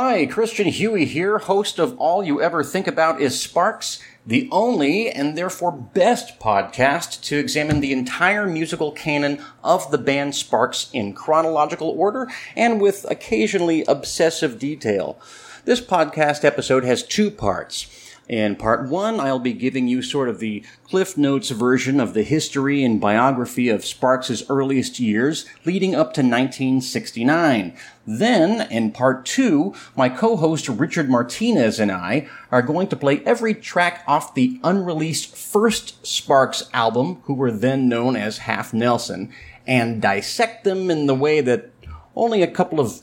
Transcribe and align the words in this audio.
Hi, 0.00 0.26
Christian 0.26 0.68
Huey 0.68 1.06
here, 1.06 1.38
host 1.38 1.80
of 1.80 1.98
All 1.98 2.22
You 2.22 2.40
Ever 2.40 2.62
Think 2.62 2.86
About 2.86 3.20
Is 3.20 3.42
Sparks, 3.42 3.98
the 4.24 4.48
only 4.52 5.10
and 5.10 5.36
therefore 5.36 5.72
best 5.72 6.38
podcast 6.38 7.20
to 7.22 7.36
examine 7.36 7.80
the 7.80 7.92
entire 7.92 8.46
musical 8.46 8.92
canon 8.92 9.42
of 9.64 9.90
the 9.90 9.98
band 9.98 10.36
Sparks 10.36 10.88
in 10.92 11.14
chronological 11.14 11.88
order 11.88 12.28
and 12.54 12.80
with 12.80 13.06
occasionally 13.10 13.84
obsessive 13.88 14.56
detail. 14.60 15.20
This 15.64 15.80
podcast 15.80 16.44
episode 16.44 16.84
has 16.84 17.02
two 17.02 17.28
parts. 17.28 18.07
In 18.28 18.56
part 18.56 18.86
one, 18.90 19.20
I'll 19.20 19.38
be 19.38 19.54
giving 19.54 19.88
you 19.88 20.02
sort 20.02 20.28
of 20.28 20.38
the 20.38 20.62
Cliff 20.84 21.16
Notes 21.16 21.48
version 21.48 21.98
of 21.98 22.12
the 22.12 22.22
history 22.22 22.84
and 22.84 23.00
biography 23.00 23.70
of 23.70 23.86
Sparks' 23.86 24.42
earliest 24.50 25.00
years 25.00 25.46
leading 25.64 25.94
up 25.94 26.12
to 26.12 26.20
1969. 26.20 27.74
Then, 28.06 28.70
in 28.70 28.92
part 28.92 29.24
two, 29.24 29.74
my 29.96 30.10
co-host 30.10 30.68
Richard 30.68 31.08
Martinez 31.08 31.80
and 31.80 31.90
I 31.90 32.28
are 32.50 32.60
going 32.60 32.88
to 32.88 32.96
play 32.96 33.22
every 33.24 33.54
track 33.54 34.04
off 34.06 34.34
the 34.34 34.60
unreleased 34.62 35.34
first 35.34 36.06
Sparks 36.06 36.68
album, 36.74 37.22
who 37.24 37.32
were 37.32 37.50
then 37.50 37.88
known 37.88 38.14
as 38.14 38.38
Half 38.38 38.74
Nelson, 38.74 39.32
and 39.66 40.02
dissect 40.02 40.64
them 40.64 40.90
in 40.90 41.06
the 41.06 41.14
way 41.14 41.40
that 41.40 41.70
only 42.14 42.42
a 42.42 42.50
couple 42.50 42.78
of 42.78 43.00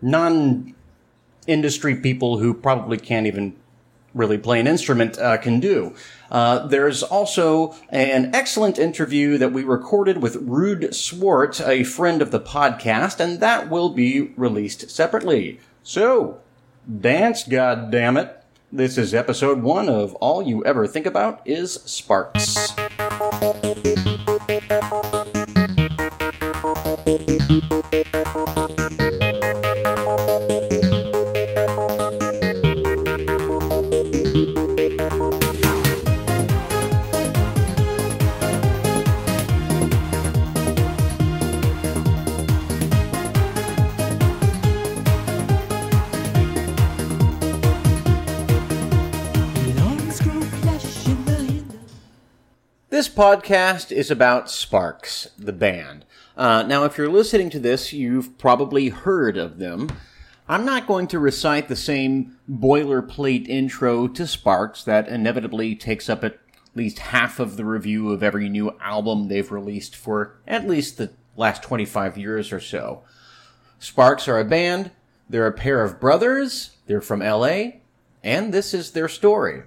non 0.00 0.74
industry 1.46 1.94
people 1.94 2.38
who 2.38 2.54
probably 2.54 2.96
can't 2.96 3.26
even 3.26 3.54
really 4.16 4.38
play 4.38 4.58
an 4.58 4.66
instrument 4.66 5.18
uh, 5.18 5.36
can 5.36 5.60
do. 5.60 5.94
Uh, 6.30 6.66
there's 6.66 7.02
also 7.02 7.76
an 7.90 8.34
excellent 8.34 8.78
interview 8.78 9.38
that 9.38 9.52
we 9.52 9.62
recorded 9.62 10.18
with 10.18 10.44
Ruud 10.46 10.92
Swart, 10.94 11.60
a 11.60 11.84
friend 11.84 12.20
of 12.20 12.30
the 12.30 12.40
podcast, 12.40 13.20
and 13.20 13.38
that 13.40 13.70
will 13.70 13.90
be 13.90 14.32
released 14.36 14.90
separately. 14.90 15.60
So, 15.82 16.40
dance, 17.00 17.44
goddammit. 17.44 18.32
This 18.72 18.98
is 18.98 19.14
episode 19.14 19.62
one 19.62 19.88
of 19.88 20.14
All 20.16 20.42
You 20.42 20.64
Ever 20.64 20.88
Think 20.88 21.06
About 21.06 21.40
is 21.44 21.74
Sparks. 21.84 22.74
Podcast 53.16 53.90
is 53.90 54.10
about 54.10 54.50
Sparks, 54.50 55.30
the 55.38 55.52
band. 55.52 56.04
Uh, 56.36 56.62
now, 56.64 56.84
if 56.84 56.98
you're 56.98 57.08
listening 57.08 57.48
to 57.48 57.58
this, 57.58 57.90
you've 57.90 58.36
probably 58.36 58.90
heard 58.90 59.38
of 59.38 59.56
them. 59.56 59.88
I'm 60.46 60.66
not 60.66 60.86
going 60.86 61.06
to 61.08 61.18
recite 61.18 61.68
the 61.68 61.76
same 61.76 62.36
boilerplate 62.48 63.48
intro 63.48 64.06
to 64.06 64.26
Sparks 64.26 64.84
that 64.84 65.08
inevitably 65.08 65.74
takes 65.74 66.10
up 66.10 66.24
at 66.24 66.38
least 66.74 66.98
half 66.98 67.40
of 67.40 67.56
the 67.56 67.64
review 67.64 68.10
of 68.10 68.22
every 68.22 68.50
new 68.50 68.76
album 68.82 69.28
they've 69.28 69.50
released 69.50 69.96
for 69.96 70.36
at 70.46 70.68
least 70.68 70.98
the 70.98 71.10
last 71.36 71.62
25 71.62 72.18
years 72.18 72.52
or 72.52 72.60
so. 72.60 73.02
Sparks 73.78 74.28
are 74.28 74.38
a 74.38 74.44
band, 74.44 74.90
they're 75.26 75.46
a 75.46 75.52
pair 75.52 75.82
of 75.82 75.98
brothers, 75.98 76.76
they're 76.86 77.00
from 77.00 77.20
LA, 77.20 77.78
and 78.22 78.52
this 78.52 78.74
is 78.74 78.90
their 78.90 79.08
story. 79.08 79.62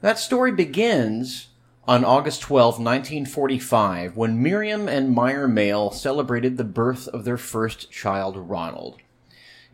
That 0.00 0.18
story 0.18 0.52
begins 0.52 1.48
on 1.86 2.04
August 2.04 2.42
12, 2.42 2.74
1945, 2.74 4.16
when 4.16 4.40
Miriam 4.40 4.88
and 4.88 5.12
Meyer 5.12 5.48
Mael 5.48 5.90
celebrated 5.90 6.56
the 6.56 6.64
birth 6.64 7.08
of 7.08 7.24
their 7.24 7.36
first 7.36 7.90
child, 7.90 8.36
Ronald. 8.36 8.98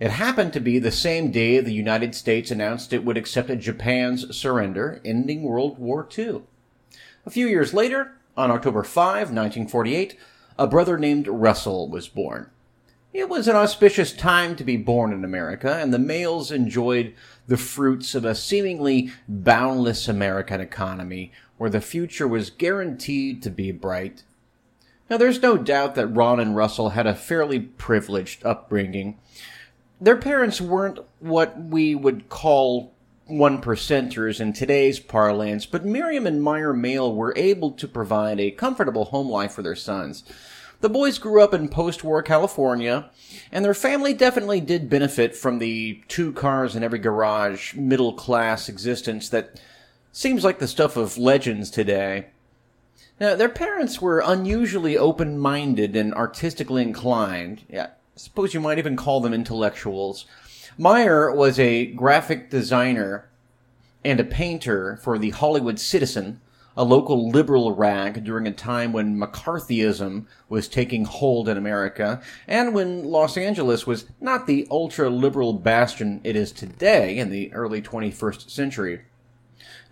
It 0.00 0.12
happened 0.12 0.54
to 0.54 0.60
be 0.60 0.78
the 0.78 0.90
same 0.90 1.30
day 1.30 1.60
the 1.60 1.72
United 1.72 2.14
States 2.14 2.50
announced 2.50 2.92
it 2.92 3.04
would 3.04 3.18
accept 3.18 3.56
Japan's 3.58 4.34
surrender, 4.34 5.02
ending 5.04 5.42
World 5.42 5.78
War 5.78 6.08
II. 6.16 6.42
A 7.26 7.30
few 7.30 7.46
years 7.46 7.74
later, 7.74 8.12
on 8.36 8.50
October 8.50 8.84
5, 8.84 9.30
1948, 9.30 10.16
a 10.58 10.66
brother 10.66 10.96
named 10.96 11.28
Russell 11.28 11.90
was 11.90 12.08
born. 12.08 12.48
It 13.12 13.30
was 13.30 13.48
an 13.48 13.56
auspicious 13.56 14.12
time 14.12 14.54
to 14.56 14.64
be 14.64 14.76
born 14.76 15.14
in 15.14 15.24
America, 15.24 15.74
and 15.74 15.94
the 15.94 15.98
Maels 15.98 16.52
enjoyed 16.52 17.14
the 17.46 17.56
fruits 17.56 18.14
of 18.14 18.26
a 18.26 18.34
seemingly 18.34 19.10
boundless 19.26 20.08
American 20.08 20.60
economy 20.60 21.32
where 21.56 21.70
the 21.70 21.80
future 21.80 22.28
was 22.28 22.50
guaranteed 22.50 23.42
to 23.42 23.50
be 23.50 23.72
bright. 23.72 24.24
Now, 25.08 25.16
there's 25.16 25.40
no 25.40 25.56
doubt 25.56 25.94
that 25.94 26.08
Ron 26.08 26.38
and 26.38 26.54
Russell 26.54 26.90
had 26.90 27.06
a 27.06 27.14
fairly 27.14 27.60
privileged 27.60 28.44
upbringing. 28.44 29.18
Their 29.98 30.18
parents 30.18 30.60
weren't 30.60 30.98
what 31.18 31.58
we 31.58 31.94
would 31.94 32.28
call 32.28 32.92
one 33.24 33.62
percenters 33.62 34.38
in 34.38 34.52
today's 34.52 35.00
parlance, 35.00 35.64
but 35.64 35.84
Miriam 35.84 36.26
and 36.26 36.42
Meyer 36.42 36.74
Mael 36.74 37.14
were 37.14 37.32
able 37.36 37.70
to 37.72 37.88
provide 37.88 38.38
a 38.38 38.50
comfortable 38.50 39.06
home 39.06 39.30
life 39.30 39.52
for 39.52 39.62
their 39.62 39.74
sons. 39.74 40.24
The 40.80 40.88
boys 40.88 41.18
grew 41.18 41.42
up 41.42 41.52
in 41.52 41.68
post 41.68 42.04
war 42.04 42.22
California, 42.22 43.10
and 43.50 43.64
their 43.64 43.74
family 43.74 44.14
definitely 44.14 44.60
did 44.60 44.88
benefit 44.88 45.34
from 45.34 45.58
the 45.58 46.02
two 46.06 46.32
cars 46.32 46.76
in 46.76 46.84
every 46.84 47.00
garage, 47.00 47.74
middle 47.74 48.12
class 48.12 48.68
existence 48.68 49.28
that 49.30 49.60
seems 50.12 50.44
like 50.44 50.60
the 50.60 50.68
stuff 50.68 50.96
of 50.96 51.18
legends 51.18 51.68
today. 51.68 52.26
Now, 53.18 53.34
their 53.34 53.48
parents 53.48 54.00
were 54.00 54.22
unusually 54.24 54.96
open 54.96 55.38
minded 55.38 55.96
and 55.96 56.14
artistically 56.14 56.82
inclined. 56.82 57.62
Yeah, 57.68 57.86
I 57.86 58.18
suppose 58.18 58.54
you 58.54 58.60
might 58.60 58.78
even 58.78 58.96
call 58.96 59.20
them 59.20 59.34
intellectuals. 59.34 60.26
Meyer 60.76 61.34
was 61.34 61.58
a 61.58 61.86
graphic 61.86 62.50
designer 62.50 63.28
and 64.04 64.20
a 64.20 64.24
painter 64.24 64.96
for 65.02 65.18
the 65.18 65.30
Hollywood 65.30 65.80
Citizen, 65.80 66.40
a 66.78 66.84
local 66.84 67.28
liberal 67.28 67.74
rag 67.74 68.22
during 68.22 68.46
a 68.46 68.52
time 68.52 68.92
when 68.92 69.18
McCarthyism 69.18 70.24
was 70.48 70.68
taking 70.68 71.04
hold 71.04 71.48
in 71.48 71.56
America 71.56 72.22
and 72.46 72.72
when 72.72 73.02
Los 73.02 73.36
Angeles 73.36 73.84
was 73.84 74.06
not 74.20 74.46
the 74.46 74.64
ultra 74.70 75.10
liberal 75.10 75.54
bastion 75.54 76.20
it 76.22 76.36
is 76.36 76.52
today 76.52 77.18
in 77.18 77.30
the 77.30 77.52
early 77.52 77.82
21st 77.82 78.48
century. 78.48 79.00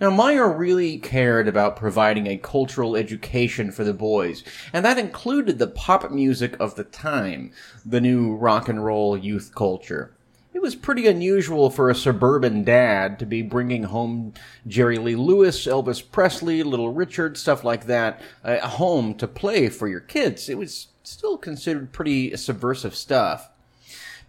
Now, 0.01 0.11
Meyer 0.11 0.49
really 0.49 0.99
cared 0.99 1.49
about 1.49 1.75
providing 1.75 2.29
a 2.29 2.37
cultural 2.37 2.95
education 2.95 3.73
for 3.73 3.83
the 3.83 3.95
boys, 3.95 4.45
and 4.73 4.85
that 4.85 4.99
included 4.99 5.59
the 5.59 5.67
pop 5.67 6.09
music 6.13 6.55
of 6.61 6.77
the 6.77 6.85
time, 6.85 7.51
the 7.85 8.01
new 8.01 8.37
rock 8.37 8.69
and 8.69 8.85
roll 8.85 9.17
youth 9.17 9.53
culture. 9.57 10.16
It 10.57 10.63
was 10.63 10.75
pretty 10.75 11.07
unusual 11.07 11.69
for 11.69 11.91
a 11.91 11.95
suburban 11.95 12.65
dad 12.65 13.19
to 13.19 13.27
be 13.27 13.43
bringing 13.43 13.83
home 13.83 14.33
Jerry 14.67 14.97
Lee 14.97 15.15
Lewis, 15.15 15.67
Elvis 15.67 16.01
Presley, 16.01 16.63
Little 16.63 16.95
Richard, 16.95 17.37
stuff 17.37 17.63
like 17.63 17.85
that, 17.85 18.23
uh, 18.43 18.67
home 18.67 19.15
to 19.17 19.29
play 19.29 19.69
for 19.69 19.87
your 19.87 20.01
kids. 20.01 20.49
It 20.49 20.57
was 20.57 20.87
still 21.03 21.37
considered 21.37 21.93
pretty 21.93 22.35
subversive 22.39 22.95
stuff. 22.95 23.51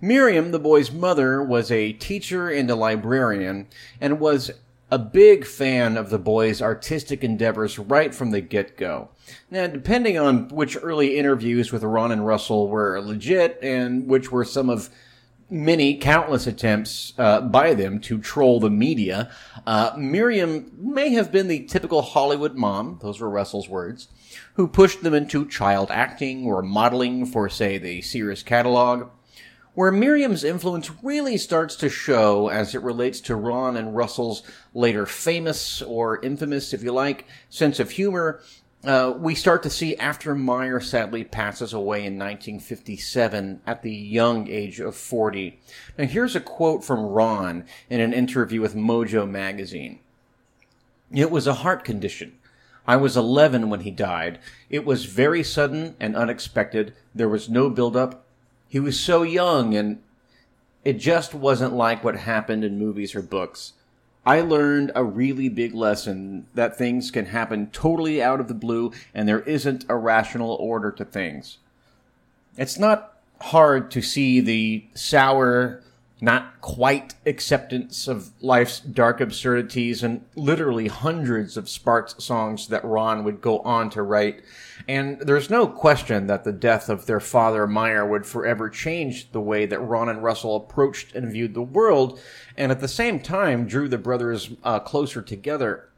Miriam, 0.01 0.51
the 0.51 0.59
boy's 0.59 0.91
mother, 0.91 1.41
was 1.41 1.71
a 1.71 1.93
teacher 1.93 2.49
and 2.49 2.69
a 2.69 2.75
librarian 2.75 3.67
and 4.01 4.19
was 4.19 4.51
a 4.91 4.99
big 4.99 5.45
fan 5.45 5.95
of 5.95 6.09
the 6.09 6.19
boys' 6.19 6.61
artistic 6.61 7.23
endeavors 7.23 7.79
right 7.79 8.13
from 8.13 8.31
the 8.31 8.41
get 8.41 8.75
go. 8.75 9.07
Now, 9.49 9.67
depending 9.67 10.17
on 10.17 10.49
which 10.49 10.77
early 10.81 11.17
interviews 11.17 11.71
with 11.71 11.83
Ron 11.83 12.11
and 12.11 12.27
Russell 12.27 12.67
were 12.67 12.99
legit 12.99 13.59
and 13.61 14.07
which 14.07 14.29
were 14.29 14.43
some 14.43 14.69
of 14.69 14.89
many 15.49 15.97
countless 15.97 16.45
attempts 16.45 17.13
uh, 17.17 17.41
by 17.41 17.73
them 17.73 17.99
to 18.01 18.19
troll 18.19 18.59
the 18.59 18.69
media. 18.69 19.31
Uh, 19.65 19.91
Miriam 19.97 20.71
may 20.77 21.09
have 21.11 21.31
been 21.31 21.47
the 21.47 21.63
typical 21.65 22.01
Hollywood 22.01 22.55
mom, 22.55 22.99
those 23.01 23.19
were 23.19 23.29
Russell's 23.29 23.69
words, 23.69 24.09
who 24.55 24.67
pushed 24.67 25.03
them 25.03 25.13
into 25.13 25.47
child 25.47 25.89
acting 25.89 26.45
or 26.45 26.61
modeling 26.61 27.25
for, 27.25 27.47
say, 27.49 27.77
the 27.77 28.01
Sears 28.01 28.43
catalog. 28.43 29.09
Where 29.73 29.91
Miriam's 29.91 30.43
influence 30.43 30.89
really 31.03 31.37
starts 31.37 31.75
to 31.77 31.89
show 31.89 32.47
as 32.47 32.73
it 32.73 32.81
relates 32.81 33.21
to 33.21 33.35
Ron 33.35 33.77
and 33.77 33.95
Russell's 33.95 34.41
later 34.73 35.05
famous 35.05 35.83
or 35.83 36.19
infamous, 36.23 36.73
if 36.73 36.81
you 36.81 36.91
like, 36.91 37.27
sense 37.49 37.79
of 37.79 37.91
humor 37.91 38.41
uh, 38.87 39.13
we 39.17 39.35
start 39.35 39.63
to 39.63 39.69
see 39.69 39.95
after 39.97 40.33
Meyer 40.33 40.79
sadly 40.79 41.23
passes 41.23 41.73
away 41.73 41.99
in 41.99 42.17
1957 42.17 43.61
at 43.65 43.81
the 43.81 43.93
young 43.93 44.47
age 44.47 44.79
of 44.79 44.95
40. 44.95 45.59
Now, 45.97 46.05
here's 46.05 46.35
a 46.35 46.39
quote 46.39 46.83
from 46.83 47.01
Ron 47.01 47.65
in 47.89 47.99
an 47.99 48.13
interview 48.13 48.61
with 48.61 48.75
Mojo 48.75 49.29
magazine. 49.29 49.99
It 51.11 51.31
was 51.31 51.47
a 51.47 51.55
heart 51.55 51.83
condition. 51.83 52.37
I 52.87 52.95
was 52.95 53.17
11 53.17 53.69
when 53.69 53.81
he 53.81 53.91
died. 53.91 54.39
It 54.69 54.85
was 54.85 55.05
very 55.05 55.43
sudden 55.43 55.95
and 55.99 56.15
unexpected. 56.15 56.93
There 57.13 57.29
was 57.29 57.49
no 57.49 57.69
build-up. 57.69 58.25
He 58.69 58.79
was 58.79 58.99
so 58.99 59.23
young 59.23 59.75
and 59.75 60.01
It 60.85 60.93
just 60.93 61.33
wasn't 61.33 61.73
like 61.73 62.01
what 62.03 62.15
happened 62.15 62.63
in 62.63 62.79
movies 62.79 63.13
or 63.13 63.21
books. 63.21 63.73
I 64.27 64.41
learned 64.41 64.91
a 64.93 65.05
really 65.05 65.47
big 65.47 65.73
lesson 65.73 66.47
that 66.53 66.77
things 66.77 67.11
can 67.11 67.27
happen 67.27 67.67
totally 67.67 68.21
out 68.21 68.41
of 68.41 68.49
the 68.49 68.53
blue 68.53 68.91
and 69.13 69.25
there 69.25 69.39
isn't 69.39 69.85
a 69.87 69.95
rational 69.95 70.51
order 70.55 70.91
to 70.91 71.05
things. 71.05 71.59
It's 72.57 72.77
not 72.77 73.19
hard 73.39 73.89
to 73.91 74.01
see 74.01 74.41
the 74.41 74.83
sour, 74.95 75.81
not 76.19 76.59
quite 76.61 77.13
acceptance 77.25 78.07
of 78.07 78.31
life's 78.41 78.79
dark 78.79 79.21
absurdities 79.21 80.01
and 80.01 80.25
literally 80.35 80.87
hundreds 80.87 81.57
of 81.57 81.69
Sparks 81.69 82.15
songs 82.17 82.67
that 82.69 82.83
Ron 82.83 83.23
would 83.23 83.39
go 83.39 83.59
on 83.59 83.89
to 83.91 84.01
write. 84.01 84.41
And 84.87 85.19
there's 85.19 85.49
no 85.49 85.67
question 85.67 86.27
that 86.27 86.43
the 86.43 86.51
death 86.51 86.89
of 86.89 87.05
their 87.05 87.19
father 87.19 87.67
Meyer 87.67 88.05
would 88.05 88.25
forever 88.25 88.69
change 88.69 89.31
the 89.31 89.41
way 89.41 89.65
that 89.67 89.79
Ron 89.79 90.09
and 90.09 90.23
Russell 90.23 90.55
approached 90.55 91.13
and 91.13 91.31
viewed 91.31 91.53
the 91.53 91.61
world, 91.61 92.19
and 92.55 92.71
at 92.71 92.79
the 92.79 92.87
same 92.87 93.19
time 93.19 93.67
drew 93.67 93.87
the 93.87 93.97
brothers 93.97 94.49
uh, 94.63 94.79
closer 94.79 95.21
together. 95.21 95.89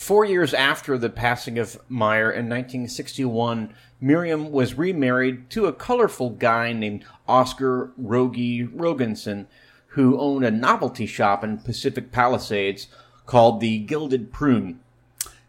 Four 0.00 0.24
years 0.24 0.54
after 0.54 0.96
the 0.96 1.10
passing 1.10 1.58
of 1.58 1.78
Meyer 1.90 2.32
in 2.32 2.48
1961, 2.48 3.74
Miriam 4.00 4.50
was 4.50 4.78
remarried 4.78 5.50
to 5.50 5.66
a 5.66 5.74
colorful 5.74 6.30
guy 6.30 6.72
named 6.72 7.04
Oscar 7.28 7.92
Rogie 7.98 8.66
Rogenson, 8.66 9.44
who 9.88 10.18
owned 10.18 10.46
a 10.46 10.50
novelty 10.50 11.04
shop 11.04 11.44
in 11.44 11.58
Pacific 11.58 12.12
Palisades 12.12 12.88
called 13.26 13.60
the 13.60 13.78
Gilded 13.80 14.32
Prune. 14.32 14.80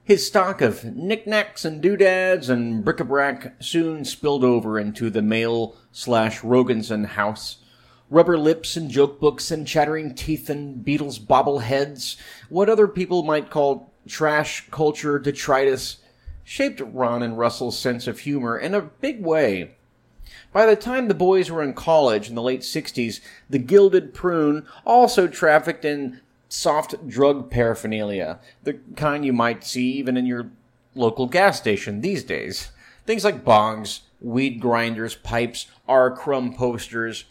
His 0.04 0.28
stock 0.28 0.60
of 0.60 0.84
knickknacks 0.84 1.64
and 1.64 1.82
doodads 1.82 2.50
and 2.50 2.84
bric-a-brac 2.84 3.56
soon 3.62 4.04
spilled 4.04 4.44
over 4.44 4.78
into 4.78 5.10
the 5.10 5.22
Mael 5.22 5.78
slash 5.94 6.42
Rogenson 6.42 7.06
house. 7.06 7.60
Rubber 8.10 8.38
lips 8.38 8.76
and 8.76 8.92
joke 8.92 9.22
books 9.22 9.50
and 9.50 9.66
chattering 9.66 10.14
teeth 10.14 10.50
and 10.50 10.86
Beatles 10.86 11.26
bobbleheads, 11.26 12.18
what 12.50 12.68
other 12.68 12.90
people 12.90 13.24
might 13.24 13.50
call 13.50 13.91
trash 14.08 14.68
culture 14.72 15.20
detritus 15.20 15.98
shaped 16.44 16.82
Ron 16.82 17.24
and 17.24 17.38
Russell's 17.38 17.78
sense 17.78 18.08
of 18.08 18.20
humor 18.20 18.58
in 18.58 18.74
a 18.74 18.82
big 18.82 19.24
way. 19.24 19.76
By 20.54 20.66
the 20.66 20.76
time 20.76 21.08
the 21.08 21.14
boys 21.14 21.50
were 21.50 21.64
in 21.64 21.74
college 21.74 22.30
in 22.30 22.36
the 22.36 22.42
late 22.42 22.62
60s, 22.62 23.22
the 23.50 23.60
Gilded 23.60 24.14
Prune 24.14 24.66
also 24.86 25.28
trafficked 25.28 25.86
in 25.86 26.22
soft 26.50 27.08
drug 27.08 27.50
paraphernalia, 27.50 28.40
the 28.64 28.74
kind 28.96 29.26
you 29.26 29.34
might 29.34 29.64
see 29.64 29.92
even 29.92 30.18
in 30.18 30.26
your 30.26 30.52
local 30.94 31.28
gas 31.28 31.58
station 31.58 32.02
these 32.02 32.24
days. 32.24 32.72
Things 33.06 33.24
like 33.24 33.46
bongs, 33.46 34.02
weed 34.20 34.60
grinders, 34.60 35.16
pipes, 35.16 35.68
R. 35.88 36.16
Crumb 36.16 36.54
posters. 36.54 37.26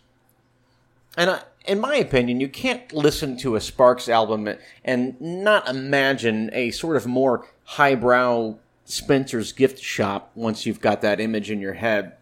And 1.17 1.31
I, 1.31 1.43
in 1.67 1.81
my 1.81 1.97
opinion, 1.97 2.41
you 2.41 2.49
can't 2.49 2.93
listen 2.93 3.37
to 3.39 3.57
a 3.57 3.61
Sparks 3.61 4.09
album 4.09 4.49
and 4.85 5.21
not 5.21 5.69
imagine 5.69 6.51
a 6.53 6.71
sort 6.71 6.97
of 6.97 7.07
more 7.07 7.47
highbrow 7.65 8.57
Spencer's 8.85 9.53
gift 9.53 9.79
shop 9.79 10.31
once 10.35 10.67
you've 10.67 10.81
got 10.81 11.01
that 11.03 11.21
image 11.21 11.51
in 11.51 11.61
your 11.61 11.75
head. 11.75 12.15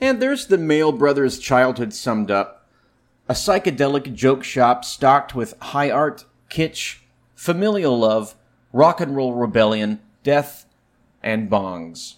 And 0.00 0.20
there's 0.20 0.46
the 0.46 0.58
Mael 0.58 0.92
Brothers' 0.92 1.38
childhood 1.38 1.94
summed 1.94 2.30
up. 2.30 2.68
A 3.28 3.32
psychedelic 3.32 4.14
joke 4.14 4.44
shop 4.44 4.84
stocked 4.84 5.34
with 5.34 5.58
high 5.60 5.90
art, 5.90 6.24
kitsch, 6.50 6.98
familial 7.34 7.98
love, 7.98 8.34
rock 8.72 9.00
and 9.00 9.16
roll 9.16 9.32
rebellion, 9.32 10.00
death, 10.22 10.66
and 11.22 11.50
bongs. 11.50 12.16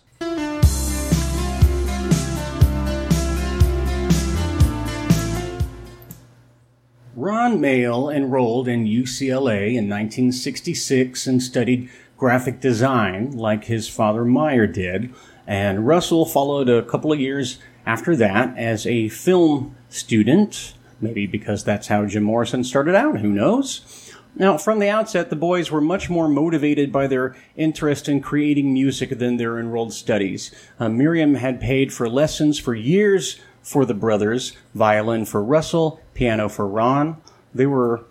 Ron 7.18 7.60
Mael 7.60 8.08
enrolled 8.08 8.68
in 8.68 8.84
UCLA 8.84 9.70
in 9.70 9.88
1966 9.88 11.26
and 11.26 11.42
studied 11.42 11.90
graphic 12.16 12.60
design 12.60 13.32
like 13.32 13.64
his 13.64 13.88
father 13.88 14.24
Meyer 14.24 14.68
did, 14.68 15.12
and 15.44 15.84
Russell 15.84 16.24
followed 16.24 16.68
a 16.68 16.84
couple 16.84 17.12
of 17.12 17.18
years 17.18 17.58
after 17.84 18.14
that 18.14 18.56
as 18.56 18.86
a 18.86 19.08
film 19.08 19.74
student, 19.88 20.74
maybe 21.00 21.26
because 21.26 21.64
that's 21.64 21.88
how 21.88 22.06
Jim 22.06 22.22
Morrison 22.22 22.62
started 22.62 22.94
out, 22.94 23.18
who 23.18 23.32
knows? 23.32 24.14
Now, 24.36 24.56
from 24.56 24.78
the 24.78 24.88
outset, 24.88 25.28
the 25.28 25.34
boys 25.34 25.72
were 25.72 25.80
much 25.80 26.08
more 26.08 26.28
motivated 26.28 26.92
by 26.92 27.08
their 27.08 27.34
interest 27.56 28.08
in 28.08 28.20
creating 28.20 28.72
music 28.72 29.18
than 29.18 29.38
their 29.38 29.58
enrolled 29.58 29.92
studies. 29.92 30.54
Uh, 30.78 30.88
Miriam 30.88 31.34
had 31.34 31.60
paid 31.60 31.92
for 31.92 32.08
lessons 32.08 32.60
for 32.60 32.76
years 32.76 33.40
for 33.68 33.84
the 33.84 33.94
brothers, 33.94 34.56
violin 34.74 35.24
for 35.24 35.42
Russell, 35.44 36.00
piano 36.14 36.48
for 36.48 36.66
Ron. 36.66 37.18
They 37.54 37.66
were 37.66 38.04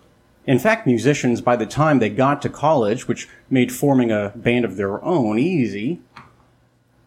in 0.45 0.59
fact, 0.59 0.87
musicians, 0.87 1.41
by 1.41 1.57
the 1.57 1.65
time 1.65 1.99
they 1.99 2.09
got 2.09 2.41
to 2.41 2.49
college, 2.49 3.05
which 3.05 3.27
made 3.49 3.69
forming 3.69 4.11
a 4.11 4.31
band 4.33 4.63
of 4.63 4.77
their 4.77 5.03
own 5.03 5.37
easy, 5.37 5.99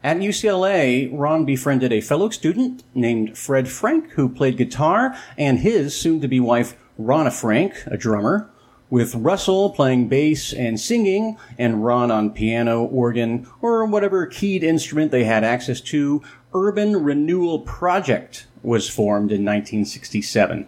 at 0.02 0.18
UCLA, 0.18 1.10
Ron 1.12 1.44
befriended 1.44 1.92
a 1.92 2.00
fellow 2.02 2.28
student 2.30 2.84
named 2.94 3.36
Fred 3.36 3.68
Frank, 3.68 4.10
who 4.12 4.28
played 4.28 4.58
guitar, 4.58 5.16
and 5.36 5.58
his 5.58 5.94
soon 5.94 6.20
to 6.20 6.28
be 6.28 6.40
wife, 6.40 6.74
Ronna 6.98 7.32
Frank, 7.32 7.74
a 7.86 7.96
drummer, 7.96 8.50
with 8.90 9.14
Russell 9.14 9.70
playing 9.70 10.08
bass 10.08 10.52
and 10.52 10.80
singing, 10.80 11.38
and 11.58 11.84
Ron 11.84 12.10
on 12.10 12.30
piano, 12.30 12.82
organ, 12.84 13.46
or 13.62 13.84
whatever 13.86 14.26
keyed 14.26 14.64
instrument 14.64 15.12
they 15.12 15.24
had 15.24 15.44
access 15.44 15.80
to. 15.82 16.22
Urban 16.52 17.02
Renewal 17.02 17.60
Project 17.60 18.46
was 18.62 18.88
formed 18.88 19.30
in 19.30 19.44
1967. 19.44 20.66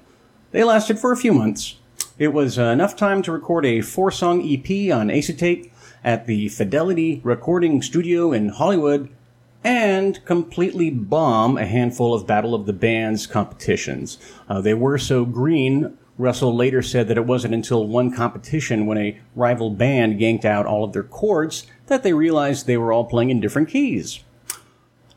They 0.50 0.64
lasted 0.64 0.98
for 0.98 1.12
a 1.12 1.16
few 1.16 1.32
months, 1.32 1.76
it 2.18 2.32
was 2.32 2.58
enough 2.58 2.94
time 2.94 3.22
to 3.22 3.32
record 3.32 3.64
a 3.64 3.80
four 3.80 4.10
song 4.10 4.46
EP 4.46 4.94
on 4.94 5.10
acetate 5.10 5.72
at 6.04 6.26
the 6.26 6.48
Fidelity 6.50 7.20
Recording 7.24 7.80
Studio 7.80 8.32
in 8.32 8.50
Hollywood 8.50 9.08
and 9.64 10.24
completely 10.24 10.90
bomb 10.90 11.56
a 11.56 11.64
handful 11.64 12.12
of 12.14 12.26
Battle 12.26 12.54
of 12.54 12.66
the 12.66 12.72
Bands 12.72 13.26
competitions. 13.26 14.18
Uh, 14.48 14.60
they 14.60 14.74
were 14.74 14.98
so 14.98 15.24
green, 15.24 15.96
Russell 16.18 16.54
later 16.54 16.82
said 16.82 17.08
that 17.08 17.16
it 17.16 17.26
wasn't 17.26 17.54
until 17.54 17.88
one 17.88 18.14
competition 18.14 18.86
when 18.86 18.98
a 18.98 19.18
rival 19.34 19.70
band 19.70 20.20
yanked 20.20 20.44
out 20.44 20.66
all 20.66 20.84
of 20.84 20.92
their 20.92 21.02
chords 21.02 21.66
that 21.86 22.02
they 22.02 22.12
realized 22.12 22.66
they 22.66 22.76
were 22.76 22.92
all 22.92 23.04
playing 23.04 23.30
in 23.30 23.40
different 23.40 23.68
keys. 23.68 24.20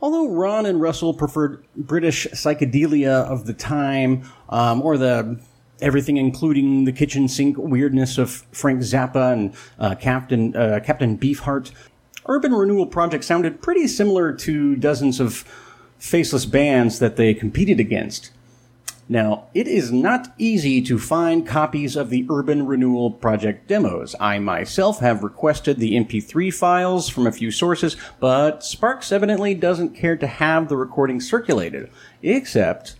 Although 0.05 0.29
Ron 0.29 0.67
and 0.67 0.79
Russell 0.79 1.15
preferred 1.15 1.65
British 1.75 2.27
psychedelia 2.27 3.25
of 3.25 3.47
the 3.47 3.53
time, 3.53 4.21
um, 4.49 4.83
or 4.83 4.99
the 4.99 5.39
everything, 5.81 6.17
including 6.17 6.85
the 6.85 6.91
kitchen 6.91 7.27
sink 7.27 7.57
weirdness 7.57 8.19
of 8.19 8.29
Frank 8.51 8.81
Zappa 8.81 9.33
and 9.33 9.55
uh, 9.79 9.95
Captain 9.95 10.55
uh, 10.55 10.79
Captain 10.85 11.17
Beefheart. 11.17 11.71
Urban 12.27 12.53
Renewal 12.53 12.85
Project 12.85 13.23
sounded 13.23 13.63
pretty 13.63 13.87
similar 13.87 14.31
to 14.31 14.75
dozens 14.75 15.19
of 15.19 15.43
faceless 15.97 16.45
bands 16.45 16.99
that 16.99 17.15
they 17.15 17.33
competed 17.33 17.79
against. 17.79 18.29
Now, 19.07 19.47
it 19.53 19.67
is 19.67 19.91
not 19.91 20.33
easy 20.37 20.81
to 20.81 20.97
find 20.97 21.45
copies 21.45 21.95
of 21.95 22.09
the 22.09 22.25
Urban 22.29 22.65
Renewal 22.65 23.11
Project 23.11 23.67
demos. 23.67 24.15
I 24.19 24.39
myself 24.39 24.99
have 24.99 25.23
requested 25.23 25.77
the 25.77 25.93
MP3 25.93 26.51
files 26.51 27.07
from 27.07 27.27
a 27.27 27.31
few 27.31 27.51
sources, 27.51 27.97
but 28.19 28.63
Sparks 28.63 29.11
evidently 29.11 29.53
doesn't 29.53 29.95
care 29.95 30.17
to 30.17 30.25
have 30.25 30.69
the 30.69 30.77
recording 30.77 31.21
circulated, 31.21 31.91
except 32.23 32.95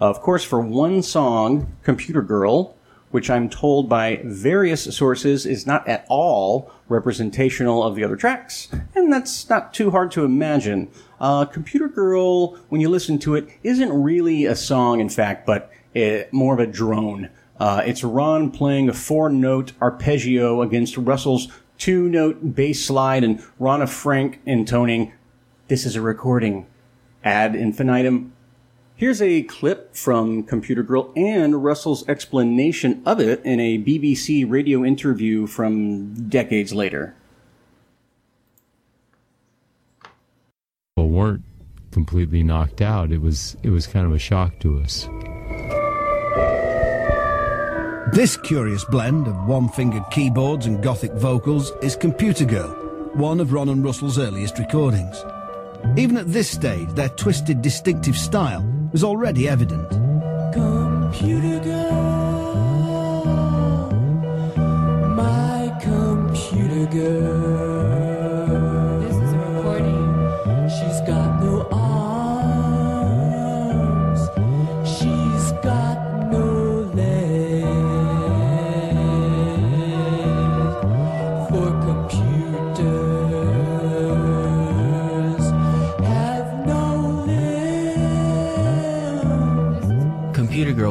of 0.00 0.20
course, 0.20 0.44
for 0.44 0.60
one 0.60 1.02
song, 1.02 1.76
Computer 1.82 2.22
Girl, 2.22 2.76
which 3.10 3.30
I'm 3.30 3.48
told 3.48 3.88
by 3.88 4.20
various 4.24 4.84
sources 4.94 5.44
is 5.44 5.66
not 5.66 5.88
at 5.88 6.06
all 6.08 6.70
representational 6.88 7.82
of 7.82 7.96
the 7.96 8.04
other 8.04 8.16
tracks, 8.16 8.68
and 8.94 9.12
that's 9.12 9.48
not 9.48 9.74
too 9.74 9.90
hard 9.90 10.10
to 10.12 10.24
imagine. 10.24 10.88
Uh, 11.20 11.44
Computer 11.44 11.88
Girl, 11.88 12.56
when 12.68 12.80
you 12.80 12.88
listen 12.88 13.18
to 13.20 13.34
it, 13.34 13.48
isn't 13.62 13.92
really 13.92 14.44
a 14.44 14.54
song, 14.54 15.00
in 15.00 15.08
fact, 15.08 15.46
but 15.46 15.70
it, 15.94 16.00
eh, 16.00 16.24
more 16.32 16.54
of 16.54 16.60
a 16.60 16.66
drone. 16.66 17.30
Uh, 17.58 17.82
it's 17.84 18.04
Ron 18.04 18.50
playing 18.50 18.88
a 18.88 18.92
four 18.92 19.28
note 19.28 19.72
arpeggio 19.80 20.62
against 20.62 20.96
Russell's 20.96 21.48
two 21.76 22.08
note 22.08 22.54
bass 22.54 22.84
slide 22.84 23.24
and 23.24 23.40
Ronna 23.60 23.88
Frank 23.88 24.40
intoning, 24.46 25.12
This 25.66 25.84
is 25.84 25.96
a 25.96 26.00
recording. 26.00 26.66
Ad 27.24 27.56
infinitum 27.56 28.32
Here's 28.98 29.22
a 29.22 29.44
clip 29.44 29.94
from 29.94 30.42
Computer 30.42 30.82
Girl 30.82 31.12
and 31.14 31.62
Russell's 31.62 32.08
explanation 32.08 33.00
of 33.06 33.20
it 33.20 33.40
in 33.44 33.60
a 33.60 33.78
BBC 33.78 34.44
radio 34.50 34.84
interview 34.84 35.46
from 35.46 36.28
decades 36.28 36.74
later. 36.74 37.14
Weren't 41.06 41.42
completely 41.90 42.42
knocked 42.42 42.80
out. 42.80 43.12
It 43.12 43.20
was 43.20 43.56
it 43.62 43.70
was 43.70 43.86
kind 43.86 44.06
of 44.06 44.12
a 44.12 44.18
shock 44.18 44.58
to 44.60 44.78
us. 44.80 45.08
This 48.12 48.36
curious 48.38 48.84
blend 48.86 49.26
of 49.26 49.36
one-fingered 49.46 50.04
keyboards 50.10 50.64
and 50.64 50.82
gothic 50.82 51.12
vocals 51.12 51.72
is 51.82 51.94
Computer 51.94 52.46
Girl, 52.46 52.70
one 53.14 53.38
of 53.38 53.52
Ron 53.52 53.68
and 53.68 53.84
Russell's 53.84 54.18
earliest 54.18 54.58
recordings. 54.58 55.24
Even 55.96 56.16
at 56.16 56.26
this 56.26 56.48
stage, 56.50 56.88
their 56.94 57.10
twisted, 57.10 57.60
distinctive 57.60 58.16
style 58.16 58.64
was 58.92 59.04
already 59.04 59.48
evident. 59.48 59.90
computer 60.52 61.60
girl, 61.60 62.32
my 65.14 65.78
computer 65.82 66.86
girl. 66.86 67.97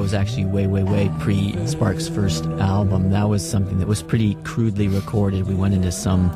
Was 0.08 0.14
actually 0.14 0.46
way, 0.46 0.68
way, 0.68 0.84
way 0.84 1.12
pre 1.20 1.54
Sparks' 1.68 2.08
first 2.08 2.46
album. 2.46 3.10
That 3.10 3.28
was 3.28 3.46
something 3.46 3.78
that 3.80 3.90
was 3.90 4.02
pretty 4.02 4.36
crudely 4.46 4.88
recorded. 4.88 5.48
We 5.48 5.54
went 5.54 5.74
into 5.74 5.92
some 5.92 6.32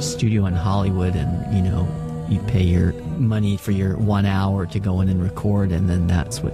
studio 0.00 0.44
in 0.46 0.54
Hollywood 0.54 1.14
and, 1.14 1.54
you 1.54 1.62
know, 1.62 1.86
you 2.28 2.40
pay 2.48 2.64
your 2.64 2.92
money 3.20 3.56
for 3.56 3.70
your 3.70 3.96
one 3.96 4.26
hour 4.26 4.66
to 4.66 4.80
go 4.80 5.00
in 5.00 5.08
and 5.08 5.22
record, 5.22 5.70
and 5.70 5.88
then 5.88 6.08
that's 6.08 6.40
what 6.40 6.52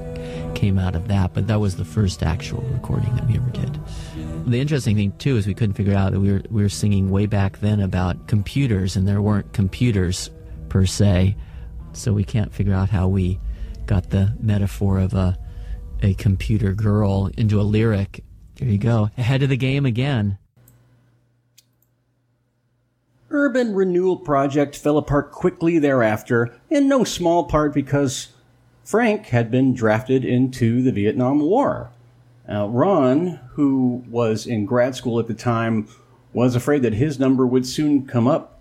came 0.54 0.78
out 0.78 0.94
of 0.94 1.08
that. 1.08 1.32
But 1.32 1.46
that 1.46 1.58
was 1.58 1.76
the 1.76 1.86
first 1.86 2.22
actual 2.22 2.60
recording 2.64 3.16
that 3.16 3.26
we 3.26 3.36
ever 3.36 3.48
did. 3.48 3.80
The 4.44 4.60
interesting 4.60 4.94
thing 4.94 5.12
too 5.12 5.38
is 5.38 5.46
we 5.46 5.54
couldn't 5.54 5.74
figure 5.74 5.94
out 5.94 6.12
that 6.12 6.20
we 6.20 6.32
were 6.32 6.42
we 6.50 6.62
were 6.62 6.68
singing 6.68 7.08
way 7.08 7.24
back 7.24 7.60
then 7.60 7.80
about 7.80 8.26
computers, 8.26 8.94
and 8.94 9.08
there 9.08 9.22
weren't 9.22 9.54
computers 9.54 10.28
per 10.68 10.84
se, 10.84 11.34
so 11.94 12.12
we 12.12 12.24
can't 12.24 12.52
figure 12.52 12.74
out 12.74 12.90
how 12.90 13.08
we 13.08 13.40
got 13.86 14.10
the 14.10 14.34
metaphor 14.38 14.98
of 14.98 15.14
a 15.14 15.38
a 16.02 16.14
computer 16.14 16.72
girl 16.72 17.30
into 17.36 17.60
a 17.60 17.62
lyric. 17.62 18.24
There 18.56 18.68
you 18.68 18.78
go, 18.78 19.10
ahead 19.16 19.42
of 19.42 19.48
the 19.48 19.56
game 19.56 19.86
again. 19.86 20.38
Urban 23.30 23.74
Renewal 23.74 24.16
Project 24.16 24.76
fell 24.76 24.96
apart 24.96 25.32
quickly 25.32 25.78
thereafter, 25.78 26.56
in 26.70 26.88
no 26.88 27.04
small 27.04 27.44
part 27.44 27.74
because 27.74 28.28
Frank 28.84 29.26
had 29.26 29.50
been 29.50 29.74
drafted 29.74 30.24
into 30.24 30.82
the 30.82 30.92
Vietnam 30.92 31.40
War. 31.40 31.90
Now, 32.48 32.68
Ron, 32.68 33.40
who 33.52 34.02
was 34.08 34.46
in 34.46 34.64
grad 34.64 34.96
school 34.96 35.20
at 35.20 35.26
the 35.26 35.34
time, 35.34 35.86
was 36.32 36.54
afraid 36.54 36.82
that 36.82 36.94
his 36.94 37.18
number 37.18 37.46
would 37.46 37.66
soon 37.66 38.06
come 38.06 38.26
up. 38.26 38.60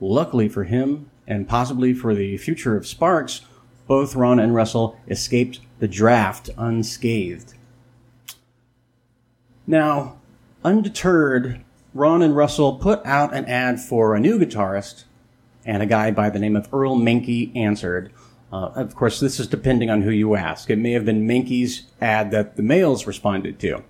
Luckily 0.00 0.50
for 0.50 0.64
him, 0.64 1.10
and 1.26 1.48
possibly 1.48 1.94
for 1.94 2.14
the 2.14 2.36
future 2.36 2.76
of 2.76 2.86
Sparks, 2.86 3.40
both 3.86 4.14
Ron 4.14 4.38
and 4.38 4.54
Russell 4.54 4.98
escaped 5.08 5.60
the 5.84 5.88
draft 5.88 6.48
unscathed. 6.56 7.52
Now, 9.66 10.16
undeterred, 10.64 11.62
Ron 11.92 12.22
and 12.22 12.34
Russell 12.34 12.78
put 12.78 13.04
out 13.04 13.34
an 13.34 13.44
ad 13.44 13.80
for 13.80 14.14
a 14.14 14.18
new 14.18 14.38
guitarist, 14.38 15.04
and 15.62 15.82
a 15.82 15.86
guy 15.86 16.10
by 16.10 16.30
the 16.30 16.38
name 16.38 16.56
of 16.56 16.72
Earl 16.72 16.96
Mankey 16.96 17.54
answered. 17.54 18.14
Uh, 18.50 18.70
of 18.74 18.96
course, 18.96 19.20
this 19.20 19.38
is 19.38 19.46
depending 19.46 19.90
on 19.90 20.00
who 20.00 20.10
you 20.10 20.36
ask. 20.36 20.70
It 20.70 20.78
may 20.78 20.92
have 20.92 21.04
been 21.04 21.28
Mankey's 21.28 21.82
ad 22.00 22.30
that 22.30 22.56
the 22.56 22.62
Maels 22.62 23.06
responded 23.06 23.60
to. 23.60 23.84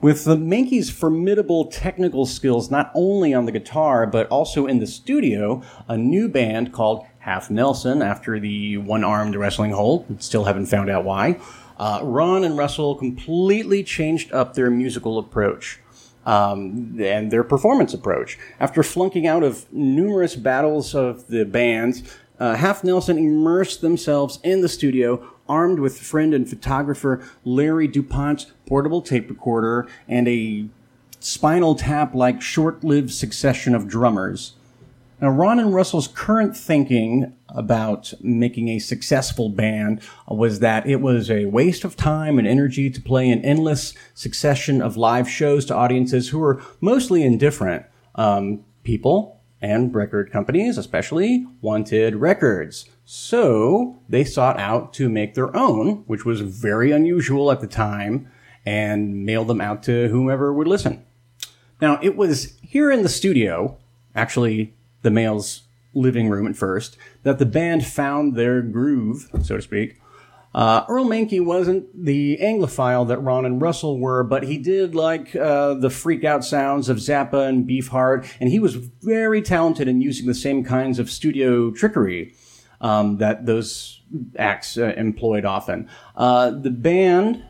With 0.00 0.24
the 0.24 0.36
Mankey's 0.36 0.88
formidable 0.88 1.66
technical 1.66 2.24
skills 2.24 2.70
not 2.70 2.90
only 2.94 3.34
on 3.34 3.44
the 3.44 3.52
guitar 3.52 4.06
but 4.06 4.28
also 4.28 4.66
in 4.66 4.78
the 4.78 4.86
studio, 4.86 5.62
a 5.88 5.98
new 5.98 6.26
band 6.26 6.72
called 6.72 7.04
Half 7.28 7.50
Nelson, 7.50 8.00
after 8.00 8.40
the 8.40 8.78
one-armed 8.78 9.36
wrestling 9.36 9.72
hold, 9.72 10.06
still 10.22 10.44
haven't 10.44 10.64
found 10.64 10.88
out 10.88 11.04
why, 11.04 11.38
uh, 11.78 12.00
Ron 12.02 12.42
and 12.42 12.56
Russell 12.56 12.94
completely 12.94 13.84
changed 13.84 14.32
up 14.32 14.54
their 14.54 14.70
musical 14.70 15.18
approach 15.18 15.78
um, 16.24 16.96
and 16.98 17.30
their 17.30 17.44
performance 17.44 17.92
approach. 17.92 18.38
After 18.58 18.82
flunking 18.82 19.26
out 19.26 19.42
of 19.42 19.70
numerous 19.70 20.36
battles 20.36 20.94
of 20.94 21.28
the 21.28 21.44
bands, 21.44 22.02
uh, 22.40 22.54
Half 22.54 22.82
Nelson 22.82 23.18
immersed 23.18 23.82
themselves 23.82 24.38
in 24.42 24.62
the 24.62 24.68
studio, 24.68 25.22
armed 25.46 25.80
with 25.80 26.00
friend 26.00 26.32
and 26.32 26.48
photographer 26.48 27.22
Larry 27.44 27.88
DuPont's 27.88 28.46
portable 28.64 29.02
tape 29.02 29.28
recorder 29.28 29.86
and 30.08 30.26
a 30.26 30.64
spinal 31.20 31.74
tap 31.74 32.14
like 32.14 32.40
short 32.40 32.82
lived 32.82 33.10
succession 33.10 33.74
of 33.74 33.86
drummers. 33.86 34.54
Now, 35.20 35.30
Ron 35.30 35.58
and 35.58 35.74
Russell's 35.74 36.06
current 36.06 36.56
thinking 36.56 37.32
about 37.48 38.14
making 38.20 38.68
a 38.68 38.78
successful 38.78 39.48
band 39.48 40.00
was 40.28 40.60
that 40.60 40.86
it 40.86 41.00
was 41.00 41.28
a 41.28 41.46
waste 41.46 41.84
of 41.84 41.96
time 41.96 42.38
and 42.38 42.46
energy 42.46 42.88
to 42.88 43.00
play 43.00 43.28
an 43.30 43.44
endless 43.44 43.94
succession 44.14 44.80
of 44.80 44.96
live 44.96 45.28
shows 45.28 45.64
to 45.66 45.74
audiences 45.74 46.28
who 46.28 46.38
were 46.38 46.62
mostly 46.80 47.24
indifferent. 47.24 47.84
Um, 48.14 48.64
people 48.84 49.40
and 49.60 49.92
record 49.92 50.30
companies, 50.30 50.78
especially, 50.78 51.44
wanted 51.60 52.14
records. 52.14 52.88
So 53.04 54.00
they 54.08 54.24
sought 54.24 54.60
out 54.60 54.92
to 54.94 55.08
make 55.08 55.34
their 55.34 55.54
own, 55.56 56.04
which 56.06 56.24
was 56.24 56.42
very 56.42 56.92
unusual 56.92 57.50
at 57.50 57.60
the 57.60 57.66
time, 57.66 58.30
and 58.64 59.26
mail 59.26 59.44
them 59.44 59.60
out 59.60 59.82
to 59.84 60.08
whomever 60.08 60.52
would 60.52 60.68
listen. 60.68 61.04
Now, 61.80 61.98
it 62.02 62.16
was 62.16 62.56
here 62.62 62.90
in 62.90 63.02
the 63.02 63.08
studio, 63.08 63.78
actually 64.14 64.74
the 65.08 65.14
Mael's 65.14 65.62
living 65.94 66.28
room 66.28 66.46
at 66.46 66.54
first, 66.54 66.98
that 67.22 67.38
the 67.38 67.46
band 67.46 67.86
found 67.86 68.34
their 68.34 68.60
groove, 68.60 69.26
so 69.42 69.56
to 69.56 69.62
speak. 69.62 69.98
Uh, 70.54 70.84
Earl 70.86 71.06
Mankey 71.06 71.42
wasn't 71.42 71.86
the 71.94 72.38
Anglophile 72.42 73.08
that 73.08 73.18
Ron 73.18 73.46
and 73.46 73.60
Russell 73.62 73.98
were, 73.98 74.22
but 74.22 74.42
he 74.42 74.58
did 74.58 74.94
like 74.94 75.34
uh, 75.34 75.74
the 75.74 75.88
freak 75.88 76.24
out 76.24 76.44
sounds 76.44 76.90
of 76.90 76.98
Zappa 76.98 77.48
and 77.48 77.66
Beefheart, 77.66 78.30
and 78.38 78.50
he 78.50 78.58
was 78.58 78.74
very 78.74 79.40
talented 79.40 79.88
in 79.88 80.02
using 80.02 80.26
the 80.26 80.34
same 80.34 80.62
kinds 80.62 80.98
of 80.98 81.10
studio 81.10 81.70
trickery 81.70 82.34
um, 82.82 83.16
that 83.16 83.46
those 83.46 84.02
acts 84.38 84.76
uh, 84.76 84.92
employed 84.94 85.46
often. 85.46 85.88
Uh, 86.16 86.50
the 86.50 86.70
band 86.70 87.44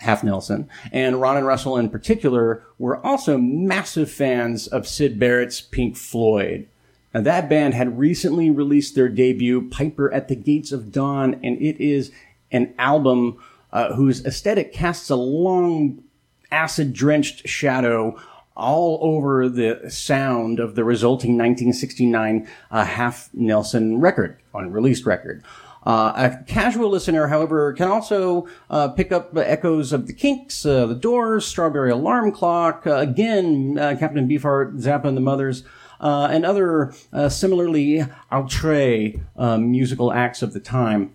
Half 0.00 0.22
Nelson, 0.22 0.68
and 0.92 1.20
Ron 1.20 1.38
and 1.38 1.46
Russell 1.46 1.76
in 1.76 1.88
particular 1.88 2.62
were 2.78 3.04
also 3.04 3.36
massive 3.38 4.10
fans 4.10 4.66
of 4.66 4.86
Syd 4.86 5.18
Barrett's 5.18 5.60
Pink 5.60 5.96
Floyd. 5.96 6.68
Now, 7.14 7.20
that 7.20 7.48
band 7.48 7.74
had 7.74 7.96
recently 7.96 8.50
released 8.50 8.96
their 8.96 9.08
debut, 9.08 9.68
Piper 9.70 10.12
at 10.12 10.26
the 10.26 10.34
Gates 10.34 10.72
of 10.72 10.90
Dawn, 10.90 11.38
and 11.44 11.62
it 11.62 11.80
is 11.80 12.10
an 12.50 12.74
album 12.76 13.38
uh, 13.72 13.94
whose 13.94 14.24
aesthetic 14.26 14.72
casts 14.72 15.10
a 15.10 15.16
long, 15.16 16.02
acid 16.50 16.92
drenched 16.92 17.48
shadow 17.48 18.20
all 18.56 18.98
over 19.02 19.48
the 19.48 19.88
sound 19.88 20.58
of 20.60 20.74
the 20.74 20.84
resulting 20.84 21.32
1969 21.32 22.48
uh, 22.70 22.84
Half 22.84 23.30
Nelson 23.32 24.00
record, 24.00 24.40
unreleased 24.52 25.06
record. 25.06 25.44
Uh, 25.86 26.12
a 26.16 26.44
casual 26.44 26.88
listener, 26.88 27.26
however, 27.28 27.72
can 27.74 27.88
also 27.88 28.48
uh, 28.70 28.88
pick 28.88 29.12
up 29.12 29.36
echoes 29.36 29.92
of 29.92 30.06
the 30.06 30.12
Kinks, 30.14 30.64
uh, 30.64 30.86
the 30.86 30.94
Doors, 30.94 31.44
Strawberry 31.44 31.90
Alarm 31.90 32.32
Clock, 32.32 32.86
uh, 32.86 32.94
again, 32.94 33.76
uh, 33.78 33.94
Captain 33.98 34.26
Beefheart, 34.26 34.80
Zappa 34.80 35.04
and 35.04 35.16
the 35.16 35.20
Mothers, 35.20 35.62
uh, 36.04 36.28
and 36.30 36.46
other 36.46 36.94
uh, 37.12 37.28
similarly 37.28 38.04
outre 38.30 39.14
um, 39.36 39.72
musical 39.72 40.12
acts 40.12 40.40
of 40.40 40.52
the 40.52 40.60
time. 40.60 41.12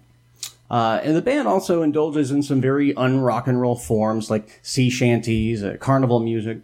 Uh, 0.70 1.00
and 1.02 1.16
the 1.16 1.22
band 1.22 1.48
also 1.48 1.82
indulges 1.82 2.30
in 2.30 2.44
some 2.44 2.60
very 2.60 2.94
un-rock 2.96 3.48
and 3.48 3.62
roll 3.62 3.78
forms 3.78 4.30
like 4.30 4.60
sea 4.62 4.90
shanties, 4.90 5.64
uh, 5.64 5.78
carnival 5.80 6.20
music, 6.20 6.60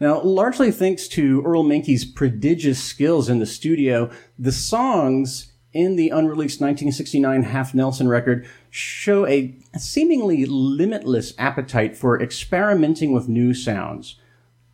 now, 0.00 0.22
largely 0.22 0.72
thanks 0.72 1.06
to 1.08 1.42
Earl 1.42 1.62
Mankey's 1.62 2.06
prodigious 2.06 2.82
skills 2.82 3.28
in 3.28 3.38
the 3.38 3.44
studio, 3.44 4.10
the 4.38 4.50
songs 4.50 5.52
in 5.74 5.96
the 5.96 6.08
unreleased 6.08 6.60
1969 6.60 7.42
Half 7.42 7.74
Nelson 7.74 8.08
record 8.08 8.48
show 8.70 9.26
a 9.26 9.54
seemingly 9.76 10.46
limitless 10.46 11.34
appetite 11.36 11.98
for 11.98 12.20
experimenting 12.20 13.12
with 13.12 13.28
new 13.28 13.52
sounds. 13.52 14.16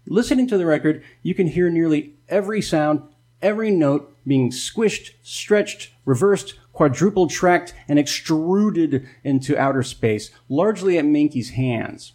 Listening 0.06 0.46
to 0.48 0.58
the 0.58 0.66
record, 0.66 1.02
you 1.22 1.34
can 1.34 1.48
hear 1.48 1.68
nearly 1.68 2.14
every 2.28 2.62
sound, 2.62 3.02
every 3.42 3.70
note 3.70 4.16
being 4.26 4.50
squished, 4.50 5.12
stretched, 5.22 5.90
reversed, 6.04 6.54
quadruple 6.72 7.26
tracked, 7.26 7.74
and 7.88 7.98
extruded 7.98 9.06
into 9.24 9.58
outer 9.58 9.82
space, 9.82 10.30
largely 10.48 10.98
at 10.98 11.04
Mankey's 11.04 11.50
hands. 11.50 12.12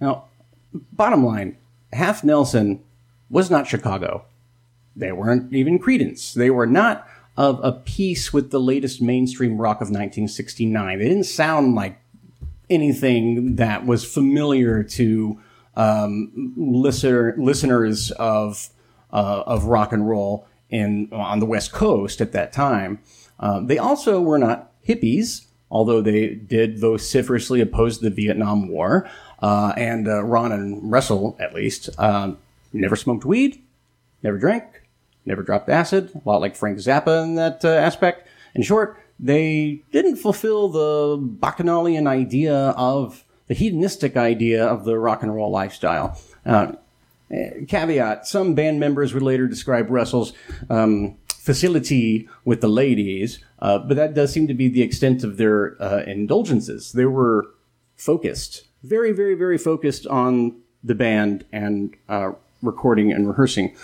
Now, 0.00 0.24
bottom 0.92 1.24
line, 1.24 1.56
Half 1.92 2.22
Nelson 2.22 2.82
was 3.28 3.50
not 3.50 3.66
Chicago. 3.66 4.24
They 4.94 5.12
weren't 5.12 5.52
even 5.52 5.78
Creedence. 5.78 6.34
They 6.34 6.50
were 6.50 6.66
not 6.66 7.08
of 7.36 7.60
a 7.62 7.72
piece 7.72 8.32
with 8.32 8.50
the 8.50 8.60
latest 8.60 9.00
mainstream 9.00 9.58
rock 9.58 9.76
of 9.76 9.88
1969. 9.88 10.98
They 10.98 11.08
didn't 11.08 11.24
sound 11.24 11.74
like 11.74 11.98
anything 12.68 13.56
that 13.56 13.86
was 13.86 14.04
familiar 14.04 14.82
to 14.82 15.40
um, 15.76 16.54
listener, 16.56 17.34
listeners 17.38 18.10
of 18.12 18.68
uh, 19.12 19.42
of 19.46 19.64
rock 19.64 19.92
and 19.92 20.08
roll 20.08 20.46
in 20.70 21.08
on 21.12 21.40
the 21.40 21.46
West 21.46 21.72
Coast 21.72 22.20
at 22.20 22.32
that 22.32 22.52
time. 22.52 22.98
Uh, 23.38 23.60
they 23.60 23.78
also 23.78 24.20
were 24.20 24.38
not 24.38 24.70
hippies, 24.86 25.46
although 25.70 26.00
they 26.00 26.34
did 26.34 26.78
vociferously 26.78 27.60
oppose 27.60 28.00
the 28.00 28.10
Vietnam 28.10 28.68
War. 28.68 29.08
Uh, 29.40 29.72
and 29.76 30.06
uh, 30.08 30.22
Ron 30.22 30.52
and 30.52 30.90
Russell, 30.90 31.36
at 31.40 31.52
least, 31.52 31.90
um, 31.98 32.38
never 32.72 32.94
smoked 32.94 33.24
weed, 33.24 33.60
never 34.22 34.38
drank, 34.38 34.64
never 35.26 35.42
dropped 35.42 35.68
acid, 35.68 36.10
a 36.14 36.28
lot 36.28 36.40
like 36.40 36.54
Frank 36.54 36.78
Zappa 36.78 37.24
in 37.24 37.34
that 37.34 37.64
uh, 37.64 37.68
aspect. 37.68 38.28
In 38.54 38.62
short, 38.62 39.00
they 39.18 39.82
didn't 39.92 40.16
fulfill 40.16 40.68
the 40.68 41.18
bacchanalian 41.20 42.06
idea 42.06 42.54
of 42.54 43.24
the 43.52 43.58
hedonistic 43.58 44.16
idea 44.16 44.64
of 44.64 44.86
the 44.86 44.98
rock 44.98 45.22
and 45.22 45.34
roll 45.34 45.50
lifestyle. 45.50 46.18
Uh, 46.46 46.72
caveat: 47.68 48.26
Some 48.26 48.54
band 48.54 48.80
members 48.80 49.12
would 49.12 49.22
later 49.22 49.46
describe 49.46 49.90
Russell's 49.90 50.32
um, 50.70 51.18
facility 51.28 52.30
with 52.46 52.62
the 52.62 52.68
ladies, 52.68 53.44
uh, 53.58 53.78
but 53.80 53.98
that 53.98 54.14
does 54.14 54.32
seem 54.32 54.48
to 54.48 54.54
be 54.54 54.68
the 54.68 54.80
extent 54.80 55.22
of 55.22 55.36
their 55.36 55.76
uh, 55.82 56.02
indulgences. 56.06 56.92
They 56.92 57.04
were 57.04 57.44
focused, 57.94 58.68
very, 58.82 59.12
very, 59.12 59.34
very 59.34 59.58
focused 59.58 60.06
on 60.06 60.56
the 60.82 60.94
band 60.94 61.44
and 61.52 61.94
uh, 62.08 62.32
recording 62.62 63.12
and 63.12 63.28
rehearsing. 63.28 63.76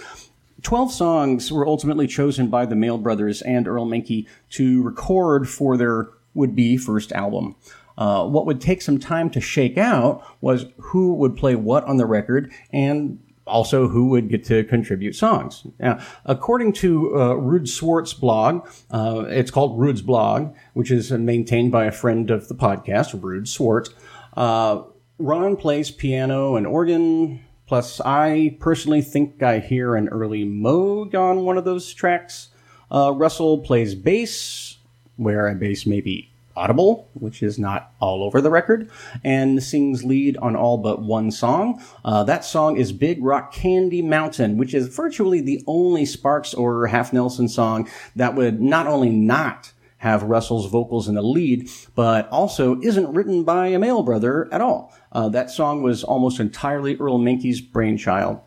12 0.62 0.92
songs 0.92 1.52
were 1.52 1.66
ultimately 1.66 2.06
chosen 2.06 2.48
by 2.48 2.64
the 2.64 2.74
Mael 2.74 2.96
Brothers 2.96 3.42
and 3.42 3.68
Earl 3.68 3.84
Mankey 3.84 4.26
to 4.52 4.82
record 4.82 5.46
for 5.46 5.76
their 5.76 6.08
would 6.32 6.54
be 6.54 6.76
first 6.76 7.12
album. 7.12 7.56
Uh, 7.98 8.24
what 8.24 8.46
would 8.46 8.60
take 8.60 8.80
some 8.80 8.98
time 8.98 9.28
to 9.28 9.40
shake 9.40 9.76
out 9.76 10.24
was 10.40 10.66
who 10.78 11.14
would 11.14 11.36
play 11.36 11.56
what 11.56 11.84
on 11.84 11.96
the 11.96 12.06
record 12.06 12.50
and 12.72 13.18
also 13.44 13.88
who 13.88 14.06
would 14.06 14.28
get 14.28 14.44
to 14.44 14.62
contribute 14.64 15.16
songs. 15.16 15.66
Now, 15.80 15.98
according 16.24 16.74
to 16.74 17.14
uh, 17.16 17.34
Ruud 17.34 17.66
Swart's 17.66 18.14
blog, 18.14 18.68
uh, 18.92 19.24
it's 19.28 19.50
called 19.50 19.80
Ruud's 19.80 20.02
blog, 20.02 20.54
which 20.74 20.92
is 20.92 21.10
maintained 21.10 21.72
by 21.72 21.86
a 21.86 21.92
friend 21.92 22.30
of 22.30 22.46
the 22.46 22.54
podcast, 22.54 23.18
Ruud 23.18 23.48
Swart. 23.48 23.88
Uh, 24.36 24.84
Ron 25.18 25.56
plays 25.56 25.90
piano 25.90 26.54
and 26.54 26.66
organ, 26.66 27.40
Plus, 27.66 28.00
I 28.02 28.56
personally 28.60 29.02
think 29.02 29.42
I 29.42 29.58
hear 29.58 29.94
an 29.94 30.08
early 30.08 30.42
Moog 30.46 31.14
on 31.14 31.44
one 31.44 31.58
of 31.58 31.66
those 31.66 31.92
tracks. 31.92 32.48
Uh, 32.90 33.12
Russell 33.14 33.58
plays 33.58 33.94
bass, 33.94 34.78
where 35.16 35.46
a 35.48 35.54
bass 35.54 35.84
may 35.84 36.00
be 36.00 36.30
audible, 36.58 37.08
which 37.14 37.42
is 37.42 37.58
not 37.58 37.92
all 38.00 38.22
over 38.22 38.40
the 38.40 38.50
record, 38.50 38.90
and 39.22 39.62
sings 39.62 40.04
lead 40.04 40.36
on 40.38 40.56
all 40.56 40.76
but 40.76 41.00
one 41.00 41.30
song. 41.30 41.80
Uh, 42.04 42.24
that 42.24 42.44
song 42.44 42.76
is 42.76 42.92
Big 42.92 43.22
Rock 43.22 43.52
Candy 43.52 44.02
Mountain, 44.02 44.58
which 44.58 44.74
is 44.74 44.88
virtually 44.88 45.40
the 45.40 45.62
only 45.66 46.04
Sparks 46.04 46.52
or 46.52 46.86
Half 46.88 47.12
Nelson 47.12 47.48
song 47.48 47.88
that 48.16 48.34
would 48.34 48.60
not 48.60 48.86
only 48.86 49.10
not 49.10 49.72
have 49.98 50.22
Russell's 50.22 50.70
vocals 50.70 51.08
in 51.08 51.14
the 51.14 51.22
lead, 51.22 51.68
but 51.94 52.28
also 52.28 52.80
isn't 52.80 53.12
written 53.12 53.44
by 53.44 53.68
a 53.68 53.78
Mael 53.78 54.04
brother 54.04 54.48
at 54.52 54.60
all. 54.60 54.92
Uh, 55.10 55.28
that 55.28 55.50
song 55.50 55.82
was 55.82 56.04
almost 56.04 56.40
entirely 56.40 56.96
Earl 56.96 57.18
Mankey's 57.18 57.60
brainchild. 57.60 58.40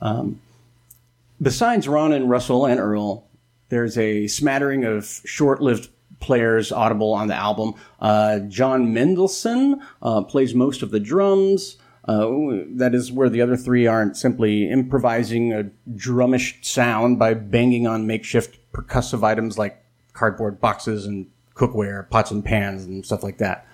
Um, 0.00 0.40
besides 1.40 1.88
Ron 1.88 2.12
and 2.12 2.30
Russell 2.30 2.66
and 2.66 2.78
Earl, 2.78 3.26
there's 3.68 3.96
a 3.98 4.28
smattering 4.28 4.84
of 4.84 5.06
short-lived 5.24 5.88
players 6.22 6.72
audible 6.72 7.12
on 7.12 7.28
the 7.28 7.34
album. 7.34 7.74
Uh, 8.00 8.38
John 8.40 8.94
Mendelsohn 8.94 9.82
uh, 10.00 10.22
plays 10.22 10.54
most 10.54 10.82
of 10.82 10.90
the 10.90 11.00
drums. 11.00 11.76
Uh, 12.08 12.30
that 12.74 12.94
is 12.94 13.12
where 13.12 13.28
the 13.28 13.40
other 13.42 13.56
three 13.56 13.86
aren't 13.86 14.16
simply 14.16 14.70
improvising 14.70 15.52
a 15.52 15.70
drumish 15.94 16.64
sound 16.64 17.18
by 17.18 17.34
banging 17.34 17.86
on 17.86 18.06
makeshift 18.06 18.58
percussive 18.72 19.22
items 19.22 19.58
like 19.58 19.84
cardboard 20.12 20.60
boxes 20.60 21.06
and 21.06 21.26
cookware, 21.54 22.08
pots 22.08 22.30
and 22.30 22.44
pans, 22.44 22.84
and 22.86 23.04
stuff 23.04 23.22
like 23.22 23.38
that. 23.38 23.66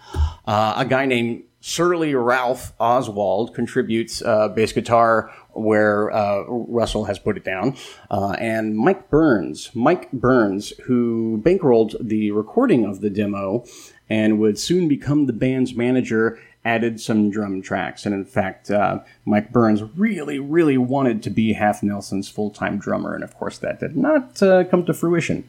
Uh, 0.46 0.74
a 0.76 0.84
guy 0.84 1.06
named 1.06 1.44
Surly 1.60 2.14
Ralph 2.14 2.72
Oswald 2.78 3.54
contributes 3.54 4.22
uh, 4.22 4.48
bass 4.48 4.72
guitar 4.72 5.32
where 5.60 6.10
uh, 6.12 6.44
Russell 6.46 7.04
has 7.04 7.18
put 7.18 7.36
it 7.36 7.44
down, 7.44 7.76
uh, 8.10 8.36
and 8.38 8.76
Mike 8.76 9.10
Burns, 9.10 9.70
Mike 9.74 10.10
Burns, 10.12 10.72
who 10.84 11.40
bankrolled 11.44 11.96
the 12.00 12.30
recording 12.30 12.84
of 12.84 13.00
the 13.00 13.10
demo 13.10 13.64
and 14.08 14.38
would 14.38 14.58
soon 14.58 14.88
become 14.88 15.26
the 15.26 15.32
band's 15.32 15.74
manager, 15.74 16.38
added 16.64 17.00
some 17.00 17.30
drum 17.30 17.62
tracks. 17.62 18.04
And 18.04 18.14
in 18.14 18.24
fact, 18.24 18.70
uh, 18.70 19.00
Mike 19.24 19.52
Burns 19.52 19.82
really, 19.96 20.38
really 20.38 20.78
wanted 20.78 21.22
to 21.22 21.30
be 21.30 21.52
Half 21.52 21.82
Nelson's 21.82 22.28
full-time 22.28 22.78
drummer, 22.78 23.14
and 23.14 23.24
of 23.24 23.36
course 23.36 23.58
that 23.58 23.80
did 23.80 23.96
not 23.96 24.42
uh, 24.42 24.64
come 24.64 24.84
to 24.86 24.94
fruition 24.94 25.48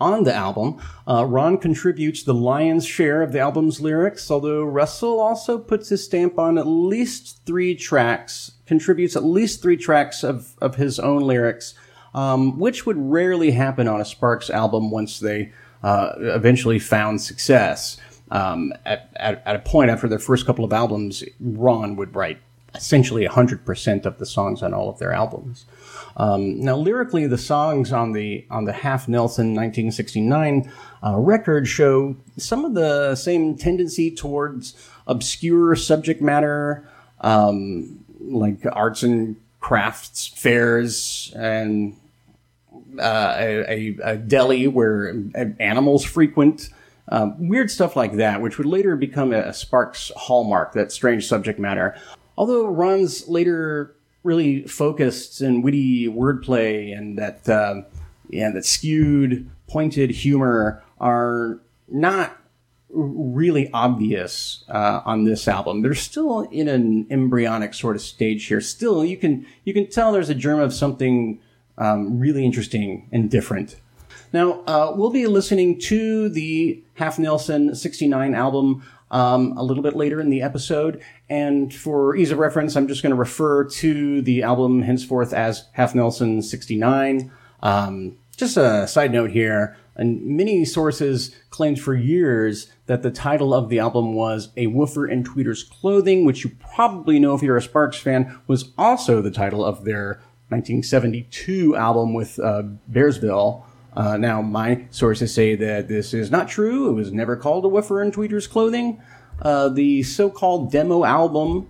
on 0.00 0.24
the 0.24 0.34
album. 0.34 0.80
Uh, 1.06 1.24
Ron 1.24 1.58
contributes 1.58 2.22
the 2.22 2.34
lion's 2.34 2.86
share 2.86 3.22
of 3.22 3.32
the 3.32 3.38
album's 3.38 3.80
lyrics, 3.80 4.30
although 4.30 4.64
Russell 4.64 5.20
also 5.20 5.58
puts 5.58 5.90
his 5.90 6.04
stamp 6.04 6.38
on 6.38 6.58
at 6.58 6.66
least 6.66 7.40
three 7.44 7.74
tracks, 7.74 8.52
contributes 8.66 9.16
at 9.16 9.24
least 9.24 9.62
three 9.62 9.76
tracks 9.76 10.24
of, 10.24 10.54
of 10.60 10.76
his 10.76 10.98
own 10.98 11.22
lyrics, 11.22 11.74
um, 12.14 12.58
which 12.58 12.86
would 12.86 12.98
rarely 12.98 13.50
happen 13.50 13.86
on 13.86 14.00
a 14.00 14.04
Sparks 14.04 14.50
album 14.50 14.90
once 14.90 15.20
they 15.20 15.52
uh, 15.82 16.12
eventually 16.18 16.78
found 16.78 17.20
success. 17.20 17.98
Um, 18.30 18.72
at, 18.86 19.10
at, 19.16 19.42
at 19.44 19.56
a 19.56 19.60
point 19.60 19.90
after 19.90 20.08
their 20.08 20.18
first 20.18 20.46
couple 20.46 20.64
of 20.64 20.72
albums, 20.72 21.24
Ron 21.40 21.96
would 21.96 22.14
write 22.14 22.38
essentially 22.74 23.26
100% 23.26 24.06
of 24.06 24.18
the 24.18 24.26
songs 24.26 24.62
on 24.62 24.72
all 24.72 24.88
of 24.88 24.98
their 24.98 25.12
albums. 25.12 25.64
Um, 26.16 26.60
now, 26.60 26.76
lyrically, 26.76 27.26
the 27.26 27.38
songs 27.38 27.92
on 27.92 28.12
the 28.12 28.46
on 28.50 28.64
the 28.64 28.72
Half 28.72 29.08
Nelson 29.08 29.54
1969 29.54 30.70
uh, 31.04 31.16
record 31.16 31.68
show 31.68 32.16
some 32.36 32.64
of 32.64 32.74
the 32.74 33.14
same 33.14 33.56
tendency 33.56 34.10
towards 34.14 34.74
obscure 35.06 35.74
subject 35.76 36.20
matter, 36.20 36.88
um, 37.20 38.04
like 38.20 38.58
arts 38.72 39.02
and 39.02 39.36
crafts 39.60 40.26
fairs 40.26 41.32
and 41.36 41.96
uh, 42.98 43.34
a, 43.38 43.96
a, 44.02 44.16
deli 44.16 44.66
where 44.66 45.14
animals 45.58 46.04
frequent. 46.04 46.70
Uh, 47.08 47.32
weird 47.38 47.70
stuff 47.70 47.96
like 47.96 48.12
that, 48.14 48.40
which 48.40 48.56
would 48.56 48.66
later 48.66 48.94
become 48.94 49.32
a 49.32 49.52
Sparks 49.52 50.12
hallmark, 50.16 50.72
that 50.74 50.92
strange 50.92 51.26
subject 51.26 51.58
matter. 51.58 51.96
Although 52.38 52.66
Ron's 52.66 53.28
later 53.28 53.94
really 54.22 54.62
focused 54.64 55.40
and 55.40 55.64
witty 55.64 56.06
wordplay 56.08 56.96
and 56.96 57.18
that 57.18 57.48
um, 57.48 57.86
yeah 58.28 58.50
that 58.50 58.64
skewed 58.64 59.50
pointed 59.66 60.10
humor 60.10 60.82
are 61.00 61.60
not 61.88 62.36
really 62.92 63.70
obvious 63.72 64.64
uh, 64.68 65.00
on 65.04 65.24
this 65.24 65.46
album. 65.46 65.82
They're 65.82 65.94
still 65.94 66.40
in 66.50 66.68
an 66.68 67.06
embryonic 67.10 67.74
sort 67.74 67.96
of 67.96 68.02
stage 68.02 68.46
here. 68.46 68.60
Still, 68.60 69.04
you 69.04 69.16
can 69.16 69.46
you 69.64 69.72
can 69.72 69.86
tell 69.88 70.12
there's 70.12 70.30
a 70.30 70.34
germ 70.34 70.60
of 70.60 70.72
something 70.72 71.40
um, 71.78 72.18
really 72.18 72.44
interesting 72.44 73.08
and 73.12 73.30
different. 73.30 73.76
Now, 74.32 74.62
uh, 74.66 74.92
we'll 74.94 75.10
be 75.10 75.26
listening 75.26 75.78
to 75.80 76.28
the 76.28 76.82
Half 76.94 77.18
Nelson 77.18 77.74
69 77.74 78.34
album 78.34 78.84
um, 79.10 79.54
a 79.56 79.62
little 79.62 79.82
bit 79.82 79.96
later 79.96 80.20
in 80.20 80.30
the 80.30 80.42
episode. 80.42 81.02
And 81.28 81.74
for 81.74 82.16
ease 82.16 82.30
of 82.30 82.38
reference, 82.38 82.76
I'm 82.76 82.88
just 82.88 83.02
going 83.02 83.10
to 83.10 83.16
refer 83.16 83.64
to 83.64 84.22
the 84.22 84.42
album 84.42 84.82
henceforth 84.82 85.32
as 85.32 85.68
Half 85.72 85.94
Nelson 85.94 86.42
69. 86.42 87.30
Um, 87.62 88.16
just 88.36 88.56
a 88.56 88.86
side 88.86 89.12
note 89.12 89.30
here. 89.30 89.76
And 89.96 90.22
many 90.22 90.64
sources 90.64 91.34
claimed 91.50 91.78
for 91.78 91.94
years 91.94 92.72
that 92.86 93.02
the 93.02 93.10
title 93.10 93.52
of 93.52 93.68
the 93.68 93.78
album 93.78 94.14
was 94.14 94.48
A 94.56 94.68
Woofer 94.68 95.06
in 95.06 95.24
Tweeter's 95.24 95.62
Clothing, 95.62 96.24
which 96.24 96.42
you 96.42 96.50
probably 96.74 97.18
know 97.18 97.34
if 97.34 97.42
you're 97.42 97.58
a 97.58 97.62
Sparks 97.62 97.98
fan, 97.98 98.40
was 98.46 98.72
also 98.78 99.20
the 99.20 99.30
title 99.30 99.62
of 99.62 99.84
their 99.84 100.22
1972 100.48 101.76
album 101.76 102.14
with 102.14 102.38
uh, 102.38 102.62
Bearsville. 102.90 103.62
Uh, 103.94 104.16
now, 104.16 104.40
my 104.40 104.84
sources 104.90 105.34
say 105.34 105.54
that 105.56 105.88
this 105.88 106.14
is 106.14 106.30
not 106.30 106.48
true. 106.48 106.90
It 106.90 106.92
was 106.92 107.12
never 107.12 107.36
called 107.36 107.64
a 107.64 107.68
woofer 107.68 108.02
in 108.02 108.12
Tweeter's 108.12 108.46
clothing. 108.46 109.02
Uh, 109.42 109.68
the 109.68 110.02
so-called 110.02 110.70
demo 110.70 111.04
album 111.04 111.68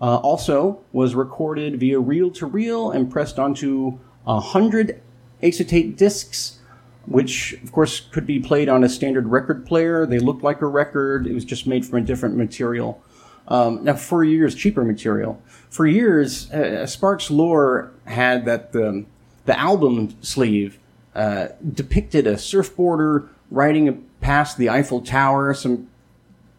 uh, 0.00 0.16
also 0.16 0.80
was 0.92 1.14
recorded 1.14 1.78
via 1.78 1.98
reel-to-reel 2.00 2.90
and 2.92 3.10
pressed 3.10 3.38
onto 3.38 3.98
a 4.26 4.40
hundred 4.40 5.02
acetate 5.42 5.96
discs, 5.96 6.60
which 7.06 7.54
of 7.64 7.72
course 7.72 8.00
could 8.00 8.26
be 8.26 8.38
played 8.38 8.68
on 8.68 8.84
a 8.84 8.88
standard 8.88 9.26
record 9.26 9.66
player. 9.66 10.06
They 10.06 10.20
looked 10.20 10.42
like 10.42 10.62
a 10.62 10.66
record. 10.66 11.26
It 11.26 11.34
was 11.34 11.44
just 11.44 11.66
made 11.66 11.84
from 11.84 11.98
a 11.98 12.02
different 12.02 12.36
material. 12.36 13.02
Um, 13.48 13.82
now, 13.82 13.94
for 13.94 14.22
years, 14.22 14.54
cheaper 14.54 14.84
material. 14.84 15.42
For 15.68 15.86
years, 15.86 16.50
uh, 16.52 16.86
Sparks 16.86 17.30
lore 17.30 17.92
had 18.04 18.44
that 18.44 18.72
the 18.72 19.04
the 19.44 19.58
album 19.58 20.14
sleeve 20.22 20.78
uh, 21.14 21.48
depicted 21.74 22.26
a 22.26 22.34
surfboarder 22.34 23.28
riding 23.50 24.06
past 24.20 24.56
the 24.56 24.70
Eiffel 24.70 25.00
Tower, 25.00 25.54
some 25.54 25.88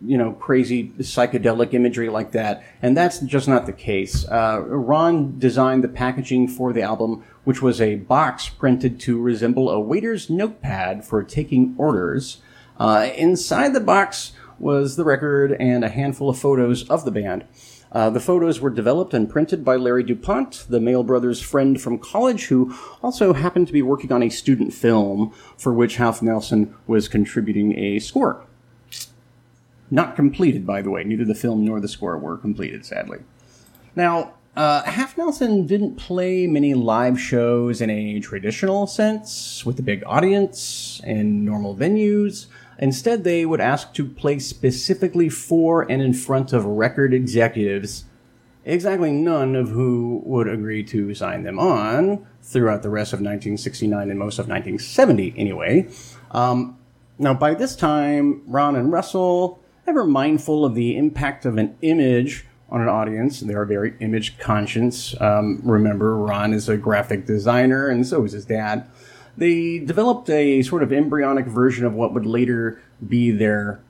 you 0.06 0.18
know 0.18 0.34
crazy 0.34 0.90
psychedelic 1.00 1.74
imagery 1.74 2.10
like 2.10 2.32
that, 2.34 2.64
and 2.82 2.96
that's 2.96 3.20
just 3.20 3.48
not 3.48 3.66
the 3.66 3.74
case. 3.74 4.28
Uh, 4.28 4.62
Ron 4.66 5.40
designed 5.40 5.84
the 5.84 5.88
packaging 5.88 6.48
for 6.48 6.74
the 6.74 6.82
album, 6.82 7.24
which 7.44 7.62
was 7.62 7.82
a 7.82 7.96
box 7.96 8.50
printed 8.50 9.00
to 9.02 9.20
resemble 9.20 9.70
a 9.70 9.80
waiter's 9.80 10.30
notepad 10.30 11.06
for 11.06 11.24
taking 11.24 11.74
orders. 11.78 12.42
Uh, 12.78 13.10
inside 13.16 13.74
the 13.74 13.80
box 13.80 14.34
was 14.60 14.96
the 14.96 15.04
record 15.04 15.54
and 15.54 15.84
a 15.84 15.90
handful 15.90 16.30
of 16.30 16.38
photos 16.38 16.88
of 16.90 17.06
the 17.06 17.12
band. 17.12 17.46
Uh, 17.94 18.10
the 18.10 18.20
photos 18.20 18.60
were 18.60 18.72
developed 18.72 19.14
and 19.14 19.30
printed 19.30 19.64
by 19.64 19.76
Larry 19.76 20.04
DuPont, 20.04 20.66
the 20.68 20.80
Mael 20.80 21.04
brothers' 21.04 21.42
friend 21.42 21.80
from 21.80 22.00
college, 22.00 22.48
who 22.48 22.76
also 23.04 23.34
happened 23.34 23.68
to 23.68 23.74
be 23.74 23.84
working 23.84 24.12
on 24.12 24.24
a 24.24 24.30
student 24.30 24.74
film 24.74 25.32
for 25.58 25.72
which 25.72 25.98
Half 25.98 26.22
Nelson 26.24 26.74
was 26.88 27.08
contributing 27.08 27.78
a 27.78 28.00
score. 28.00 28.44
Not 29.92 30.16
completed, 30.16 30.66
by 30.66 30.82
the 30.82 30.90
way. 30.90 31.04
Neither 31.04 31.24
the 31.24 31.36
film 31.36 31.64
nor 31.64 31.80
the 31.80 31.88
score 31.88 32.18
were 32.18 32.36
completed, 32.36 32.84
sadly. 32.84 33.20
Now, 33.96 34.34
uh, 34.56 34.82
Half 34.84 35.16
Nelson 35.18 35.68
didn't 35.68 35.96
play 35.96 36.48
many 36.48 36.74
live 36.74 37.20
shows 37.20 37.80
in 37.80 37.92
a 37.92 38.20
traditional 38.20 38.88
sense 38.88 39.64
with 39.66 39.78
a 39.78 39.84
big 39.84 40.04
audience 40.08 41.00
and 41.04 41.46
normal 41.46 41.76
venues. 41.76 42.48
Instead, 42.84 43.24
they 43.24 43.46
would 43.46 43.62
ask 43.62 43.94
to 43.94 44.04
play 44.04 44.38
specifically 44.38 45.30
for 45.30 45.90
and 45.90 46.02
in 46.02 46.14
front 46.14 46.52
of 46.52 46.66
record 46.66 47.14
executives, 47.14 48.04
exactly 48.66 49.10
none 49.10 49.56
of 49.56 49.70
who 49.70 50.22
would 50.26 50.50
agree 50.50 50.84
to 50.84 51.16
sign 51.16 51.44
them 51.44 51.58
on 51.58 52.28
throughout 52.42 52.84
the 52.84 52.90
rest 52.90 53.14
of 53.14 53.20
1969 53.20 54.10
and 54.10 54.20
most 54.20 54.38
of 54.38 54.50
1970 54.50 55.34
anyway. 55.38 55.88
Um, 56.32 56.78
now, 57.18 57.34
by 57.34 57.54
this 57.54 57.78
time, 57.78 58.42
Ron 58.48 58.76
and 58.76 58.92
Russell, 58.92 59.64
ever 59.88 60.04
mindful 60.04 60.66
of 60.66 60.76
the 60.76 60.98
impact 60.98 61.46
of 61.46 61.58
an 61.58 61.78
image 61.84 62.46
on 62.68 62.82
an 62.82 62.90
audience, 62.90 63.40
they 63.40 63.54
are 63.54 63.64
very 63.64 63.94
image 64.02 64.38
conscious. 64.40 65.16
Um, 65.22 65.62
remember, 65.64 66.18
Ron 66.18 66.52
is 66.52 66.68
a 66.68 66.76
graphic 66.76 67.26
designer, 67.28 67.88
and 67.88 68.06
so 68.06 68.26
is 68.26 68.34
his 68.34 68.44
dad. 68.44 68.90
They 69.38 69.80
developed 69.80 70.30
a 70.30 70.62
sort 70.62 70.84
of 70.84 70.94
embryonic 70.94 71.46
version 71.46 71.86
of 71.86 71.94
what 71.94 72.14
would 72.14 72.26
later 72.26 72.82
be 73.08 73.32
their 73.32 73.82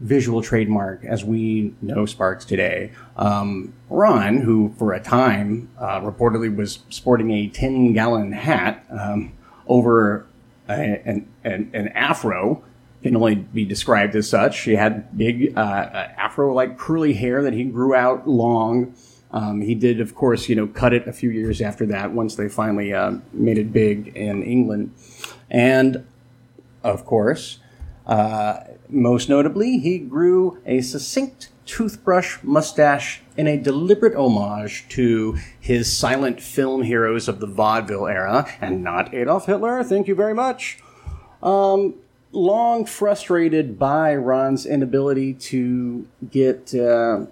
visual 0.00 0.42
trademark 0.42 1.04
as 1.04 1.24
we 1.24 1.74
know 1.80 2.04
Sparks 2.04 2.44
today. 2.44 2.92
Um, 3.16 3.72
Ron, 3.88 4.38
who 4.38 4.74
for 4.78 4.92
a 4.92 5.00
time 5.00 5.70
uh, 5.78 6.00
reportedly 6.00 6.54
was 6.54 6.80
sporting 6.90 7.30
a 7.30 7.48
10 7.48 7.92
gallon 7.92 8.32
hat 8.32 8.84
um, 8.90 9.32
over 9.66 10.26
a, 10.68 10.72
an, 10.72 11.28
an, 11.44 11.70
an 11.72 11.88
afro, 11.88 12.62
can 13.02 13.16
only 13.16 13.34
be 13.34 13.64
described 13.64 14.16
as 14.16 14.28
such. 14.28 14.58
She 14.58 14.76
had 14.76 15.16
big 15.16 15.56
uh, 15.56 15.60
afro 15.60 16.52
like 16.52 16.78
curly 16.78 17.12
hair 17.12 17.42
that 17.42 17.52
he 17.52 17.64
grew 17.64 17.94
out 17.94 18.26
long. 18.26 18.94
Um, 19.34 19.62
he 19.62 19.74
did, 19.74 20.00
of 20.00 20.14
course, 20.14 20.48
you 20.48 20.54
know, 20.54 20.68
cut 20.68 20.94
it 20.94 21.08
a 21.08 21.12
few 21.12 21.28
years 21.28 21.60
after 21.60 21.84
that 21.86 22.12
once 22.12 22.36
they 22.36 22.48
finally 22.48 22.94
uh, 22.94 23.16
made 23.32 23.58
it 23.58 23.72
big 23.72 24.16
in 24.16 24.44
England. 24.44 24.94
And, 25.50 26.06
of 26.84 27.04
course, 27.04 27.58
uh, 28.06 28.60
most 28.88 29.28
notably, 29.28 29.78
he 29.78 29.98
grew 29.98 30.62
a 30.64 30.80
succinct 30.82 31.48
toothbrush 31.66 32.38
mustache 32.44 33.22
in 33.36 33.48
a 33.48 33.56
deliberate 33.56 34.14
homage 34.14 34.86
to 34.90 35.36
his 35.58 35.92
silent 35.92 36.40
film 36.40 36.82
heroes 36.82 37.26
of 37.26 37.40
the 37.40 37.46
vaudeville 37.48 38.06
era, 38.06 38.46
and 38.60 38.84
not 38.84 39.12
Adolf 39.12 39.46
Hitler, 39.46 39.82
thank 39.82 40.06
you 40.06 40.14
very 40.14 40.34
much. 40.34 40.78
Um, 41.42 41.94
long 42.30 42.84
frustrated 42.84 43.80
by 43.80 44.14
Ron's 44.14 44.64
inability 44.64 45.34
to 45.34 46.06
get 46.30 46.72
uh, 46.72 47.26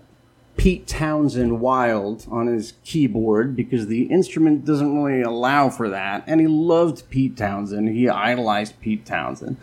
Pete 0.57 0.87
Townshend 0.87 1.61
wild 1.61 2.27
on 2.31 2.47
his 2.47 2.75
keyboard 2.85 3.57
because 3.57 3.87
the 3.87 4.05
instrument 4.05 4.65
doesn't 4.65 5.03
really 5.03 5.23
allow 5.23 5.71
for 5.71 5.89
that. 5.89 6.25
And 6.27 6.41
he 6.41 6.47
loved 6.47 7.09
Pete 7.11 7.37
Townshend. 7.37 7.89
He 7.89 8.09
idolized 8.09 8.79
Pete 8.81 9.05
Townshend. 9.05 9.57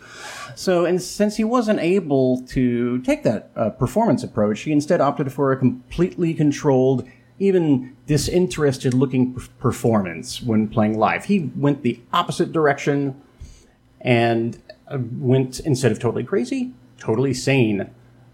So, 0.54 0.84
and 0.84 1.00
since 1.00 1.36
he 1.36 1.44
wasn't 1.44 1.80
able 1.80 2.42
to 2.48 2.98
take 3.02 3.22
that 3.22 3.50
uh, 3.56 3.70
performance 3.70 4.22
approach, 4.22 4.60
he 4.60 4.72
instead 4.72 5.00
opted 5.00 5.32
for 5.32 5.52
a 5.52 5.56
completely 5.56 6.34
controlled, 6.34 7.08
even 7.38 7.96
disinterested 8.06 8.92
looking 8.92 9.34
performance 9.58 10.42
when 10.42 10.68
playing 10.68 10.98
live. 10.98 11.26
He 11.26 11.50
went 11.56 11.82
the 11.82 12.00
opposite 12.12 12.52
direction 12.52 13.20
and 14.00 14.60
uh, 14.88 14.98
went, 15.18 15.60
instead 15.60 15.92
of 15.92 16.00
totally 16.00 16.24
crazy, 16.24 16.74
totally 16.98 17.32
sane. 17.32 17.90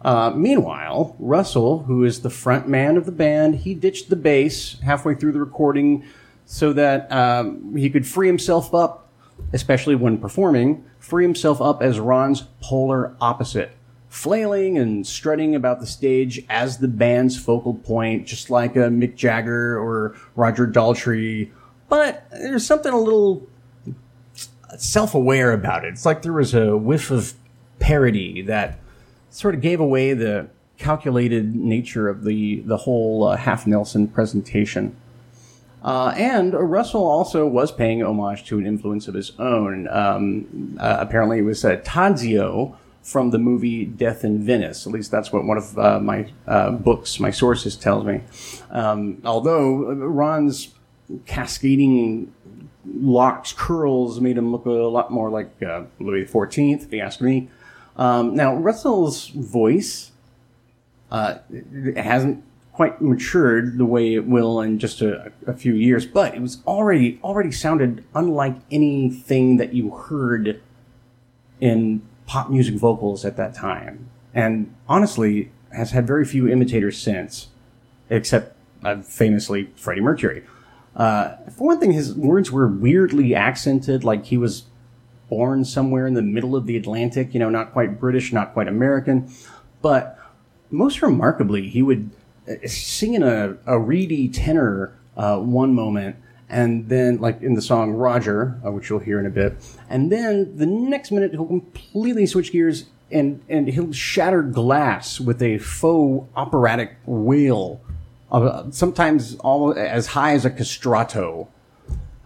Uh, 0.06 0.30
meanwhile, 0.30 1.16
Russell, 1.18 1.80
who 1.80 2.04
is 2.04 2.20
the 2.20 2.30
front 2.30 2.68
man 2.68 2.96
of 2.96 3.06
the 3.06 3.12
band, 3.12 3.56
he 3.56 3.74
ditched 3.74 4.08
the 4.08 4.14
bass 4.14 4.78
halfway 4.78 5.16
through 5.16 5.32
the 5.32 5.40
recording 5.40 6.04
so 6.44 6.72
that 6.72 7.10
um, 7.10 7.74
he 7.74 7.90
could 7.90 8.06
free 8.06 8.28
himself 8.28 8.72
up, 8.72 9.10
especially 9.52 9.96
when 9.96 10.16
performing, 10.16 10.84
free 11.00 11.24
himself 11.24 11.60
up 11.60 11.82
as 11.82 11.98
Ron's 11.98 12.44
polar 12.60 13.16
opposite, 13.20 13.72
flailing 14.08 14.78
and 14.78 15.04
strutting 15.04 15.56
about 15.56 15.80
the 15.80 15.86
stage 15.88 16.46
as 16.48 16.78
the 16.78 16.86
band's 16.86 17.36
focal 17.36 17.74
point, 17.74 18.28
just 18.28 18.48
like 18.48 18.76
a 18.76 18.88
Mick 18.88 19.16
Jagger 19.16 19.76
or 19.76 20.14
Roger 20.36 20.68
Daltrey. 20.68 21.50
But 21.88 22.28
there's 22.30 22.64
something 22.64 22.92
a 22.92 23.00
little 23.00 23.44
self-aware 24.78 25.50
about 25.50 25.84
it. 25.84 25.88
It's 25.88 26.06
like 26.06 26.22
there 26.22 26.32
was 26.32 26.54
a 26.54 26.76
whiff 26.76 27.10
of 27.10 27.34
parody 27.80 28.42
that 28.42 28.78
sort 29.36 29.54
of 29.54 29.60
gave 29.60 29.80
away 29.80 30.14
the 30.14 30.48
calculated 30.78 31.54
nature 31.54 32.08
of 32.08 32.24
the 32.24 32.60
the 32.60 32.78
whole 32.78 33.24
uh, 33.24 33.36
half 33.36 33.66
Nelson 33.66 34.08
presentation. 34.08 34.96
Uh, 35.82 36.12
and 36.16 36.52
Russell 36.54 37.06
also 37.06 37.46
was 37.46 37.70
paying 37.70 38.02
homage 38.02 38.44
to 38.46 38.58
an 38.58 38.66
influence 38.66 39.06
of 39.06 39.14
his 39.14 39.32
own. 39.38 39.86
Um, 39.88 40.76
uh, 40.80 40.96
apparently, 40.98 41.38
it 41.38 41.42
was 41.42 41.64
uh, 41.64 41.76
Tadzio 41.84 42.76
from 43.02 43.30
the 43.30 43.38
movie 43.38 43.84
Death 43.84 44.24
in 44.24 44.42
Venice. 44.42 44.86
At 44.86 44.92
least 44.92 45.10
that's 45.12 45.32
what 45.32 45.44
one 45.44 45.58
of 45.58 45.78
uh, 45.78 46.00
my 46.00 46.32
uh, 46.48 46.72
books, 46.72 47.20
my 47.20 47.30
sources, 47.30 47.76
tells 47.76 48.04
me. 48.04 48.22
Um, 48.70 49.22
although 49.24 49.92
Ron's 49.92 50.74
cascading 51.26 52.32
locks, 52.84 53.52
curls 53.52 54.20
made 54.20 54.36
him 54.38 54.50
look 54.50 54.64
a 54.64 54.70
lot 54.70 55.12
more 55.12 55.30
like 55.30 55.62
uh, 55.62 55.84
Louis 56.00 56.24
XIV, 56.24 56.84
if 56.84 56.92
you 56.92 57.00
ask 57.00 57.20
me. 57.20 57.48
Um, 57.96 58.34
now, 58.34 58.54
Russell's 58.54 59.28
voice 59.28 60.12
uh, 61.10 61.38
hasn't 61.96 62.44
quite 62.72 63.00
matured 63.00 63.78
the 63.78 63.86
way 63.86 64.14
it 64.14 64.26
will 64.26 64.60
in 64.60 64.78
just 64.78 65.00
a, 65.00 65.32
a 65.46 65.54
few 65.54 65.72
years, 65.72 66.04
but 66.04 66.34
it 66.34 66.42
was 66.42 66.62
already 66.66 67.18
already 67.24 67.50
sounded 67.50 68.04
unlike 68.14 68.56
anything 68.70 69.56
that 69.56 69.72
you 69.72 69.90
heard 69.90 70.60
in 71.58 72.02
pop 72.26 72.50
music 72.50 72.74
vocals 72.74 73.24
at 73.24 73.36
that 73.38 73.54
time, 73.54 74.10
and 74.34 74.74
honestly 74.88 75.50
has 75.72 75.92
had 75.92 76.06
very 76.06 76.24
few 76.24 76.46
imitators 76.48 76.98
since, 76.98 77.48
except 78.10 78.54
uh, 78.84 79.00
famously 79.00 79.70
Freddie 79.76 80.02
Mercury. 80.02 80.42
Uh, 80.94 81.36
for 81.56 81.68
one 81.68 81.80
thing, 81.80 81.92
his 81.92 82.14
words 82.14 82.50
were 82.50 82.66
weirdly 82.66 83.34
accented, 83.34 84.04
like 84.04 84.26
he 84.26 84.36
was 84.36 84.64
born 85.28 85.64
somewhere 85.64 86.06
in 86.06 86.14
the 86.14 86.22
middle 86.22 86.54
of 86.54 86.66
the 86.66 86.76
Atlantic, 86.76 87.34
you 87.34 87.40
know, 87.40 87.50
not 87.50 87.72
quite 87.72 88.00
British, 88.00 88.32
not 88.32 88.52
quite 88.52 88.68
American. 88.68 89.30
But 89.82 90.18
most 90.70 91.02
remarkably, 91.02 91.68
he 91.68 91.82
would 91.82 92.10
uh, 92.48 92.66
sing 92.66 93.14
in 93.14 93.22
a, 93.22 93.56
a 93.66 93.78
reedy 93.78 94.28
tenor 94.28 94.96
uh, 95.16 95.38
one 95.38 95.74
moment, 95.74 96.16
and 96.48 96.88
then, 96.88 97.18
like 97.18 97.42
in 97.42 97.54
the 97.54 97.62
song 97.62 97.92
Roger, 97.92 98.60
uh, 98.64 98.70
which 98.70 98.88
you'll 98.88 99.00
hear 99.00 99.18
in 99.18 99.26
a 99.26 99.30
bit, 99.30 99.56
and 99.88 100.12
then 100.12 100.56
the 100.56 100.66
next 100.66 101.10
minute 101.10 101.32
he'll 101.32 101.46
completely 101.46 102.26
switch 102.26 102.52
gears 102.52 102.86
and, 103.10 103.40
and 103.48 103.68
he'll 103.68 103.92
shatter 103.92 104.42
glass 104.42 105.20
with 105.20 105.40
a 105.40 105.58
faux 105.58 106.28
operatic 106.36 106.96
wail, 107.06 107.80
uh, 108.30 108.64
sometimes 108.70 109.36
almost 109.36 109.78
as 109.78 110.08
high 110.08 110.32
as 110.32 110.44
a 110.44 110.50
castrato. 110.50 111.48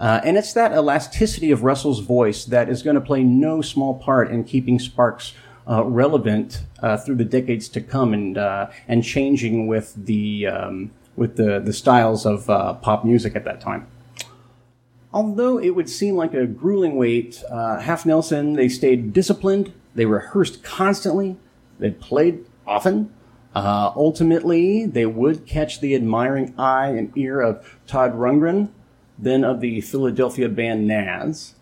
Uh, 0.01 0.19
and 0.25 0.39
it's 0.39 0.55
that 0.55 0.73
elasticity 0.73 1.51
of 1.51 1.63
Russell's 1.63 2.01
voice 2.01 2.47
that 2.47 2.71
is 2.71 2.83
going 2.83 2.95
to 2.95 3.03
play 3.03 3.23
no 3.23 3.61
small 3.61 3.99
part 3.99 4.31
in 4.31 4.45
keeping 4.45 4.79
Sparks 4.79 5.35
uh, 5.69 5.85
relevant 5.85 6.65
uh, 6.83 6.97
through 6.97 7.17
the 7.17 7.25
decades 7.25 7.69
to 7.69 7.83
come 7.83 8.15
and 8.15 8.39
uh, 8.39 8.71
and 8.89 9.05
changing 9.05 9.67
with 9.67 9.95
the 10.07 10.47
um, 10.47 10.91
with 11.17 11.37
the 11.37 11.61
the 11.61 11.73
styles 11.73 12.25
of 12.25 12.49
uh, 12.49 12.73
pop 12.75 13.05
music 13.05 13.37
at 13.37 13.45
that 13.45 13.61
time. 13.61 13.87
Although 15.13 15.59
it 15.59 15.71
would 15.71 15.89
seem 15.89 16.17
like 16.17 16.33
a 16.33 16.47
grueling 16.47 16.97
wait, 16.97 17.43
uh, 17.51 17.81
Half 17.81 18.07
Nelson 18.07 18.55
they 18.55 18.69
stayed 18.69 19.13
disciplined. 19.13 19.73
They 19.95 20.07
rehearsed 20.07 20.63
constantly. 20.63 21.37
They 21.79 21.91
played 21.91 22.47
often. 22.67 23.13
Uh, 23.55 23.93
ultimately, 23.97 24.87
they 24.87 25.07
would 25.07 25.45
catch 25.45 25.81
the 25.81 25.95
admiring 25.95 26.55
eye 26.57 26.89
and 26.89 27.13
ear 27.19 27.41
of 27.41 27.79
Todd 27.87 28.15
Rundgren, 28.15 28.69
then 29.23 29.45
of 29.45 29.61
the 29.61 29.81
Philadelphia 29.81 30.49
band 30.49 30.87
Nazz. 30.87 31.55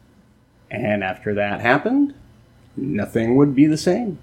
And 0.71 1.03
after 1.03 1.35
that 1.35 1.61
happened, 1.61 2.15
nothing 2.77 3.37
would 3.37 3.55
be 3.55 3.67
the 3.67 3.77
same. 3.77 4.19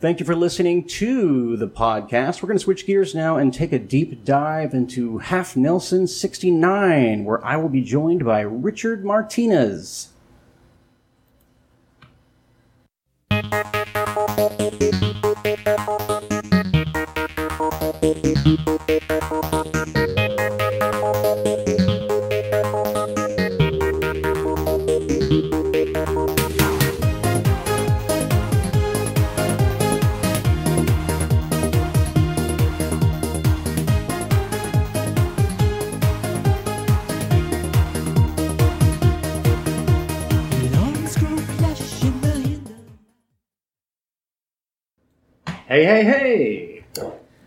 Thank 0.00 0.18
you 0.18 0.26
for 0.26 0.34
listening 0.34 0.84
to 0.88 1.56
the 1.56 1.68
podcast. 1.68 2.42
We're 2.42 2.48
going 2.48 2.58
to 2.58 2.64
switch 2.64 2.86
gears 2.86 3.14
now 3.14 3.36
and 3.36 3.54
take 3.54 3.72
a 3.72 3.78
deep 3.78 4.24
dive 4.24 4.74
into 4.74 5.18
Half 5.18 5.56
Nelson 5.56 6.08
69, 6.08 7.24
where 7.24 7.44
I 7.44 7.56
will 7.56 7.68
be 7.68 7.82
joined 7.82 8.24
by 8.24 8.40
Richard 8.40 9.04
Martinez. 9.04 10.08
Hey, 45.72 45.86
hey, 45.86 46.04
hey! 46.04 46.84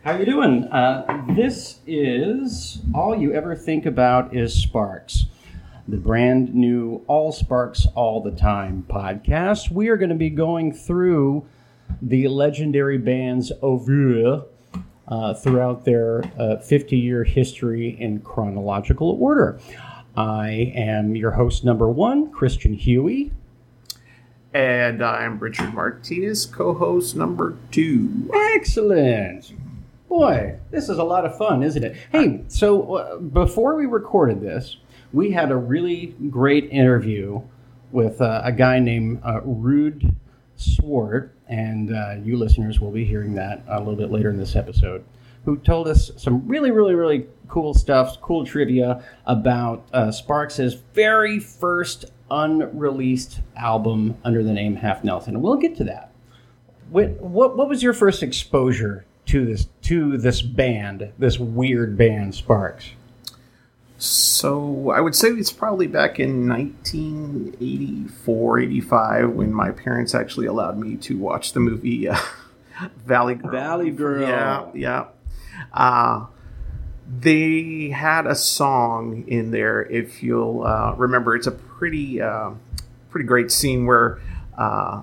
How 0.03 0.17
you 0.17 0.25
doing? 0.25 0.63
Uh, 0.63 1.23
this 1.35 1.77
is 1.85 2.81
All 2.91 3.15
You 3.15 3.31
Ever 3.33 3.55
Think 3.55 3.85
About 3.85 4.35
Is 4.35 4.51
Sparks, 4.51 5.27
the 5.87 5.97
brand 5.97 6.55
new 6.55 7.03
All 7.05 7.31
Sparks 7.31 7.85
All 7.93 8.23
the 8.23 8.31
Time 8.31 8.83
podcast. 8.89 9.69
We 9.69 9.89
are 9.89 9.95
going 9.95 10.09
to 10.09 10.15
be 10.15 10.31
going 10.31 10.73
through 10.73 11.45
the 12.01 12.27
legendary 12.27 12.97
band's 12.97 13.51
oeuvre 13.63 14.45
uh, 15.07 15.33
throughout 15.35 15.85
their 15.85 16.23
50 16.63 16.97
year 16.97 17.23
history 17.25 17.95
in 17.99 18.21
chronological 18.21 19.11
order. 19.21 19.59
I 20.17 20.73
am 20.75 21.15
your 21.15 21.29
host 21.29 21.63
number 21.63 21.91
one, 21.91 22.31
Christian 22.31 22.73
Huey. 22.73 23.33
And 24.55 25.03
I'm 25.03 25.37
Richard 25.39 25.73
Martinez, 25.73 26.45
co 26.45 26.73
host 26.73 27.13
number 27.13 27.57
two. 27.71 28.31
Excellent. 28.55 29.51
Boy, 30.07 30.55
this 30.71 30.87
is 30.87 30.97
a 30.97 31.03
lot 31.03 31.25
of 31.25 31.37
fun, 31.37 31.61
isn't 31.61 31.83
it? 31.83 31.97
Hey, 32.09 32.41
so 32.47 32.95
uh, 32.95 33.17
before 33.17 33.75
we 33.75 33.85
recorded 33.85 34.39
this, 34.39 34.77
we 35.11 35.31
had 35.31 35.51
a 35.51 35.57
really 35.57 36.15
great 36.29 36.69
interview 36.71 37.41
with 37.91 38.21
uh, 38.21 38.43
a 38.45 38.53
guy 38.53 38.79
named 38.79 39.19
uh, 39.25 39.41
Ruud 39.41 40.15
Swart, 40.55 41.35
and 41.49 41.93
uh, 41.93 42.15
you 42.23 42.37
listeners 42.37 42.79
will 42.79 42.91
be 42.91 43.03
hearing 43.03 43.33
that 43.35 43.61
a 43.67 43.79
little 43.79 43.97
bit 43.97 44.09
later 44.09 44.29
in 44.29 44.37
this 44.37 44.55
episode, 44.55 45.03
who 45.43 45.57
told 45.57 45.89
us 45.89 46.11
some 46.15 46.47
really, 46.47 46.71
really, 46.71 46.95
really 46.95 47.27
cool 47.49 47.73
stuff, 47.73 48.21
cool 48.21 48.45
trivia 48.45 49.03
about 49.25 49.85
uh, 49.91 50.11
Sparks' 50.11 50.75
very 50.93 51.41
first 51.41 52.05
unreleased 52.29 53.41
album 53.55 54.17
under 54.23 54.43
the 54.43 54.53
name 54.53 54.75
Half 54.75 55.03
Nelson. 55.03 55.33
And 55.35 55.43
we'll 55.43 55.57
get 55.57 55.75
to 55.77 55.83
that. 55.85 56.11
What, 56.89 57.19
what 57.19 57.57
what 57.57 57.67
was 57.67 57.81
your 57.81 57.93
first 57.93 58.21
exposure 58.21 59.05
to 59.27 59.45
this 59.45 59.69
to 59.83 60.17
this 60.17 60.41
band, 60.41 61.13
this 61.17 61.39
weird 61.39 61.97
band, 61.97 62.35
Sparks? 62.35 62.89
So 63.97 64.91
I 64.91 64.99
would 64.99 65.15
say 65.15 65.29
it's 65.29 65.53
probably 65.53 65.87
back 65.87 66.19
in 66.19 66.49
1984, 66.49 68.59
85 68.59 69.29
when 69.31 69.53
my 69.53 69.71
parents 69.71 70.13
actually 70.13 70.47
allowed 70.47 70.77
me 70.77 70.97
to 70.97 71.17
watch 71.17 71.53
the 71.53 71.61
movie 71.61 72.09
uh, 72.09 72.17
Valley 73.05 73.35
Girl. 73.35 73.51
Valley 73.51 73.91
Girl. 73.91 74.21
Yeah, 74.21 74.65
yeah. 74.73 75.05
Uh, 75.73 76.25
they 77.07 77.89
had 77.89 78.25
a 78.25 78.35
song 78.35 79.25
in 79.27 79.51
there. 79.51 79.83
If 79.83 80.23
you'll 80.23 80.63
uh, 80.63 80.93
remember, 80.95 81.35
it's 81.35 81.47
a 81.47 81.51
pretty 81.51 82.21
uh, 82.21 82.51
pretty 83.09 83.27
great 83.27 83.51
scene 83.51 83.85
where 83.85 84.19
uh, 84.57 85.01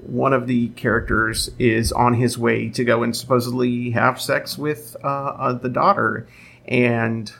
one 0.00 0.32
of 0.32 0.46
the 0.46 0.68
characters 0.70 1.50
is 1.58 1.92
on 1.92 2.14
his 2.14 2.36
way 2.36 2.68
to 2.70 2.84
go 2.84 3.02
and 3.02 3.16
supposedly 3.16 3.90
have 3.90 4.20
sex 4.20 4.58
with 4.58 4.96
uh, 5.04 5.06
uh, 5.06 5.52
the 5.52 5.68
daughter, 5.68 6.26
and 6.66 7.32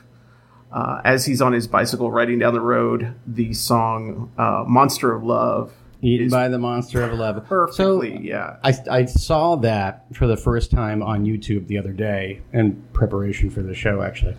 uh, 0.71 1.01
as 1.03 1.25
he's 1.25 1.41
on 1.41 1.53
his 1.53 1.67
bicycle 1.67 2.09
riding 2.09 2.39
down 2.39 2.53
the 2.53 2.61
road, 2.61 3.13
the 3.25 3.53
song 3.53 4.31
"Monster 4.37 5.13
of 5.13 5.23
Love." 5.23 5.73
Eaten 6.07 6.29
by 6.29 6.47
the 6.47 6.57
Monster 6.57 7.03
of 7.03 7.17
Love. 7.17 7.45
Perfectly, 7.45 8.15
So, 8.15 8.21
yeah. 8.21 8.57
I, 8.63 8.73
I 8.89 9.05
saw 9.05 9.57
that 9.57 10.05
for 10.15 10.25
the 10.25 10.37
first 10.37 10.71
time 10.71 11.03
on 11.03 11.25
YouTube 11.25 11.67
the 11.67 11.77
other 11.77 11.91
day 11.91 12.41
in 12.53 12.81
preparation 12.93 13.49
for 13.49 13.61
the 13.61 13.75
show, 13.75 14.01
actually. 14.01 14.35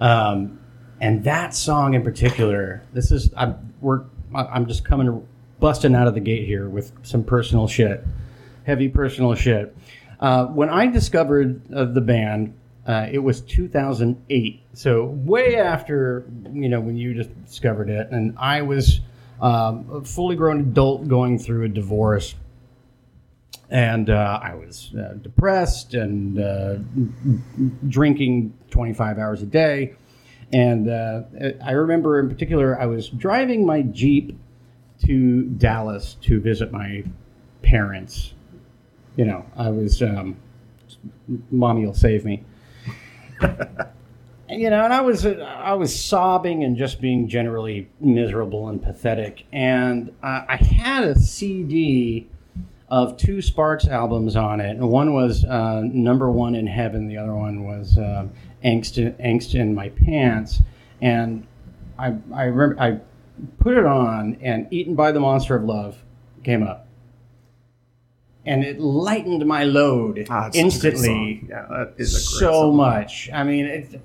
Um, 0.00 0.60
and 1.00 1.24
that 1.24 1.54
song 1.54 1.94
in 1.94 2.02
particular, 2.02 2.82
this 2.92 3.10
is 3.10 3.32
I'm 3.36 3.74
we're 3.80 4.04
I'm 4.34 4.66
just 4.66 4.84
coming 4.84 5.26
busting 5.58 5.94
out 5.94 6.06
of 6.06 6.14
the 6.14 6.20
gate 6.20 6.46
here 6.46 6.68
with 6.68 6.92
some 7.02 7.24
personal 7.24 7.66
shit, 7.66 8.04
heavy 8.64 8.88
personal 8.88 9.34
shit. 9.34 9.76
Uh, 10.20 10.46
when 10.46 10.68
I 10.68 10.86
discovered 10.86 11.60
uh, 11.74 11.86
the 11.86 12.00
band, 12.00 12.54
uh, 12.86 13.08
it 13.10 13.18
was 13.18 13.40
2008, 13.40 14.62
so 14.74 15.04
way 15.06 15.56
after 15.56 16.24
you 16.52 16.68
know 16.68 16.80
when 16.80 16.96
you 16.96 17.14
just 17.14 17.30
discovered 17.44 17.90
it, 17.90 18.08
and 18.12 18.36
I 18.38 18.62
was 18.62 19.00
um, 19.42 19.86
a 19.92 20.02
fully 20.02 20.36
grown 20.36 20.60
adult 20.60 21.06
going 21.08 21.38
through 21.38 21.64
a 21.64 21.68
divorce 21.68 22.34
and 23.72 24.10
uh, 24.10 24.38
I 24.42 24.54
was 24.54 24.94
uh, 24.94 25.14
depressed 25.14 25.94
and 25.94 26.38
uh, 26.38 26.76
drinking 27.88 28.52
25 28.70 29.18
hours 29.18 29.40
a 29.40 29.46
day. 29.46 29.94
And 30.52 30.90
uh, 30.90 31.22
I 31.64 31.70
remember 31.70 32.20
in 32.20 32.28
particular, 32.28 32.78
I 32.78 32.84
was 32.84 33.08
driving 33.08 33.64
my 33.64 33.80
Jeep 33.80 34.38
to 35.06 35.44
Dallas 35.44 36.18
to 36.20 36.38
visit 36.38 36.70
my 36.70 37.02
parents. 37.62 38.34
You 39.16 39.24
know, 39.24 39.46
I 39.56 39.70
was, 39.70 40.02
um, 40.02 40.36
mommy 41.50 41.86
will 41.86 41.94
save 41.94 42.26
me. 42.26 42.44
You 44.52 44.70
know, 44.70 44.84
and 44.84 44.92
I 44.92 45.00
was 45.00 45.24
I 45.24 45.72
was 45.72 45.98
sobbing 45.98 46.62
and 46.64 46.76
just 46.76 47.00
being 47.00 47.28
generally 47.28 47.88
miserable 48.00 48.68
and 48.68 48.82
pathetic. 48.82 49.46
And 49.52 50.10
uh, 50.22 50.44
I 50.48 50.56
had 50.56 51.04
a 51.04 51.18
CD 51.18 52.28
of 52.88 53.16
two 53.16 53.40
Sparks 53.40 53.88
albums 53.88 54.36
on 54.36 54.60
it. 54.60 54.70
And 54.76 54.90
one 54.90 55.14
was 55.14 55.44
uh, 55.44 55.80
Number 55.84 56.30
One 56.30 56.54
in 56.54 56.66
Heaven. 56.66 57.08
The 57.08 57.16
other 57.16 57.34
one 57.34 57.64
was 57.64 57.96
uh, 57.96 58.28
Angst, 58.62 58.98
Angst 59.18 59.54
in 59.58 59.74
My 59.74 59.88
Pants. 59.88 60.60
And 61.00 61.46
I 61.98 62.14
I 62.32 62.44
remember 62.44 62.80
I 62.80 63.00
put 63.58 63.76
it 63.76 63.86
on, 63.86 64.36
and 64.42 64.70
Eaten 64.70 64.94
by 64.94 65.12
the 65.12 65.20
Monster 65.20 65.56
of 65.56 65.64
Love 65.64 65.96
came 66.44 66.62
up. 66.62 66.86
And 68.44 68.64
it 68.64 68.80
lightened 68.80 69.46
my 69.46 69.64
load 69.64 70.26
Ah, 70.28 70.48
it's 70.48 70.56
a 70.56 70.60
great 70.60 70.64
instantly. 70.64 71.44
Yeah, 71.48 71.66
that 71.70 71.94
is 71.96 72.12
a 72.12 72.18
great 72.18 72.50
so 72.50 72.72
much. 72.72 73.30
I 73.32 73.44
mean, 73.44 73.66
it, 73.66 74.00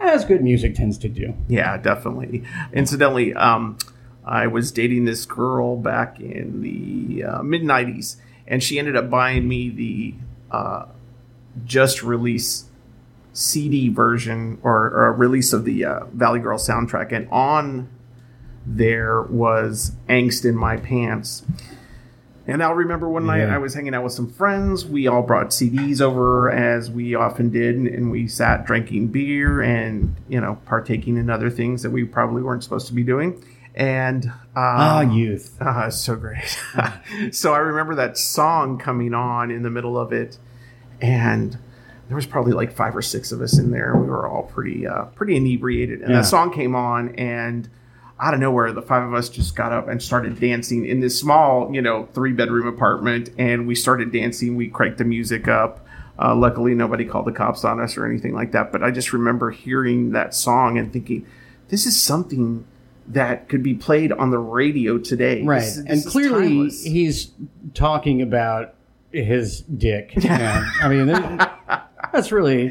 as 0.00 0.24
good 0.24 0.42
music 0.42 0.74
tends 0.74 0.98
to 0.98 1.08
do. 1.08 1.34
Yeah, 1.48 1.76
definitely. 1.76 2.42
Incidentally, 2.72 3.34
um, 3.34 3.78
I 4.24 4.46
was 4.46 4.72
dating 4.72 5.04
this 5.04 5.26
girl 5.26 5.76
back 5.76 6.20
in 6.20 6.62
the 6.62 7.24
uh, 7.24 7.42
mid 7.42 7.62
'90s, 7.62 8.16
and 8.46 8.62
she 8.62 8.78
ended 8.78 8.96
up 8.96 9.10
buying 9.10 9.48
me 9.48 9.68
the 9.68 10.14
uh, 10.50 10.86
just 11.64 12.02
release 12.02 12.64
CD 13.32 13.88
version 13.88 14.58
or, 14.62 14.86
or 14.86 15.12
release 15.12 15.52
of 15.52 15.64
the 15.64 15.84
uh, 15.84 16.04
Valley 16.06 16.40
Girl 16.40 16.58
soundtrack, 16.58 17.12
and 17.12 17.28
on 17.30 17.88
there 18.66 19.22
was 19.22 19.92
"Angst 20.08 20.44
in 20.44 20.56
My 20.56 20.76
Pants." 20.76 21.44
And 22.50 22.62
I'll 22.62 22.74
remember 22.74 23.08
one 23.08 23.26
night 23.26 23.38
Yeah. 23.42 23.54
I 23.54 23.58
was 23.58 23.74
hanging 23.74 23.94
out 23.94 24.02
with 24.04 24.12
some 24.12 24.28
friends. 24.28 24.84
We 24.84 25.06
all 25.06 25.22
brought 25.22 25.48
CDs 25.50 26.00
over, 26.00 26.50
as 26.50 26.90
we 26.90 27.14
often 27.14 27.50
did, 27.50 27.76
and, 27.76 28.10
we 28.10 28.26
sat 28.26 28.66
drinking 28.66 29.08
beer 29.08 29.62
and 29.62 30.16
you 30.28 30.40
know 30.40 30.58
partaking 30.66 31.16
in 31.16 31.30
other 31.30 31.48
things 31.50 31.82
that 31.82 31.90
we 31.90 32.04
probably 32.04 32.42
weren't 32.42 32.64
supposed 32.64 32.88
to 32.88 32.92
be 32.92 33.02
doing. 33.04 33.42
And 33.74 34.26
um, 34.26 34.32
Ah, 34.56 35.00
youth. 35.02 35.56
Ah, 35.60 35.88
so 35.90 36.16
great. 36.16 36.58
so 37.30 37.54
I 37.54 37.58
remember 37.58 37.94
that 37.94 38.18
song 38.18 38.78
coming 38.78 39.14
on 39.14 39.50
in 39.52 39.62
the 39.62 39.70
middle 39.70 39.96
of 39.96 40.12
it, 40.12 40.36
and 41.00 41.56
there 42.08 42.16
was 42.16 42.26
probably 42.26 42.52
like 42.52 42.72
five 42.72 42.96
or 42.96 43.02
six 43.02 43.30
of 43.30 43.40
us 43.40 43.58
in 43.58 43.70
there. 43.70 43.94
We 43.96 44.08
were 44.08 44.26
all 44.26 44.42
pretty 44.42 44.86
uh, 44.88 45.04
pretty 45.14 45.36
inebriated, 45.36 46.00
and 46.00 46.10
Yeah. 46.10 46.16
that 46.16 46.24
song 46.26 46.52
came 46.52 46.74
on, 46.74 47.14
and 47.14 47.68
out 48.20 48.34
of 48.34 48.40
nowhere, 48.40 48.72
the 48.72 48.82
five 48.82 49.02
of 49.02 49.14
us 49.14 49.28
just 49.28 49.56
got 49.56 49.72
up 49.72 49.88
and 49.88 50.02
started 50.02 50.38
dancing 50.38 50.84
in 50.84 51.00
this 51.00 51.18
small, 51.18 51.74
you 51.74 51.80
know, 51.80 52.06
three 52.12 52.32
bedroom 52.32 52.66
apartment, 52.66 53.30
and 53.38 53.66
we 53.66 53.74
started 53.74 54.12
dancing. 54.12 54.56
We 54.56 54.68
cranked 54.68 54.98
the 54.98 55.04
music 55.04 55.48
up. 55.48 55.86
Uh, 56.18 56.34
luckily, 56.34 56.74
nobody 56.74 57.06
called 57.06 57.24
the 57.24 57.32
cops 57.32 57.64
on 57.64 57.80
us 57.80 57.96
or 57.96 58.04
anything 58.04 58.34
like 58.34 58.52
that. 58.52 58.72
But 58.72 58.82
I 58.82 58.90
just 58.90 59.14
remember 59.14 59.50
hearing 59.50 60.12
that 60.12 60.34
song 60.34 60.76
and 60.76 60.92
thinking, 60.92 61.26
this 61.68 61.86
is 61.86 62.00
something 62.00 62.66
that 63.08 63.48
could 63.48 63.62
be 63.62 63.74
played 63.74 64.12
on 64.12 64.30
the 64.30 64.38
radio 64.38 64.98
today. 64.98 65.42
Right. 65.42 65.60
This 65.60 65.76
this 65.76 65.86
and 65.86 66.04
clearly 66.04 66.48
timeless. 66.48 66.84
he's 66.84 67.30
talking 67.72 68.20
about 68.20 68.74
his 69.12 69.62
dick. 69.62 70.12
I 70.24 70.88
mean, 70.88 71.06
that's 72.12 72.30
really 72.32 72.68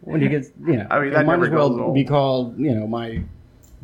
when 0.00 0.22
you 0.22 0.30
get, 0.30 0.46
you 0.66 0.76
know, 0.76 0.86
I 0.90 1.00
mean, 1.00 1.12
that 1.12 1.26
might 1.26 1.42
as 1.42 1.50
well 1.50 1.80
old. 1.80 1.94
be 1.94 2.04
called, 2.04 2.58
you 2.58 2.74
know, 2.74 2.86
my 2.86 3.22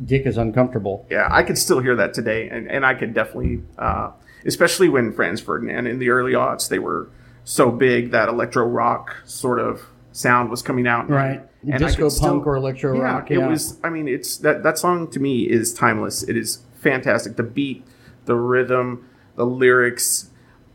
dick 0.03 0.25
is 0.25 0.37
uncomfortable. 0.37 1.05
yeah, 1.09 1.27
I 1.31 1.43
could 1.43 1.57
still 1.57 1.79
hear 1.79 1.95
that 1.95 2.13
today, 2.13 2.49
and, 2.49 2.69
and 2.69 2.85
I 2.85 2.93
could 2.93 3.13
definitely, 3.13 3.63
uh, 3.77 4.11
especially 4.45 4.89
when 4.89 5.11
Franz 5.13 5.41
Ferdinand 5.41 5.87
in 5.87 5.99
the 5.99 6.09
early 6.09 6.33
aughts, 6.33 6.69
they 6.69 6.79
were 6.79 7.09
so 7.43 7.71
big 7.71 8.11
that 8.11 8.29
electro 8.29 8.65
rock 8.65 9.15
sort 9.25 9.59
of 9.59 9.85
sound 10.11 10.49
was 10.49 10.61
coming 10.61 10.87
out. 10.87 11.09
Right. 11.09 11.41
I 11.71 11.77
Disco 11.77 12.09
punk 12.09 12.45
or 12.45 12.55
electro 12.55 12.95
yeah, 12.95 13.03
rock, 13.03 13.31
It 13.31 13.39
yeah. 13.39 13.47
was. 13.47 13.79
I 13.83 13.89
mean, 13.89 14.07
it's 14.07 14.37
that 14.37 14.63
that 14.63 14.77
song 14.77 15.09
to 15.11 15.19
me 15.19 15.43
is 15.43 15.73
timeless. 15.73 16.23
It 16.23 16.37
is 16.37 16.59
fantastic. 16.75 17.35
The 17.37 17.43
beat, 17.43 17.85
the 18.25 18.35
rhythm, 18.35 19.07
the 19.35 19.45
lyrics. 19.45 20.29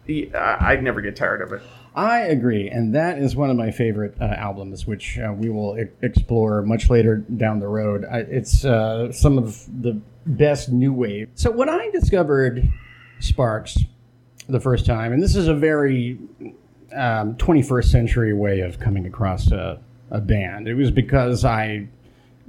I, 0.09 0.57
I'd 0.61 0.83
never 0.83 1.02
get 1.02 1.16
tired 1.16 1.42
of 1.42 1.52
it. 1.52 1.62
I 1.98 2.20
agree, 2.20 2.68
and 2.70 2.94
that 2.94 3.18
is 3.18 3.34
one 3.34 3.50
of 3.50 3.56
my 3.56 3.72
favorite 3.72 4.14
uh, 4.20 4.24
albums, 4.24 4.87
which 4.87 5.18
uh, 5.18 5.32
we 5.37 5.48
will 5.50 5.76
e- 5.78 5.87
explore 6.00 6.62
much 6.62 6.88
later 6.90 7.16
down 7.16 7.58
the 7.58 7.66
road. 7.66 8.04
I, 8.04 8.18
it's 8.20 8.64
uh, 8.64 9.11
some 9.11 9.37
of 9.37 9.64
the 9.82 10.00
best 10.24 10.68
new 10.70 10.92
wave. 10.92 11.28
So 11.34 11.50
when 11.50 11.68
I 11.68 11.90
discovered 11.90 12.68
Sparks 13.18 13.78
the 14.48 14.61
first 14.61 14.87
time, 14.87 15.12
and 15.12 15.20
this 15.20 15.34
is 15.34 15.48
a 15.48 15.54
very 15.54 16.18
um, 16.94 17.34
21st 17.34 17.87
century 17.87 18.32
way 18.32 18.61
of 18.61 18.78
coming 18.78 19.04
across 19.06 19.50
a, 19.50 19.80
a 20.12 20.20
band, 20.20 20.68
it 20.68 20.74
was 20.74 20.92
because 20.92 21.44
I, 21.44 21.88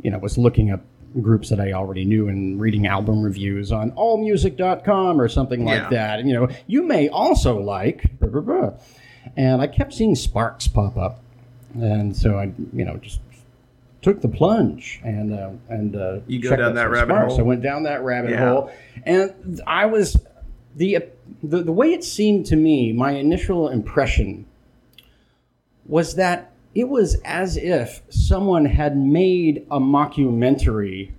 you 0.03 0.12
know, 0.12 0.19
was 0.19 0.38
looking 0.38 0.69
up 0.69 0.81
groups 1.21 1.49
that 1.49 1.59
I 1.59 1.71
already 1.71 2.05
knew 2.05 2.27
and 2.27 2.62
reading 2.62 2.85
album 2.85 3.23
reviews 3.23 3.71
on 3.71 3.89
allmusic.com 3.93 5.19
or 5.19 5.27
something 5.27 5.65
like 5.65 5.81
Yeah. 5.81 5.89
that. 5.89 6.19
And, 6.19 6.29
you 6.29 6.35
know, 6.35 6.49
you 6.67 6.83
may 6.83 7.09
also 7.09 7.59
like. 7.59 8.19
Blah, 8.19 8.29
blah, 8.29 8.41
blah. 8.41 8.71
And 9.39 9.62
I 9.62 9.67
kept 9.67 9.93
seeing 9.93 10.15
Sparks 10.15 10.67
pop 10.67 10.97
up, 10.97 11.21
and 11.73 12.13
so 12.13 12.38
I, 12.38 12.52
you 12.73 12.84
know, 12.84 12.97
just 12.97 13.21
took 14.02 14.19
the 14.19 14.28
plunge 14.28 14.99
and 15.06 15.34
uh, 15.34 15.52
and 15.69 15.95
uh, 15.95 16.19
You 16.28 16.41
go 16.41 16.54
down 16.58 16.75
that 16.75 16.89
rabbit 16.89 17.13
Sparks. 17.13 17.32
hole. 17.34 17.39
I 17.39 17.43
went 17.43 17.62
down 17.62 17.84
that 17.84 18.04
rabbit 18.04 18.32
Yeah. 18.32 18.49
hole, 18.49 18.71
and 19.06 19.62
I 19.65 19.86
was 19.86 20.17
the, 20.75 21.06
the 21.41 21.63
the 21.63 21.71
way 21.71 21.93
it 21.93 22.04
seemed 22.04 22.47
to 22.47 22.58
me. 22.58 22.91
My 22.91 23.12
initial 23.12 23.69
impression 23.69 24.45
was 25.86 26.15
that 26.15 26.52
it 26.75 26.89
was 26.89 27.15
as 27.23 27.56
if 27.56 28.02
someone 28.10 28.65
had 28.65 28.97
made 28.97 29.65
a 29.71 29.80
mockumentary 29.80 31.12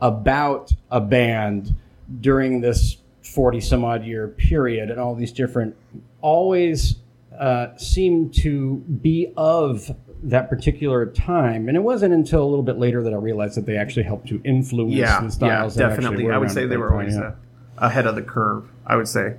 about 0.00 0.72
a 0.90 1.02
band 1.02 1.74
during 2.22 2.62
this 2.62 2.96
40 3.22 3.60
some 3.60 3.84
odd 3.84 4.06
year 4.06 4.26
period 4.26 4.90
and 4.90 4.98
all 4.98 5.14
these 5.14 5.32
different 5.32 5.76
always 6.22 6.96
uh, 7.38 7.76
seemed 7.76 8.34
to 8.34 8.76
be 9.00 9.32
of 9.36 9.90
that 10.22 10.48
particular 10.48 11.06
time 11.06 11.68
and 11.68 11.76
it 11.76 11.80
wasn't 11.80 12.12
until 12.12 12.42
a 12.42 12.48
little 12.48 12.64
bit 12.64 12.76
later 12.76 13.04
that 13.04 13.12
i 13.12 13.16
realized 13.16 13.56
that 13.56 13.66
they 13.66 13.76
actually 13.76 14.02
helped 14.02 14.26
to 14.26 14.40
influence 14.44 14.92
Yeah, 14.92 15.18
the 15.18 15.26
yeah, 15.26 15.30
styles 15.30 15.74
that 15.76 15.90
definitely. 15.90 16.30
I 16.30 16.38
would 16.38 16.50
say 16.50 16.66
they 16.66 16.76
were 16.76 16.92
always 16.92 17.14
yeah. 17.14 17.22
uh, 17.22 17.34
ahead 17.78 18.06
of 18.06 18.16
the 18.16 18.22
curve. 18.22 18.68
I 18.84 18.96
would 18.96 19.06
say, 19.06 19.36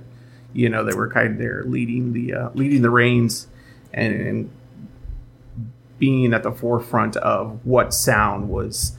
you 0.54 0.68
know, 0.70 0.82
they 0.84 0.94
were 0.94 1.10
kind 1.10 1.32
of 1.32 1.38
there 1.38 1.62
leading 1.66 2.12
the 2.14 2.32
uh, 2.34 2.50
leading 2.54 2.80
the 2.82 2.88
reins 2.90 3.46
and, 3.92 4.14
and 4.14 4.50
being 5.98 6.32
at 6.32 6.42
the 6.42 6.52
forefront 6.52 7.16
of 7.16 7.60
what 7.64 7.92
sound 7.92 8.48
was 8.48 8.96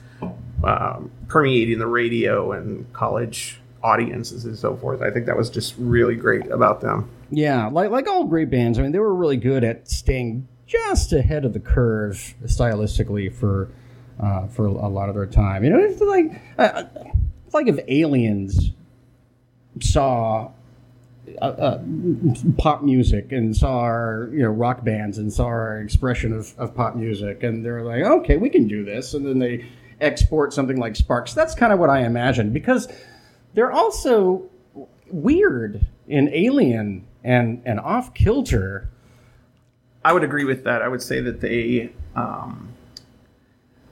um, 0.62 1.10
permeating 1.28 1.78
the 1.80 1.86
radio 1.86 2.52
and 2.52 2.90
college 2.92 3.60
audiences 3.82 4.44
and 4.44 4.56
so 4.56 4.76
forth. 4.76 5.02
I 5.02 5.10
think 5.10 5.26
that 5.26 5.36
was 5.36 5.50
just 5.50 5.74
really 5.78 6.14
great 6.14 6.46
about 6.50 6.80
them. 6.80 7.10
Yeah, 7.34 7.68
like 7.68 7.90
like 7.90 8.06
all 8.08 8.24
great 8.24 8.50
bands. 8.50 8.78
I 8.78 8.82
mean, 8.82 8.92
they 8.92 8.98
were 8.98 9.14
really 9.14 9.38
good 9.38 9.64
at 9.64 9.88
staying 9.88 10.46
just 10.66 11.14
ahead 11.14 11.46
of 11.46 11.54
the 11.54 11.60
curve 11.60 12.34
stylistically 12.44 13.32
for 13.32 13.70
uh, 14.20 14.48
for 14.48 14.66
a 14.66 14.88
lot 14.88 15.08
of 15.08 15.14
their 15.14 15.26
time. 15.26 15.64
You 15.64 15.70
know, 15.70 15.78
it's 15.78 16.00
like 16.02 16.42
uh, 16.58 16.84
it's 17.46 17.54
like 17.54 17.68
if 17.68 17.78
aliens 17.88 18.72
saw 19.80 20.50
uh, 21.40 21.44
uh, 21.44 21.82
pop 22.58 22.82
music 22.82 23.32
and 23.32 23.56
saw 23.56 23.78
our 23.78 24.28
you 24.30 24.42
know 24.42 24.50
rock 24.50 24.84
bands 24.84 25.16
and 25.16 25.32
saw 25.32 25.46
our 25.46 25.80
expression 25.80 26.34
of, 26.34 26.52
of 26.58 26.74
pop 26.74 26.96
music 26.96 27.42
and 27.42 27.64
they're 27.64 27.82
like 27.82 28.02
okay 28.02 28.36
we 28.36 28.50
can 28.50 28.68
do 28.68 28.84
this 28.84 29.14
and 29.14 29.24
then 29.24 29.38
they 29.38 29.64
export 30.00 30.52
something 30.52 30.78
like 30.78 30.96
sparks 30.96 31.32
that's 31.32 31.54
kind 31.54 31.72
of 31.72 31.78
what 31.78 31.88
i 31.88 32.00
imagine 32.00 32.52
because 32.52 32.88
they're 33.54 33.72
also 33.72 34.42
weird 35.10 35.86
and 36.08 36.28
alien 36.30 37.06
and 37.24 37.62
and 37.64 37.78
off 37.80 38.14
kilter 38.14 38.88
I 40.04 40.12
would 40.12 40.24
agree 40.24 40.44
with 40.44 40.64
that. 40.64 40.82
I 40.82 40.88
would 40.88 41.02
say 41.02 41.20
that 41.20 41.40
they 41.40 41.92
um, 42.16 42.72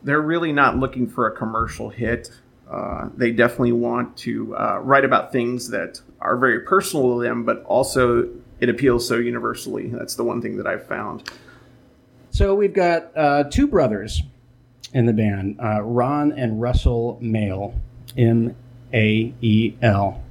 they're 0.03 0.21
really 0.21 0.53
not 0.53 0.77
looking 0.77 1.07
for 1.07 1.27
a 1.27 1.37
commercial 1.37 1.91
hit. 1.91 2.31
Uh, 2.71 3.09
they 3.17 3.31
definitely 3.31 3.73
want 3.73 4.17
to 4.17 4.57
uh, 4.57 4.79
write 4.83 5.05
about 5.05 5.33
things 5.33 5.69
that 5.71 6.01
are 6.21 6.37
very 6.37 6.61
personal 6.61 7.17
to 7.17 7.23
them, 7.23 7.45
but 7.45 7.63
also 7.65 8.29
it 8.61 8.69
appeals 8.69 9.07
so 9.07 9.17
universally. 9.17 9.89
That's 9.89 10.15
the 10.15 10.25
one 10.25 10.41
thing 10.41 10.57
that 10.57 10.67
I've 10.67 10.87
found. 10.87 11.31
So 12.31 12.55
we've 12.55 12.75
got 12.75 13.17
uh, 13.17 13.45
two 13.45 13.67
brothers 13.67 14.23
in 14.93 15.07
the 15.07 15.13
band, 15.13 15.61
uh, 15.63 15.83
Ron 15.83 16.33
and 16.33 16.61
Russell 16.61 17.19
Mael, 17.21 17.75
M 18.17 18.55
A 18.93 19.33
E 19.41 19.77
L, 19.83 20.23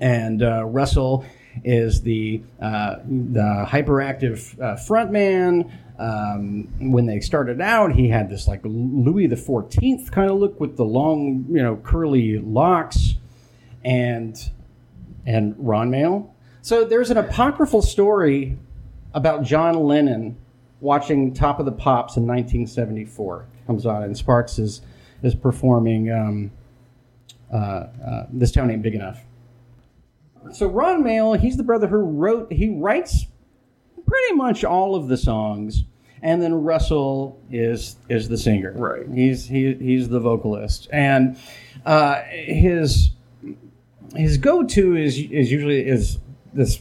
and 0.00 0.42
uh, 0.42 0.64
Russell 0.64 1.24
is 1.62 2.02
the 2.02 2.42
uh, 2.60 2.96
the 3.04 3.66
hyperactive 3.68 4.60
uh, 4.60 4.76
frontman. 4.76 5.70
Um, 5.96 6.90
when 6.90 7.06
they 7.06 7.20
started 7.20 7.60
out, 7.60 7.92
he 7.92 8.08
had 8.08 8.28
this 8.28 8.48
like 8.48 8.60
Louis 8.64 9.28
the 9.28 9.36
Fourteenth 9.36 10.10
kind 10.10 10.28
of 10.30 10.38
look 10.38 10.58
with 10.58 10.76
the 10.76 10.84
long, 10.84 11.46
you 11.48 11.62
know, 11.62 11.76
curly 11.76 12.38
locks, 12.38 13.14
and 13.84 14.36
and 15.26 15.54
Ron 15.58 15.90
Mael. 15.90 16.34
So 16.62 16.84
there's 16.84 17.10
an 17.10 17.18
apocryphal 17.18 17.82
story 17.82 18.58
about 19.12 19.44
John 19.44 19.74
Lennon 19.74 20.36
watching 20.80 21.32
Top 21.32 21.58
of 21.60 21.66
the 21.66 21.72
Pops 21.72 22.16
in 22.16 22.26
1974. 22.26 23.46
Comes 23.66 23.86
on, 23.86 24.02
and 24.02 24.16
Sparks 24.16 24.58
is 24.58 24.82
is 25.22 25.34
performing 25.34 26.10
um, 26.10 26.50
uh, 27.52 27.56
uh, 27.56 28.26
"This 28.30 28.50
Town 28.50 28.70
Ain't 28.70 28.82
Big 28.82 28.94
Enough." 28.94 29.20
So 30.52 30.68
Ron 30.68 31.02
Mael, 31.02 31.34
he's 31.34 31.56
the 31.56 31.62
brother 31.62 31.86
who 31.86 31.96
wrote. 31.96 32.52
He 32.52 32.70
writes 32.70 33.26
pretty 34.06 34.34
much 34.34 34.64
all 34.64 34.94
of 34.94 35.08
the 35.08 35.16
songs, 35.16 35.84
and 36.22 36.42
then 36.42 36.54
Russell 36.54 37.40
is 37.50 37.96
is 38.08 38.28
the 38.28 38.38
singer. 38.38 38.72
Right. 38.76 39.06
He's 39.12 39.46
he, 39.46 39.74
he's 39.74 40.08
the 40.08 40.20
vocalist, 40.20 40.88
and 40.92 41.36
uh, 41.84 42.22
his 42.30 43.10
his 44.14 44.38
go-to 44.38 44.96
is 44.96 45.18
is 45.18 45.50
usually 45.50 45.86
is 45.86 46.18
this 46.52 46.80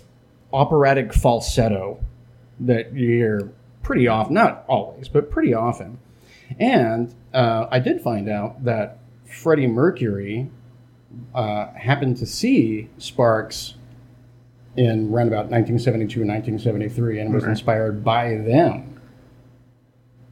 operatic 0.52 1.14
falsetto 1.14 2.04
that 2.60 2.94
you 2.94 3.08
hear 3.08 3.52
pretty 3.82 4.08
often, 4.08 4.36
not 4.36 4.64
always, 4.68 5.08
but 5.08 5.32
pretty 5.32 5.54
often. 5.54 6.00
And 6.60 7.14
uh, 7.34 7.68
I 7.72 7.80
did 7.80 8.02
find 8.02 8.30
out 8.30 8.64
that 8.64 9.00
Freddie 9.26 9.68
Mercury 9.68 10.50
uh, 11.34 11.68
happened 11.74 12.18
to 12.18 12.26
see 12.26 12.90
Sparks 12.98 13.76
in 14.76 15.12
around 15.14 15.28
about 15.28 15.52
1972 15.52 16.22
and 16.22 16.30
1973 16.30 17.20
and 17.20 17.34
was 17.34 17.44
Okay. 17.44 17.52
inspired 17.52 18.04
by 18.04 18.38
them. 18.38 19.00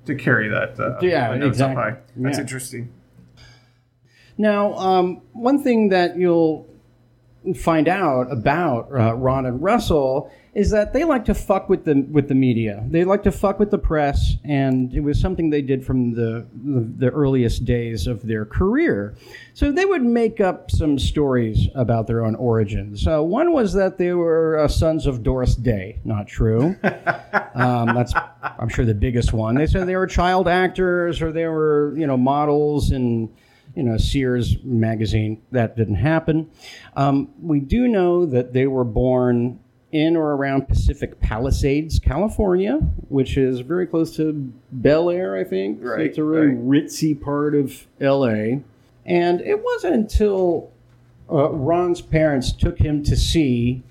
To 0.06 0.16
carry 0.16 0.48
that, 0.50 0.80
uh, 0.80 0.98
Yeah, 1.02 1.34
exactly. 1.34 1.94
That's 2.18 2.38
Yeah. 2.38 2.42
interesting. 2.42 2.90
Now, 4.38 4.74
um, 4.74 5.22
one 5.34 5.62
thing 5.62 5.90
that 5.90 6.18
you'll 6.18 6.68
find 7.56 7.88
out 7.88 8.32
about 8.32 8.90
uh, 8.92 9.14
Ron 9.16 9.46
and 9.46 9.62
Russell 9.62 10.32
is 10.54 10.70
that 10.72 10.92
they 10.92 11.06
like 11.06 11.24
to 11.26 11.34
fuck 11.34 11.70
with 11.70 11.86
the 11.86 12.06
with 12.12 12.28
the 12.28 12.36
media. 12.36 12.84
They 12.88 13.06
like 13.06 13.24
to 13.24 13.32
fuck 13.32 13.58
with 13.58 13.72
the 13.72 13.78
press, 13.78 14.36
and 14.44 14.94
it 14.94 15.00
was 15.00 15.20
something 15.20 15.50
they 15.50 15.62
did 15.62 15.86
from 15.86 16.14
the 16.14 16.46
the, 16.54 16.82
the 16.98 17.10
earliest 17.10 17.64
days 17.64 18.06
of 18.06 18.22
their 18.24 18.46
career. 18.46 19.16
So 19.54 19.72
they 19.72 19.86
would 19.86 20.04
make 20.04 20.42
up 20.42 20.70
some 20.70 21.00
stories 21.00 21.70
about 21.74 22.08
their 22.08 22.26
own 22.26 22.36
origins. 22.36 23.08
Uh, 23.08 23.22
one 23.22 23.54
was 23.54 23.74
that 23.74 23.98
they 23.98 24.12
were 24.12 24.60
uh, 24.60 24.68
sons 24.68 25.06
of 25.06 25.24
Doris 25.24 25.56
Day. 25.56 26.00
Not 26.04 26.28
true. 26.28 26.76
Um, 27.54 27.88
that's, 27.96 28.14
I'm 28.42 28.70
sure, 28.70 28.86
the 28.86 28.94
biggest 28.94 29.34
one. 29.34 29.56
They 29.56 29.68
said 29.68 29.86
they 29.86 29.98
were 29.98 30.08
child 30.08 30.48
actors 30.48 31.22
or 31.22 31.34
they 31.34 31.48
were, 31.48 31.94
you 31.98 32.08
know, 32.08 32.16
models 32.16 32.92
in, 32.92 33.30
you 33.76 33.84
know, 33.84 33.98
Sears 33.98 34.56
magazine. 34.64 35.42
That 35.52 35.76
didn't 35.76 35.96
happen. 35.96 36.50
Um, 36.96 37.30
we 37.42 37.60
do 37.60 37.90
know 37.90 38.26
that 38.26 38.54
they 38.54 38.68
were 38.68 38.86
born 38.86 39.60
in 39.92 40.16
or 40.16 40.36
around 40.36 40.68
Pacific 40.68 41.20
Palisades, 41.20 42.00
California, 42.00 42.78
which 43.10 43.38
is 43.38 43.60
very 43.60 43.86
close 43.86 44.16
to 44.16 44.52
Bel 44.72 45.10
Air, 45.10 45.36
I 45.36 45.44
think. 45.44 45.82
So 45.82 45.90
Right, 45.90 46.06
it's 46.08 46.18
a 46.18 46.24
really 46.24 46.48
right. 46.48 46.86
ritzy 46.86 47.20
part 47.20 47.56
of 47.56 47.88
L.A. 48.00 48.64
And 49.06 49.42
it 49.42 49.64
wasn't 49.64 49.96
until 49.96 50.72
uh, 51.30 51.50
Ron's 51.50 52.02
parents 52.02 52.52
took 52.52 52.80
him 52.80 53.04
to 53.04 53.16
see 53.16 53.84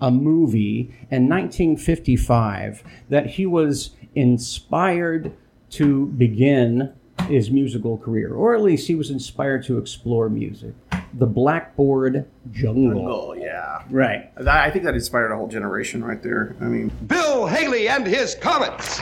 a 0.00 0.10
movie 0.10 0.94
in 1.10 1.28
1955 1.28 2.82
that 3.08 3.26
he 3.26 3.46
was 3.46 3.90
inspired 4.14 5.32
to 5.70 6.06
begin 6.06 6.92
his 7.28 7.50
musical 7.50 7.96
career, 7.96 8.34
or 8.34 8.54
at 8.54 8.62
least 8.62 8.86
he 8.86 8.94
was 8.94 9.10
inspired 9.10 9.64
to 9.64 9.78
explore 9.78 10.28
music. 10.28 10.74
The 11.18 11.26
Blackboard 11.26 12.26
Jungle. 12.52 13.08
Oh 13.08 13.32
yeah, 13.34 13.82
Right. 13.90 14.34
that, 14.36 14.48
I 14.64 14.70
think 14.70 14.84
that 14.84 14.94
inspired 14.94 15.32
a 15.32 15.36
whole 15.36 15.48
generation 15.48 16.04
right 16.04 16.22
there. 16.22 16.54
I 16.60 16.64
mean, 16.64 16.88
Bill 17.06 17.16
Bill 17.26 17.46
Haley 17.46 17.88
and 17.88 18.06
his 18.06 18.34
Comets. 18.34 19.00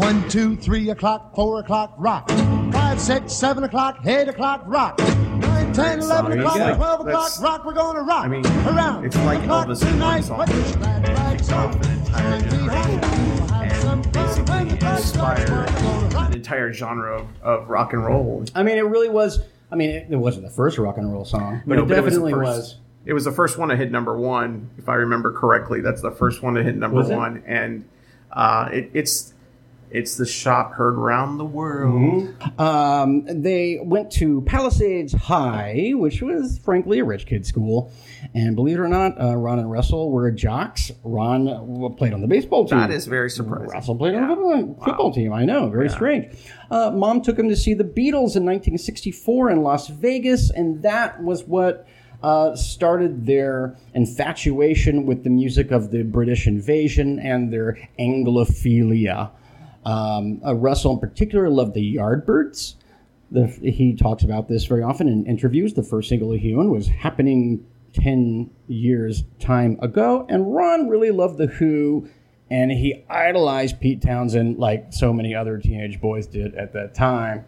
One, 0.00 0.28
two, 0.28 0.56
three 0.56 0.90
o'clock, 0.90 1.34
four 1.34 1.60
o'clock, 1.60 1.94
rock. 1.98 2.28
Five, 2.72 3.00
six, 3.00 3.32
seven 3.32 3.62
o'clock, 3.64 4.00
eight 4.06 4.28
o'clock, 4.28 4.64
rock. 4.66 4.98
Nine, 4.98 5.72
ten, 5.72 6.00
eleven 6.00 6.32
There 6.32 6.40
you 6.40 6.46
o'clock, 6.46 6.76
twelve 6.76 7.00
o'clock, 7.00 7.06
That's- 7.30 7.40
rock. 7.40 7.64
We're 7.64 7.72
going 7.74 7.96
to 7.96 8.02
rock. 8.02 8.24
I 8.24 8.28
mean, 8.28 8.46
around. 8.66 9.04
it's 9.04 9.16
like 9.18 9.40
the 9.40 9.46
clock 9.46 9.68
Elvis 9.68 9.82
in 9.82 9.86
one 9.88 9.92
tonight. 9.92 10.20
song. 10.24 10.46
Put 10.46 10.54
your 10.56 10.76
glad 10.78 11.08
rags 11.08 11.52
on. 11.52 11.70
Of 11.74 11.80
an 11.86 11.98
entire 11.98 12.40
Take 12.40 12.50
generation. 12.50 13.00
We'll 13.00 13.46
have 13.48 13.62
and 13.62 13.72
fun 13.72 13.88
when 13.88 14.02
the 14.02 14.08
basically 14.08 14.78
clock 14.78 14.98
inspired 14.98 15.50
one. 15.50 15.58
We're 15.58 15.66
gonna 15.82 16.08
rock. 16.14 16.28
an 16.28 16.34
entire 16.34 16.72
genre 16.72 17.16
of, 17.20 17.26
of 17.42 17.68
rock 17.68 17.92
and 17.92 18.04
roll. 18.04 18.44
I 18.54 18.62
mean, 18.62 18.76
it 18.78 18.82
really 18.86 19.08
was. 19.08 19.40
I 19.72 19.74
mean, 19.74 19.90
it, 19.90 20.06
it 20.10 20.16
wasn't 20.16 20.44
the 20.44 20.52
first 20.52 20.76
rock 20.78 20.98
and 20.98 21.10
roll 21.10 21.24
song, 21.24 21.62
but 21.66 21.76
No, 21.76 21.82
it 21.82 21.88
but 21.88 21.94
definitely 21.94 22.32
the 22.32 22.38
was. 22.38 22.56
first- 22.58 22.76
It 23.06 23.14
was 23.14 23.24
the 23.24 23.32
first 23.32 23.56
one 23.58 23.70
to 23.70 23.76
hit 23.76 23.90
number 23.90 24.16
one, 24.18 24.68
if 24.78 24.88
I 24.88 24.94
remember 24.94 25.32
correctly. 25.32 25.80
That's 25.80 26.02
the 26.02 26.10
first 26.12 26.42
one 26.42 26.54
to 26.54 26.62
hit 26.62 26.76
number 26.76 26.98
Was 26.98 27.10
it? 27.10 27.16
one, 27.16 27.42
and 27.46 27.84
uh, 28.30 28.68
it, 28.72 28.90
it's 28.92 29.31
it's 29.92 30.16
the 30.16 30.26
shot 30.26 30.72
heard 30.72 30.96
round 30.96 31.38
the 31.38 31.44
world. 31.44 31.94
Mm-hmm. 31.94 32.60
Um, 32.60 33.42
they 33.42 33.78
went 33.82 34.10
to 34.12 34.40
Palisades 34.42 35.12
High, 35.12 35.92
which 35.94 36.22
was 36.22 36.58
frankly 36.58 36.98
a 37.00 37.04
rich 37.04 37.26
kid 37.26 37.46
school. 37.46 37.92
And 38.34 38.56
believe 38.56 38.78
it 38.78 38.80
or 38.80 38.88
not, 38.88 39.20
uh, 39.20 39.36
Ron 39.36 39.58
and 39.58 39.70
Russell 39.70 40.10
were 40.10 40.30
jocks. 40.30 40.90
Ron 41.04 41.48
uh, 41.48 41.88
played 41.90 42.14
on 42.14 42.22
the 42.22 42.26
baseball 42.26 42.66
team. 42.66 42.78
That 42.78 42.90
is 42.90 43.06
very 43.06 43.30
surprising. 43.30 43.68
Russell 43.68 43.96
played 43.96 44.14
on 44.14 44.28
the 44.28 44.34
football, 44.34 44.84
football 44.84 45.12
team. 45.12 45.32
I 45.32 45.44
know, 45.44 45.68
very 45.68 45.90
strange. 45.90 46.34
Uh, 46.70 46.90
Mom 46.90 47.20
took 47.20 47.38
him 47.38 47.48
to 47.48 47.56
see 47.56 47.74
the 47.74 47.84
Beatles 47.84 48.34
in 48.36 48.46
1964 48.46 49.50
in 49.50 49.62
Las 49.62 49.88
Vegas, 49.88 50.50
and 50.50 50.82
that 50.82 51.22
was 51.22 51.44
what 51.44 51.86
uh, 52.22 52.56
started 52.56 53.26
their 53.26 53.76
infatuation 53.94 55.06
with 55.06 55.24
the 55.24 55.30
music 55.30 55.70
of 55.70 55.90
the 55.90 56.02
British 56.02 56.46
invasion 56.46 57.18
and 57.18 57.52
their 57.52 57.76
Anglophilia. 57.98 59.30
Um, 59.84 60.40
uh, 60.44 60.54
Russell, 60.54 60.92
in 60.92 61.00
particular, 61.00 61.48
loved 61.48 61.74
the 61.74 61.96
Yardbirds. 61.96 62.74
The, 63.30 63.46
he 63.46 63.94
talks 63.94 64.22
about 64.22 64.48
this 64.48 64.64
very 64.66 64.82
often 64.82 65.08
in 65.08 65.26
interviews. 65.26 65.74
The 65.74 65.82
first 65.82 66.08
single 66.08 66.32
he 66.32 66.54
owned 66.54 66.70
was 66.70 66.86
happening 66.86 67.66
10 67.94 68.50
years 68.68 69.24
time 69.38 69.78
ago. 69.80 70.26
And 70.28 70.54
Ron 70.54 70.88
really 70.88 71.10
loved 71.10 71.38
The 71.38 71.46
Who, 71.46 72.08
and 72.50 72.70
he 72.70 73.04
idolized 73.08 73.80
Pete 73.80 74.02
Townshend 74.02 74.58
like 74.58 74.92
so 74.92 75.12
many 75.12 75.34
other 75.34 75.58
teenage 75.58 76.00
boys 76.00 76.26
did 76.26 76.54
at 76.54 76.72
that 76.74 76.94
time. 76.94 77.44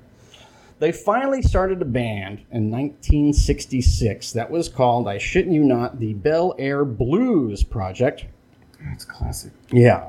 They 0.80 0.92
finally 0.92 1.40
started 1.40 1.80
a 1.80 1.86
band 1.86 2.40
in 2.50 2.70
1966 2.70 4.32
that 4.32 4.50
was 4.50 4.68
called, 4.68 5.08
I 5.08 5.18
shouldn't 5.18 5.54
you 5.54 5.62
not, 5.62 6.00
the 6.00 6.14
Bel 6.14 6.54
Air 6.58 6.84
Blues 6.84 7.62
Project. 7.62 8.26
That's 8.84 9.04
classic. 9.04 9.52
Yeah. 9.70 10.08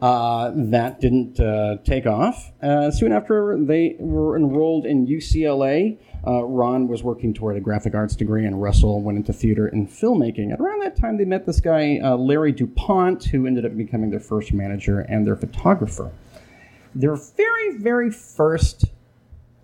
Uh, 0.00 0.52
that 0.54 1.00
didn't 1.00 1.40
uh, 1.40 1.76
take 1.84 2.06
off. 2.06 2.52
Uh, 2.62 2.90
soon 2.90 3.12
after 3.12 3.56
they 3.58 3.96
were 3.98 4.36
enrolled 4.36 4.84
in 4.84 5.06
UCLA, 5.06 5.96
uh, 6.26 6.44
Ron 6.44 6.86
was 6.86 7.02
working 7.02 7.32
toward 7.32 7.56
a 7.56 7.60
graphic 7.60 7.94
arts 7.94 8.14
degree, 8.14 8.44
and 8.44 8.60
Russell 8.60 9.00
went 9.00 9.16
into 9.16 9.32
theater 9.32 9.66
and 9.68 9.88
filmmaking. 9.88 10.50
And 10.50 10.60
around 10.60 10.82
that 10.82 10.96
time, 10.96 11.16
they 11.16 11.24
met 11.24 11.46
this 11.46 11.60
guy, 11.60 11.98
uh, 12.02 12.16
Larry 12.16 12.52
DuPont, 12.52 13.24
who 13.24 13.46
ended 13.46 13.64
up 13.64 13.76
becoming 13.76 14.10
their 14.10 14.20
first 14.20 14.52
manager 14.52 15.00
and 15.00 15.26
their 15.26 15.36
photographer. 15.36 16.12
Their 16.94 17.16
very, 17.16 17.78
very 17.78 18.10
first 18.10 18.86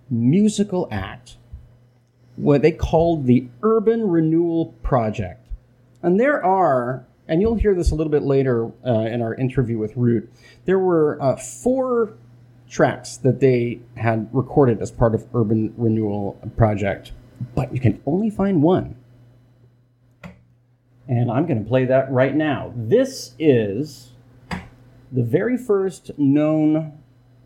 musical 0.08 0.88
act, 0.90 1.36
what 2.36 2.62
they 2.62 2.72
called 2.72 3.26
the 3.26 3.48
Urban 3.62 4.08
Renewal 4.08 4.74
Project. 4.82 5.46
And 6.02 6.18
there 6.18 6.44
are, 6.44 7.06
and 7.32 7.40
you'll 7.40 7.54
hear 7.54 7.74
this 7.74 7.92
a 7.92 7.94
little 7.94 8.10
bit 8.10 8.24
later 8.24 8.70
uh, 8.86 9.06
in 9.06 9.22
our 9.22 9.34
interview 9.34 9.78
with 9.78 9.94
Ruud, 9.94 10.28
there 10.66 10.78
were 10.78 11.16
uh, 11.22 11.34
four 11.36 12.12
tracks 12.68 13.16
that 13.16 13.40
they 13.40 13.80
had 13.96 14.28
recorded 14.34 14.82
as 14.82 14.90
part 14.90 15.14
of 15.14 15.26
Urban 15.34 15.72
Renewal 15.78 16.38
Project, 16.58 17.12
but 17.54 17.72
you 17.72 17.80
can 17.80 18.02
only 18.04 18.28
find 18.28 18.62
one. 18.62 18.96
And 21.08 21.30
I'm 21.30 21.46
going 21.46 21.64
to 21.64 21.66
play 21.66 21.86
that 21.86 22.12
right 22.12 22.34
now. 22.34 22.74
This 22.76 23.34
is 23.38 24.10
the 25.10 25.22
very 25.22 25.56
first 25.56 26.10
known 26.18 26.98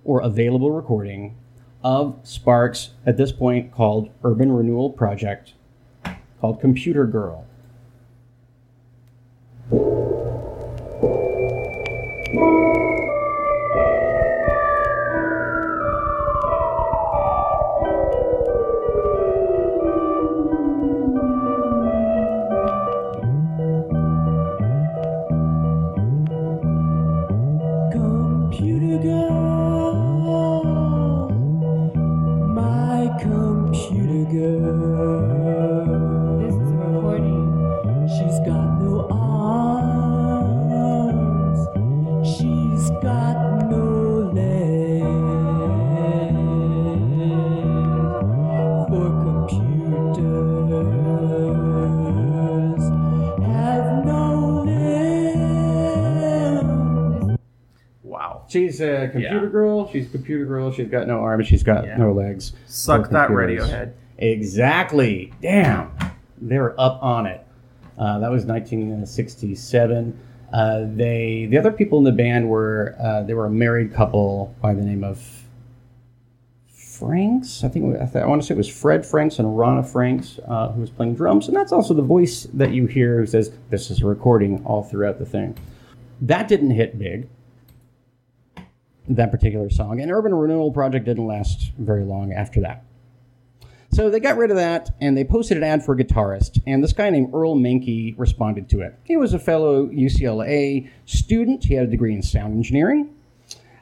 or 0.05 0.21
available 0.21 0.73
recording 0.73 1.37
of 1.85 2.19
Sparks 2.25 2.91
at 3.07 3.17
this 3.17 3.31
point 3.31 3.71
called 3.71 4.11
Urban 4.25 4.51
Renewal 4.51 4.91
Project, 4.91 5.55
called 6.41 6.61
Computer 6.61 7.07
Girl. 7.07 7.47
Thank 9.69 9.83
you. 12.35 12.66
She's 58.77 58.81
a 58.83 59.09
computer 59.11 59.45
Yeah. 59.47 59.51
girl. 59.51 59.89
She's 59.91 60.07
a 60.07 60.11
computer 60.11 60.45
girl. 60.45 60.71
She's 60.71 60.89
got 60.89 61.07
no 61.07 61.19
arms. 61.21 61.47
She's 61.47 61.63
got 61.63 61.85
Yeah. 61.87 61.97
no 61.97 62.13
legs. 62.13 62.53
Suck 62.67 63.07
For 63.07 63.13
that. 63.13 63.31
Radiohead. 63.31 63.93
Exactly. 64.19 65.33
Damn. 65.41 65.91
They're 66.41 66.79
up 66.81 66.99
on 67.03 67.27
it. 67.27 67.41
Uh, 67.99 68.19
that 68.19 68.31
was 68.31 68.45
1967. 68.45 70.19
Uh, 70.53 70.85
they 70.95 71.47
the 71.51 71.59
other 71.59 71.73
people 71.73 71.99
in 71.99 72.05
the 72.05 72.13
band 72.13 72.49
were 72.49 72.95
uh, 73.01 73.23
they 73.23 73.35
were 73.35 73.47
a 73.47 73.51
married 73.51 73.93
couple 73.93 74.55
by 74.61 74.75
the 74.75 74.83
name 74.83 75.03
of 75.03 75.43
Franks. 76.69 77.65
I 77.65 77.69
think 77.69 77.97
I, 77.97 78.05
th- 78.07 78.17
I 78.23 78.27
want 78.27 78.43
to 78.43 78.47
say 78.47 78.55
it 78.55 78.59
was 78.59 78.69
Fred 78.69 79.05
Franks 79.05 79.39
and 79.39 79.49
Ronna 79.49 79.85
Franks 79.87 80.39
uh, 80.47 80.71
who 80.73 80.81
was 80.81 80.91
playing 80.91 81.15
drums, 81.15 81.49
and 81.49 81.57
that's 81.57 81.73
also 81.73 81.95
the 81.95 82.03
voice 82.03 82.45
that 82.55 82.71
you 82.73 82.87
hear 82.87 83.19
who 83.19 83.27
says 83.27 83.51
this 83.71 83.91
is 83.91 84.03
a 84.03 84.07
recording 84.07 84.63
all 84.65 84.83
throughout 84.83 85.19
the 85.19 85.27
thing. 85.27 85.57
That 86.21 86.49
didn't 86.49 86.71
hit 86.71 86.99
big 86.99 87.29
that 89.09 89.31
particular 89.31 89.71
song. 89.71 90.01
And 90.01 90.11
Urban 90.11 90.35
Renewal 90.35 90.73
Project 90.73 91.05
didn't 91.05 91.27
last 91.27 91.73
very 91.79 92.05
long 92.05 92.33
after 92.33 92.61
that. 92.61 92.85
So 93.93 94.11
they 94.11 94.21
got 94.21 94.37
rid 94.37 94.51
of 94.51 94.57
that 94.57 94.91
and 95.01 95.17
they 95.17 95.25
posted 95.25 95.57
an 95.57 95.65
ad 95.65 95.85
for 95.85 95.95
a 95.95 95.97
guitarist. 95.97 96.61
And 96.67 96.83
this 96.83 96.93
guy 96.93 97.09
named 97.11 97.33
Earl 97.33 97.57
Mankey 97.57 98.15
responded 98.19 98.69
to 98.71 98.81
it. 98.81 98.99
He 99.05 99.17
was 99.17 99.33
a 99.33 99.39
fellow 99.39 99.87
UCLA 99.87 100.91
student, 101.07 101.65
he 101.65 101.75
had 101.75 101.85
a 101.85 101.91
degree 101.91 102.15
in 102.15 102.23
sound 102.23 102.55
engineering. 102.55 103.15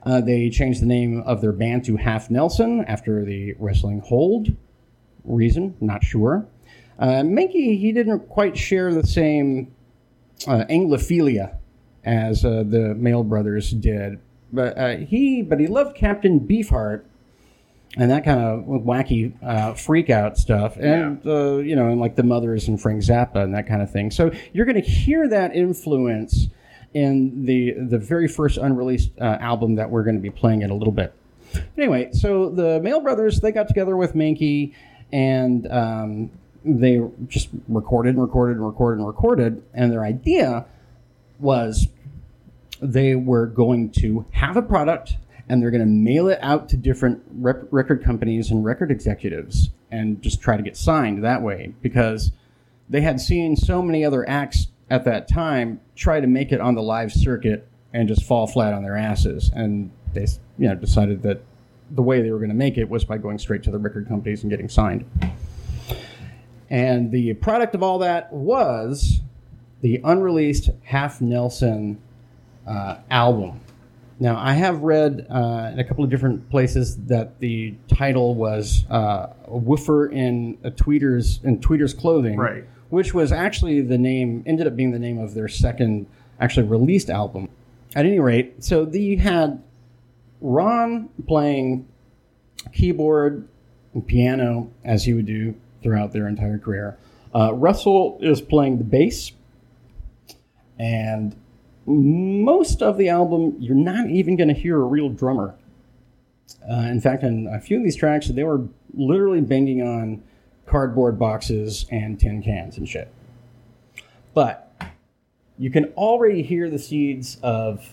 Uh, 0.04 0.20
they 0.20 0.50
changed 0.50 0.82
the 0.82 0.86
name 0.86 1.22
of 1.22 1.40
their 1.40 1.52
band 1.52 1.84
to 1.86 1.96
Halfnelson 1.96 2.84
after 2.86 3.24
the 3.24 3.54
wrestling 3.58 4.00
hold. 4.00 4.54
Reason, 5.24 5.74
not 5.80 6.04
sure. 6.04 6.46
Uh, 6.98 7.22
Mankey, 7.22 7.78
he 7.78 7.90
didn't 7.90 8.28
quite 8.28 8.56
share 8.56 8.92
the 8.92 9.06
same 9.06 9.74
uh, 10.46 10.64
Anglophilia 10.68 11.56
as 12.04 12.44
uh, 12.44 12.62
the 12.66 12.94
Mael 12.96 13.24
Brothers 13.24 13.70
did, 13.70 14.20
but 14.54 14.78
uh, 14.78 14.96
he 14.96 15.42
but 15.42 15.60
he 15.60 15.66
loved 15.66 15.96
Captain 15.96 16.40
Beefheart 16.40 17.04
and 17.96 18.10
that 18.10 18.24
kind 18.24 18.40
of 18.40 18.64
wacky 18.64 19.32
uh, 19.42 19.74
freak 19.74 20.10
out 20.10 20.36
stuff, 20.36 20.76
and 20.76 21.24
uh, 21.26 21.56
you 21.56 21.76
know, 21.76 21.88
and 21.88 22.00
like 22.00 22.16
the 22.16 22.22
Mothers 22.22 22.68
and 22.68 22.80
Frank 22.80 23.02
Zappa 23.02 23.36
and 23.36 23.54
that 23.54 23.66
kind 23.66 23.82
of 23.82 23.90
thing. 23.90 24.10
So 24.10 24.32
you're 24.52 24.66
going 24.66 24.82
to 24.82 24.88
hear 24.88 25.28
that 25.28 25.54
influence 25.54 26.48
in 26.92 27.44
the 27.44 27.72
the 27.72 27.98
very 27.98 28.28
first 28.28 28.56
unreleased 28.56 29.10
uh, 29.20 29.38
album 29.40 29.76
that 29.76 29.90
we're 29.90 30.04
going 30.04 30.16
to 30.16 30.22
be 30.22 30.30
playing 30.30 30.62
in 30.62 30.70
a 30.70 30.74
little 30.74 30.92
bit. 30.92 31.14
Anyway, 31.78 32.10
so 32.12 32.50
the 32.50 32.80
Mael 32.80 33.00
Brothers 33.00 33.40
they 33.40 33.52
got 33.52 33.68
together 33.68 33.96
with 33.96 34.14
Mankey 34.14 34.74
and 35.12 35.70
um, 35.70 36.30
they 36.64 37.00
just 37.28 37.48
recorded 37.68 38.14
and 38.14 38.22
recorded 38.22 38.56
and 38.56 38.66
recorded 38.66 38.98
and 38.98 39.06
recorded, 39.06 39.62
and 39.72 39.92
their 39.92 40.04
idea 40.04 40.66
was 41.38 41.88
they 42.80 43.14
were 43.14 43.46
going 43.46 43.90
to 43.90 44.26
have 44.32 44.56
a 44.56 44.62
product 44.62 45.16
and 45.48 45.62
they're 45.62 45.70
going 45.70 45.80
to 45.80 45.86
mail 45.86 46.28
it 46.28 46.38
out 46.42 46.68
to 46.70 46.76
different 46.76 47.22
rep- 47.34 47.66
record 47.70 48.02
companies 48.02 48.50
and 48.50 48.64
record 48.64 48.90
executives 48.90 49.70
and 49.90 50.20
just 50.22 50.40
try 50.40 50.56
to 50.56 50.62
get 50.62 50.76
signed 50.76 51.22
that 51.22 51.42
way 51.42 51.74
because 51.82 52.32
they 52.88 53.00
had 53.00 53.20
seen 53.20 53.56
so 53.56 53.82
many 53.82 54.04
other 54.04 54.28
acts 54.28 54.68
at 54.90 55.04
that 55.04 55.28
time 55.28 55.80
try 55.94 56.20
to 56.20 56.26
make 56.26 56.52
it 56.52 56.60
on 56.60 56.74
the 56.74 56.82
live 56.82 57.12
circuit 57.12 57.66
and 57.92 58.08
just 58.08 58.24
fall 58.24 58.46
flat 58.46 58.72
on 58.72 58.82
their 58.82 58.96
asses. 58.96 59.50
And 59.54 59.90
they 60.12 60.26
you 60.58 60.68
know 60.68 60.74
decided 60.74 61.22
that 61.22 61.42
the 61.90 62.02
way 62.02 62.22
they 62.22 62.30
were 62.30 62.38
going 62.38 62.50
to 62.50 62.56
make 62.56 62.78
it 62.78 62.88
was 62.88 63.04
by 63.04 63.18
going 63.18 63.38
straight 63.38 63.62
to 63.64 63.70
the 63.70 63.78
record 63.78 64.08
companies 64.08 64.42
and 64.42 64.50
getting 64.50 64.68
signed. 64.68 65.04
And 66.70 67.12
the 67.12 67.34
product 67.34 67.74
of 67.74 67.82
all 67.82 67.98
that 67.98 68.32
was 68.32 69.20
the 69.80 70.00
unreleased 70.02 70.70
Halfnelson 70.88 71.98
uh, 72.66 72.96
album. 73.10 73.60
Now, 74.20 74.38
I 74.38 74.52
have 74.52 74.82
read 74.82 75.26
uh, 75.28 75.70
in 75.72 75.80
a 75.80 75.84
couple 75.84 76.04
of 76.04 76.10
different 76.10 76.48
places 76.48 76.96
that 77.06 77.40
the 77.40 77.74
title 77.88 78.34
was 78.34 78.84
uh, 78.90 79.32
a 79.46 79.56
"Woofer 79.56 80.06
in 80.06 80.56
a 80.62 80.70
Tweeter's 80.70 81.40
in 81.42 81.58
Tweeter's 81.58 81.92
clothing," 81.94 82.36
Right. 82.36 82.64
Which 82.90 83.12
was 83.12 83.32
actually 83.32 83.80
the 83.80 83.98
name, 83.98 84.44
ended 84.46 84.66
up 84.66 84.76
being 84.76 84.92
the 84.92 84.98
name 85.00 85.18
of 85.18 85.34
their 85.34 85.48
second 85.48 86.06
actually 86.40 86.66
released 86.66 87.10
album. 87.10 87.48
At 87.96 88.06
any 88.06 88.18
rate, 88.18 88.62
so 88.64 88.84
the 88.84 89.16
had 89.16 89.62
Ron 90.40 91.08
playing 91.26 91.86
keyboard 92.72 93.48
and 93.94 94.06
piano 94.06 94.70
as 94.84 95.04
he 95.04 95.12
would 95.12 95.26
do 95.26 95.54
throughout 95.82 96.12
their 96.12 96.28
entire 96.28 96.58
career. 96.58 96.96
Uh, 97.34 97.52
Russell 97.54 98.18
is 98.20 98.40
playing 98.40 98.78
the 98.78 98.84
bass, 98.84 99.32
and 100.78 101.36
most 101.86 102.82
of 102.82 102.96
the 102.98 103.08
album, 103.08 103.56
you're 103.58 103.74
not 103.74 104.08
even 104.08 104.36
going 104.36 104.48
to 104.48 104.54
hear 104.54 104.80
a 104.80 104.84
real 104.84 105.08
drummer. 105.08 105.54
Uh, 106.70 106.74
in 106.74 107.00
fact, 107.00 107.22
in 107.22 107.46
a 107.46 107.60
few 107.60 107.76
of 107.78 107.82
these 107.84 107.96
tracks, 107.96 108.28
they 108.28 108.44
were 108.44 108.62
literally 108.94 109.40
banging 109.40 109.82
on 109.82 110.22
cardboard 110.66 111.18
boxes 111.18 111.86
and 111.90 112.18
tin 112.18 112.42
cans 112.42 112.78
and 112.78 112.88
shit. 112.88 113.12
But 114.32 114.72
you 115.58 115.70
can 115.70 115.86
already 115.96 116.42
hear 116.42 116.70
the 116.70 116.78
seeds 116.78 117.38
of, 117.42 117.92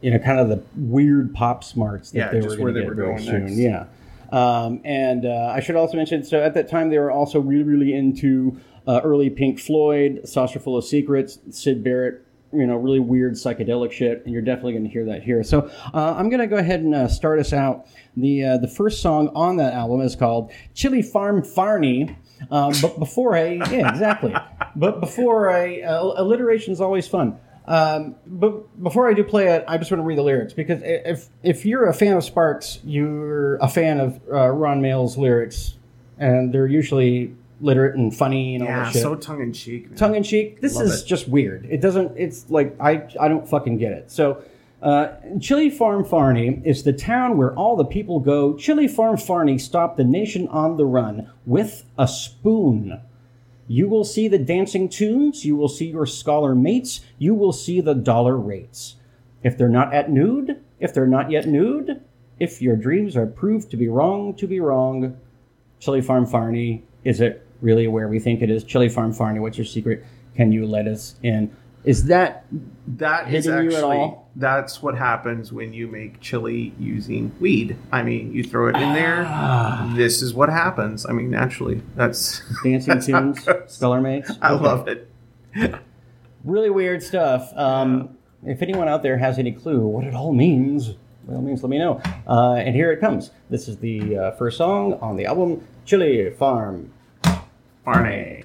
you 0.00 0.10
know, 0.10 0.18
kind 0.18 0.40
of 0.40 0.48
the 0.48 0.62
weird 0.76 1.32
pop 1.34 1.64
smarts 1.64 2.10
that 2.10 2.18
Yeah, 2.18 2.30
they 2.32 2.40
just 2.40 2.58
were 2.58 2.64
where 2.64 2.72
going 2.72 2.74
to 2.74 2.80
they 2.94 3.02
were 3.02 3.06
going 3.06 3.18
soon. 3.20 3.44
next. 3.46 3.56
Yeah. 3.56 3.86
Um, 4.32 4.80
and 4.84 5.26
uh, 5.26 5.52
I 5.54 5.60
should 5.60 5.76
also 5.76 5.96
mention, 5.96 6.24
so 6.24 6.42
at 6.42 6.54
that 6.54 6.68
time 6.68 6.90
they 6.90 6.98
were 6.98 7.10
also 7.10 7.38
really, 7.40 7.62
really 7.64 7.94
into 7.94 8.58
uh, 8.86 9.00
early 9.04 9.30
Pink 9.30 9.60
Floyd, 9.60 10.22
Saucerful 10.24 10.76
of 10.76 10.84
Secrets, 10.84 11.38
Syd 11.50 11.84
Barrett, 11.84 12.24
you 12.52 12.66
know, 12.66 12.76
really 12.76 13.00
weird 13.00 13.34
psychedelic 13.34 13.92
shit, 13.92 14.22
and 14.24 14.32
you're 14.32 14.42
definitely 14.42 14.72
going 14.72 14.84
to 14.84 14.90
hear 14.90 15.06
that 15.06 15.22
here. 15.22 15.42
So 15.42 15.70
uh, 15.94 16.14
I'm 16.16 16.28
going 16.28 16.40
to 16.40 16.46
go 16.46 16.56
ahead 16.56 16.80
and 16.80 16.94
uh, 16.94 17.08
start 17.08 17.38
us 17.38 17.52
out. 17.52 17.86
The 18.16 18.44
uh, 18.44 18.58
the 18.58 18.68
first 18.68 19.00
song 19.00 19.30
on 19.34 19.56
that 19.56 19.72
album 19.72 20.00
is 20.00 20.16
called 20.16 20.52
Chili 20.74 21.02
Farm 21.02 21.42
Farney. 21.42 22.16
Um, 22.50 22.74
but 22.82 22.98
before 22.98 23.36
I, 23.36 23.52
yeah, 23.70 23.88
exactly. 23.90 24.34
But 24.74 25.00
before 25.00 25.50
I, 25.50 25.80
uh, 25.82 26.14
alliteration 26.16 26.72
is 26.72 26.80
always 26.80 27.06
fun. 27.06 27.38
Um, 27.66 28.16
but 28.26 28.82
before 28.82 29.08
I 29.08 29.14
do 29.14 29.22
play 29.22 29.48
it, 29.48 29.64
I 29.68 29.78
just 29.78 29.90
want 29.90 30.00
to 30.00 30.04
read 30.04 30.18
the 30.18 30.22
lyrics 30.22 30.52
because 30.52 30.80
if 30.82 31.28
if 31.42 31.64
you're 31.64 31.88
a 31.88 31.94
fan 31.94 32.16
of 32.16 32.24
Sparks, 32.24 32.80
you're 32.84 33.56
a 33.56 33.68
fan 33.68 34.00
of 34.00 34.20
uh, 34.32 34.48
Ron 34.48 34.82
Mael's 34.82 35.16
lyrics, 35.16 35.74
and 36.18 36.52
they're 36.52 36.66
usually 36.66 37.34
literate 37.62 37.94
and 37.96 38.14
funny 38.14 38.54
and 38.56 38.64
all 38.64 38.68
Yeah, 38.70 38.84
that 38.84 38.92
shit 38.92 39.02
so 39.02 39.14
tongue 39.14 39.40
in 39.40 39.52
cheek. 39.52 39.96
tongue 39.96 40.14
in 40.14 40.22
cheek. 40.22 40.60
This 40.60 40.76
Love 40.76 40.86
is 40.86 41.02
it. 41.02 41.06
just 41.06 41.28
weird. 41.28 41.66
It 41.70 41.80
doesn't. 41.80 42.12
It's 42.16 42.50
like 42.50 42.76
I 42.80 43.06
I 43.20 43.28
don't 43.28 43.48
fucking 43.48 43.78
get 43.78 43.92
it. 43.92 44.10
So. 44.10 44.42
Uh, 44.82 45.14
Chili 45.40 45.70
Farm 45.70 46.04
Farney 46.04 46.60
is 46.64 46.82
the 46.82 46.92
town 46.92 47.36
where 47.36 47.54
all 47.54 47.76
the 47.76 47.84
people 47.84 48.18
go. 48.18 48.56
Chili 48.56 48.88
Farm 48.88 49.16
Farney 49.16 49.56
stopped 49.56 49.96
the 49.96 50.02
nation 50.02 50.48
on 50.48 50.76
the 50.76 50.84
run 50.84 51.30
with 51.46 51.84
a 51.96 52.08
spoon. 52.08 53.00
You 53.68 53.88
will 53.88 54.02
see 54.02 54.26
the 54.26 54.40
dancing 54.40 54.88
tunes. 54.88 55.44
You 55.44 55.54
will 55.54 55.68
see 55.68 55.86
your 55.86 56.04
scholar 56.04 56.56
mates. 56.56 57.00
You 57.16 57.32
will 57.32 57.52
see 57.52 57.80
the 57.80 57.94
dollar 57.94 58.36
rates. 58.36 58.96
If 59.44 59.56
they're 59.56 59.68
not 59.68 59.94
at 59.94 60.10
nude, 60.10 60.60
if 60.80 60.92
they're 60.92 61.06
not 61.06 61.30
yet 61.30 61.46
nude, 61.46 62.00
if 62.40 62.60
your 62.60 62.74
dreams 62.74 63.16
are 63.16 63.26
proved 63.26 63.70
to 63.70 63.76
be 63.76 63.86
wrong, 63.86 64.34
to 64.34 64.48
be 64.48 64.58
wrong, 64.58 65.16
Chili 65.78 66.00
Farm 66.00 66.26
Farney, 66.26 66.82
is 67.04 67.20
it 67.20 67.46
really 67.62 67.86
where 67.88 68.08
we 68.08 68.18
think 68.18 68.42
it 68.42 68.50
is? 68.50 68.64
Chili 68.64 68.88
Farm 68.90 69.12
Farney, 69.12 69.40
what's 69.40 69.56
your 69.56 69.64
secret? 69.64 70.04
Can 70.36 70.52
you 70.52 70.66
let 70.66 70.86
us 70.86 71.14
in? 71.22 71.54
Is 71.84 72.04
that 72.06 72.44
That 72.86 73.32
is 73.32 73.44
hitting 73.46 73.64
you 73.64 73.76
actually 73.76 73.96
at 73.96 74.00
all? 74.02 74.30
that's 74.36 74.82
what 74.82 74.96
happens 74.96 75.52
when 75.52 75.72
you 75.72 75.88
make 75.88 76.20
chili 76.20 76.72
using 76.78 77.32
weed. 77.40 77.76
I 77.90 78.02
mean, 78.04 78.32
you 78.32 78.44
throw 78.44 78.68
it 78.68 78.76
in 78.76 78.92
there. 78.92 79.24
Ah. 79.26 79.92
This 79.96 80.22
is 80.22 80.32
what 80.32 80.48
happens. 80.48 81.04
I 81.06 81.12
mean, 81.12 81.30
naturally, 81.30 81.82
that's 81.96 82.40
dancing 82.64 82.94
that's 82.94 83.06
tunes, 83.06 83.48
scholar 83.66 84.00
mates? 84.00 84.30
I 84.40 84.52
Okay. 84.52 84.64
love 84.64 84.88
it. 84.88 85.08
Really 86.44 86.70
weird 86.70 87.02
stuff. 87.02 87.52
Um, 87.56 88.16
If 88.44 88.60
anyone 88.62 88.88
out 88.88 89.02
there 89.04 89.18
has 89.18 89.38
any 89.38 89.52
clue 89.52 89.80
what 89.86 90.04
it 90.04 90.14
all 90.14 90.32
means, 90.32 90.88
by 91.26 91.34
all 91.34 91.42
means, 91.42 91.62
let 91.62 91.70
me 91.70 91.78
know. 91.78 92.00
Uh, 92.26 92.54
and 92.54 92.74
here 92.74 92.90
it 92.90 92.98
comes. 93.00 93.30
This 93.50 93.68
is 93.68 93.76
the 93.78 94.16
uh, 94.18 94.30
first 94.32 94.56
song 94.58 94.94
on 94.94 95.16
the 95.16 95.26
album 95.26 95.62
Chili 95.84 96.30
Farm 96.30 96.90
Farney. 97.84 98.44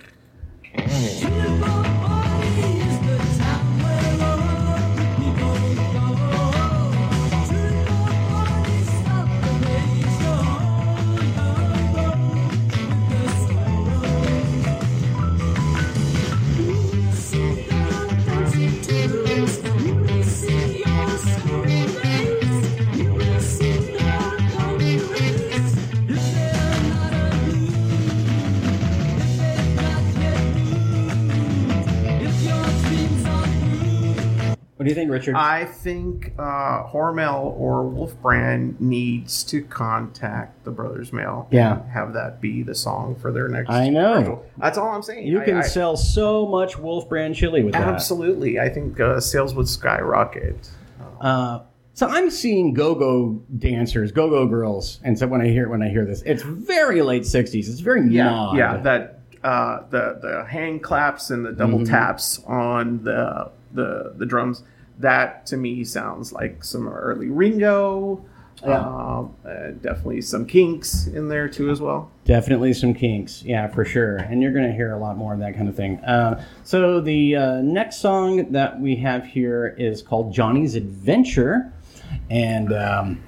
Do 34.88 34.90
you 34.92 34.96
think, 34.96 35.12
Richard? 35.12 35.36
I 35.36 35.66
think 35.66 36.34
uh, 36.40 36.84
Hormel 36.88 37.58
or 37.60 37.84
Wolf 37.84 38.20
Brand 38.22 38.80
needs 38.80 39.44
to 39.46 39.62
contact 39.64 40.64
the 40.64 40.72
Brothers 40.72 41.12
Mael. 41.12 41.48
Yeah. 41.52 41.80
and 41.82 41.90
have 41.92 42.14
that 42.14 42.40
be 42.40 42.64
the 42.64 42.74
song 42.76 43.16
for 43.16 43.32
their 43.32 43.48
next. 43.50 43.70
I 43.70 43.90
know. 43.90 44.14
commercial. 44.14 44.46
That's 44.58 44.78
all 44.78 44.90
I'm 44.90 45.02
saying. 45.04 45.28
you 45.28 45.42
I- 45.42 45.46
can 45.46 45.58
I- 45.58 45.62
sell 45.62 45.98
so 45.98 46.48
much 46.48 46.78
Wolf 46.78 47.10
Brand 47.10 47.36
chili 47.36 47.64
with 47.64 47.74
that. 47.74 47.88
absolutely. 47.88 48.60
I 48.60 48.70
think 48.70 49.00
uh, 49.00 49.20
sales 49.20 49.54
would 49.56 49.68
skyrocket. 49.68 50.70
Uh, 51.20 51.60
so 51.94 52.08
I'm 52.08 52.30
seeing 52.30 52.74
go-go 52.74 53.42
dancers, 53.58 54.12
go-go 54.12 54.46
girls, 54.48 55.00
and 55.04 55.18
so 55.18 55.26
when 55.28 55.42
I 55.42 55.48
hear 55.48 55.68
when 55.68 55.82
I 55.82 55.90
hear 55.90 56.06
this, 56.06 56.22
it's 56.28 56.44
very 56.44 57.02
late 57.02 57.24
'60s. 57.24 57.68
It's 57.70 57.80
very 57.80 58.08
Yeah, 58.08 58.26
nod. 58.26 58.56
yeah. 58.58 58.78
That 58.78 59.20
uh, 59.44 59.80
the 59.90 60.20
the 60.22 60.46
hand 60.48 60.84
claps 60.84 61.32
and 61.32 61.44
the 61.44 61.52
double 61.54 61.80
Mhm. 61.80 61.88
taps 61.90 62.40
on 62.46 63.04
the 63.04 63.50
the 63.74 64.14
the 64.16 64.26
drums. 64.28 64.62
That 65.00 65.46
to 65.48 65.58
me 65.58 65.84
sounds 65.84 66.34
like 66.34 66.64
some 66.64 66.88
early 66.88 67.30
Ringo. 67.30 68.24
Yeah. 68.66 68.80
Um, 68.80 69.36
uh, 69.46 69.68
definitely 69.82 70.22
some 70.22 70.46
Kinks 70.48 71.06
in 71.06 71.28
there 71.30 71.48
too 71.48 71.70
as 71.70 71.80
well. 71.80 72.10
Definitely 72.26 72.74
some 72.74 72.96
kinks, 72.96 73.44
yeah, 73.44 73.68
for 73.68 73.86
sure. 73.86 74.18
And 74.18 74.42
you're 74.42 74.52
going 74.52 74.66
to 74.66 74.74
hear 74.74 74.94
a 74.94 74.98
lot 74.98 75.16
more 75.16 75.32
of 75.34 75.40
that 75.40 75.56
kind 75.56 75.70
of 75.70 75.76
thing. 75.76 75.98
Uh, 76.00 76.44
so 76.64 77.00
the 77.00 77.36
uh, 77.36 77.62
next 77.62 77.98
song 77.98 78.52
that 78.54 78.80
we 78.82 78.96
have 78.96 79.24
here 79.26 79.76
is 79.78 80.02
called 80.02 80.34
Johnny's 80.34 80.74
Adventure, 80.74 81.72
and 82.32 82.74
um, 82.74 83.24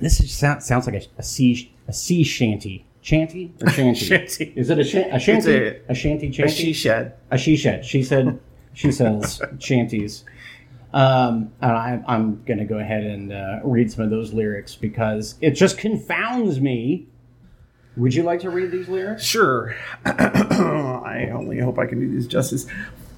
this 0.00 0.20
is, 0.20 0.32
sound, 0.32 0.62
sounds 0.62 0.86
like 0.86 0.94
a, 0.94 1.02
a 1.18 1.22
sea 1.24 1.72
a 1.88 1.92
sea 1.92 2.22
shanty. 2.22 2.84
Chanty 3.02 3.52
or 3.60 3.68
shanty? 3.72 4.06
Shanty. 4.06 4.52
Is 4.54 4.70
it 4.70 4.78
a, 4.78 4.84
shan- 4.84 5.10
a 5.10 5.18
shanty? 5.18 5.52
a- 5.52 5.80
a, 5.88 5.94
shanty 5.94 6.28
A 6.28 6.30
chanty? 6.30 6.52
she 6.54 6.72
shed. 6.72 7.14
A 7.32 7.36
she 7.36 7.56
shed. 7.56 7.84
She 7.84 8.04
said 8.04 8.38
she 8.72 8.92
sells 8.92 9.42
shanties. 9.58 10.24
Um, 10.92 11.52
I, 11.60 12.00
I'm 12.06 12.42
going 12.44 12.58
to 12.58 12.64
go 12.64 12.78
ahead 12.78 13.04
and 13.04 13.32
uh, 13.32 13.60
read 13.64 13.90
some 13.90 14.04
of 14.04 14.10
those 14.10 14.32
lyrics 14.32 14.74
because 14.74 15.36
it 15.40 15.52
just 15.52 15.78
confounds 15.78 16.60
me. 16.60 17.06
Would 17.96 18.14
you 18.14 18.22
like 18.22 18.40
to 18.40 18.50
read 18.50 18.70
these 18.70 18.88
lyrics? 18.88 19.22
Sure. 19.22 19.74
I 20.04 21.30
only 21.32 21.58
hope 21.58 21.78
I 21.78 21.86
can 21.86 22.00
do 22.00 22.14
this 22.14 22.26
justice. 22.26 22.66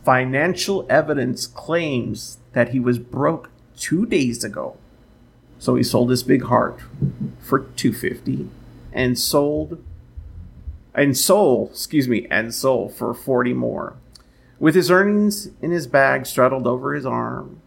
Financial 0.04 0.86
evidence 0.90 1.46
claims 1.46 2.38
that 2.52 2.70
he 2.70 2.80
was 2.80 2.98
broke 2.98 3.50
two 3.76 4.06
days 4.06 4.44
ago. 4.44 4.76
So 5.58 5.76
he 5.76 5.82
sold 5.82 6.10
his 6.10 6.22
big 6.22 6.44
heart 6.44 6.80
for 7.38 7.60
250 7.60 8.48
and 8.92 9.18
sold 9.18 9.82
and 10.94 11.16
sold, 11.16 11.70
excuse 11.70 12.06
me, 12.06 12.26
and 12.30 12.54
sold 12.54 12.94
for 12.94 13.12
40 13.14 13.52
more. 13.54 13.96
With 14.60 14.74
his 14.74 14.90
earnings 14.90 15.50
in 15.60 15.72
his 15.72 15.86
bag 15.86 16.26
straddled 16.26 16.66
over 16.66 16.94
his 16.94 17.04
arm, 17.04 17.60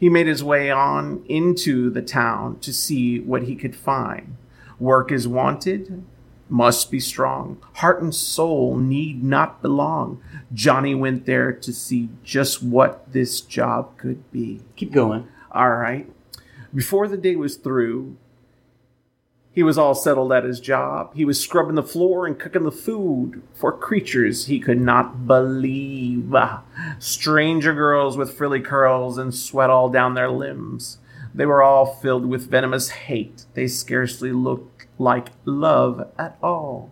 he 0.00 0.08
made 0.08 0.26
his 0.26 0.42
way 0.42 0.70
on 0.70 1.22
into 1.28 1.90
the 1.90 2.00
town 2.00 2.58
to 2.60 2.72
see 2.72 3.20
what 3.20 3.42
he 3.42 3.54
could 3.54 3.76
find. 3.76 4.36
Work 4.78 5.12
is 5.12 5.28
wanted, 5.28 6.02
must 6.48 6.90
be 6.90 6.98
strong. 6.98 7.58
Heart 7.74 8.02
and 8.02 8.14
soul 8.14 8.76
need 8.78 9.22
not 9.22 9.60
belong. 9.60 10.22
Johnny 10.54 10.94
went 10.94 11.26
there 11.26 11.52
to 11.52 11.72
see 11.72 12.08
just 12.24 12.62
what 12.62 13.12
this 13.12 13.42
job 13.42 13.96
could 13.98 14.28
be. 14.32 14.62
Keep 14.74 14.92
going. 14.92 15.28
All 15.52 15.70
right. 15.70 16.10
Before 16.74 17.06
the 17.06 17.18
day 17.18 17.36
was 17.36 17.56
through, 17.56 18.16
he 19.60 19.64
was 19.64 19.76
all 19.76 19.94
settled 19.94 20.32
at 20.32 20.44
his 20.44 20.58
job. 20.58 21.14
He 21.14 21.26
was 21.26 21.38
scrubbing 21.38 21.74
the 21.74 21.82
floor 21.82 22.26
and 22.26 22.38
cooking 22.38 22.62
the 22.62 22.72
food 22.72 23.42
for 23.52 23.76
creatures 23.76 24.46
he 24.46 24.58
could 24.58 24.80
not 24.80 25.26
believe. 25.26 26.34
Stranger 26.98 27.74
girls 27.74 28.16
with 28.16 28.32
frilly 28.32 28.62
curls 28.62 29.18
and 29.18 29.34
sweat 29.34 29.68
all 29.68 29.90
down 29.90 30.14
their 30.14 30.30
limbs. 30.30 30.96
They 31.34 31.44
were 31.44 31.62
all 31.62 31.84
filled 31.84 32.24
with 32.24 32.50
venomous 32.50 32.88
hate. 32.88 33.44
They 33.52 33.66
scarcely 33.66 34.32
looked 34.32 34.86
like 34.98 35.28
love 35.44 36.10
at 36.18 36.38
all. 36.42 36.90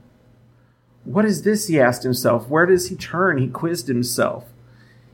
What 1.04 1.24
is 1.24 1.44
this? 1.44 1.68
He 1.68 1.80
asked 1.80 2.02
himself. 2.02 2.50
Where 2.50 2.66
does 2.66 2.90
he 2.90 2.96
turn? 2.96 3.38
He 3.38 3.48
quizzed 3.48 3.88
himself. 3.88 4.44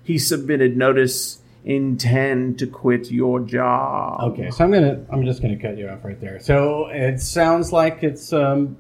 He 0.02 0.18
submitted 0.18 0.76
notice 0.76 1.38
intend 1.64 2.58
to 2.58 2.66
quit 2.66 3.10
your 3.10 3.40
job. 3.40 4.20
Okay, 4.32 4.50
so 4.50 4.64
I'm 4.64 4.70
gonna 4.70 5.04
I'm 5.10 5.24
just 5.24 5.40
gonna 5.42 5.58
cut 5.58 5.78
you 5.78 5.88
off 5.88 6.04
right 6.04 6.20
there. 6.20 6.38
So 6.40 6.86
it 6.88 7.20
sounds 7.20 7.72
like 7.72 8.02
it's 8.02 8.32
um, 8.32 8.76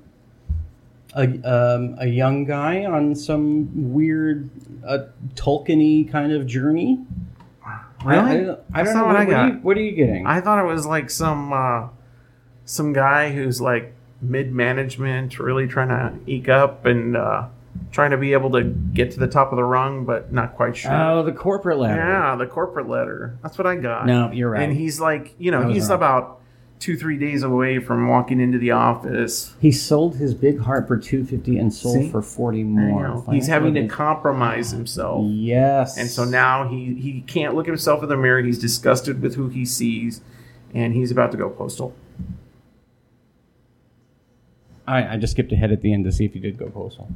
a 1.14 1.22
um, 1.22 1.96
a 1.98 2.06
young 2.06 2.44
guy 2.44 2.84
on 2.84 3.14
some 3.14 3.92
weird 3.92 4.50
uh, 4.86 5.06
Tolkien-y 5.34 6.10
kind 6.10 6.32
of 6.32 6.46
journey. 6.46 7.00
Really? 8.04 8.18
I, 8.18 8.32
I 8.32 8.36
don't, 8.40 8.60
I 8.74 8.82
don't 8.82 8.94
know. 8.94 9.06
What, 9.06 9.14
what 9.14 9.16
I 9.16 9.24
what 9.24 9.34
are 9.34 9.46
you, 9.46 9.52
got. 9.52 9.64
what 9.64 9.76
are 9.78 9.82
you 9.82 9.92
getting? 9.92 10.26
I 10.26 10.40
thought 10.42 10.58
it 10.58 10.66
was 10.66 10.84
like 10.84 11.08
some 11.08 11.52
uh, 11.52 11.88
some 12.66 12.92
guy 12.92 13.32
who's 13.32 13.60
like 13.62 13.94
mid 14.20 14.52
management, 14.52 15.38
really 15.38 15.66
trying 15.66 15.88
to 15.88 16.18
eke 16.30 16.50
up 16.50 16.84
and 16.84 17.16
uh, 17.16 17.46
trying 17.90 18.10
to 18.10 18.16
be 18.16 18.32
able 18.32 18.50
to 18.52 18.64
get 18.64 19.12
to 19.12 19.20
the 19.20 19.26
top 19.28 19.52
of 19.52 19.56
the 19.56 19.64
rung, 19.64 20.04
but 20.04 20.32
not 20.32 20.56
quite 20.56 20.76
sure. 20.76 20.92
oh, 20.92 21.22
the 21.22 21.32
corporate 21.32 21.78
ladder. 21.78 22.00
yeah, 22.00 22.36
the 22.36 22.46
corporate 22.46 22.88
letter. 22.88 23.38
That's 23.42 23.56
what 23.58 23.66
I 23.66 23.76
got. 23.76 24.06
No, 24.06 24.30
you're 24.32 24.50
right. 24.50 24.62
And 24.62 24.76
he's 24.76 25.00
like, 25.00 25.34
you 25.38 25.50
know, 25.50 25.68
he's 25.68 25.88
wrong. 25.88 25.96
about 25.96 26.40
two 26.80 26.96
three 26.96 27.16
days 27.16 27.42
away 27.42 27.78
from 27.78 28.08
walking 28.08 28.40
into 28.40 28.58
the 28.58 28.72
office. 28.72 29.54
He 29.60 29.72
sold 29.72 30.16
his 30.16 30.34
big 30.34 30.60
heart 30.60 30.86
for 30.88 30.96
two 30.96 31.24
fifty 31.24 31.56
and 31.58 31.72
sold 31.72 32.02
See? 32.02 32.10
for 32.10 32.20
forty 32.20 32.62
more. 32.62 33.24
he's 33.30 33.46
having 33.46 33.74
to 33.74 33.86
compromise 33.86 34.70
himself. 34.70 35.24
Yes. 35.26 35.96
And 35.96 36.10
so 36.10 36.24
now 36.24 36.68
he, 36.68 36.94
he 36.94 37.22
can't 37.22 37.54
look 37.54 37.66
at 37.66 37.70
himself 37.70 38.02
in 38.02 38.08
the 38.08 38.16
mirror. 38.16 38.42
He's 38.42 38.58
disgusted 38.58 39.22
with 39.22 39.36
who 39.36 39.48
he 39.48 39.64
sees, 39.64 40.20
and 40.74 40.94
he's 40.94 41.10
about 41.10 41.30
to 41.32 41.38
go 41.38 41.48
postal. 41.48 41.94
I, 44.86 45.14
I 45.14 45.16
just 45.16 45.32
skipped 45.32 45.52
ahead 45.52 45.72
at 45.72 45.80
the 45.80 45.92
end 45.92 46.04
to 46.04 46.12
see 46.12 46.24
if 46.24 46.34
you 46.34 46.40
did 46.40 46.58
go 46.58 46.68
postal. 46.68 47.08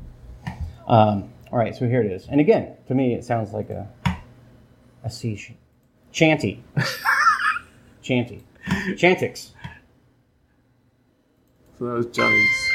Um, 0.88 1.30
all 1.52 1.58
right, 1.58 1.76
so 1.76 1.86
here 1.86 2.00
it 2.00 2.10
is. 2.10 2.26
And 2.28 2.40
again, 2.40 2.74
to 2.88 2.94
me, 2.94 3.14
it 3.14 3.24
sounds 3.24 3.52
like 3.52 3.70
a 3.70 3.88
a 5.04 5.10
sea 5.10 5.36
sh- 5.36 5.52
chanty, 6.12 6.62
chanty, 8.02 8.42
chantix. 8.96 9.50
So 11.78 11.84
that 11.84 11.92
was 11.92 12.06
Johnny's. 12.06 12.70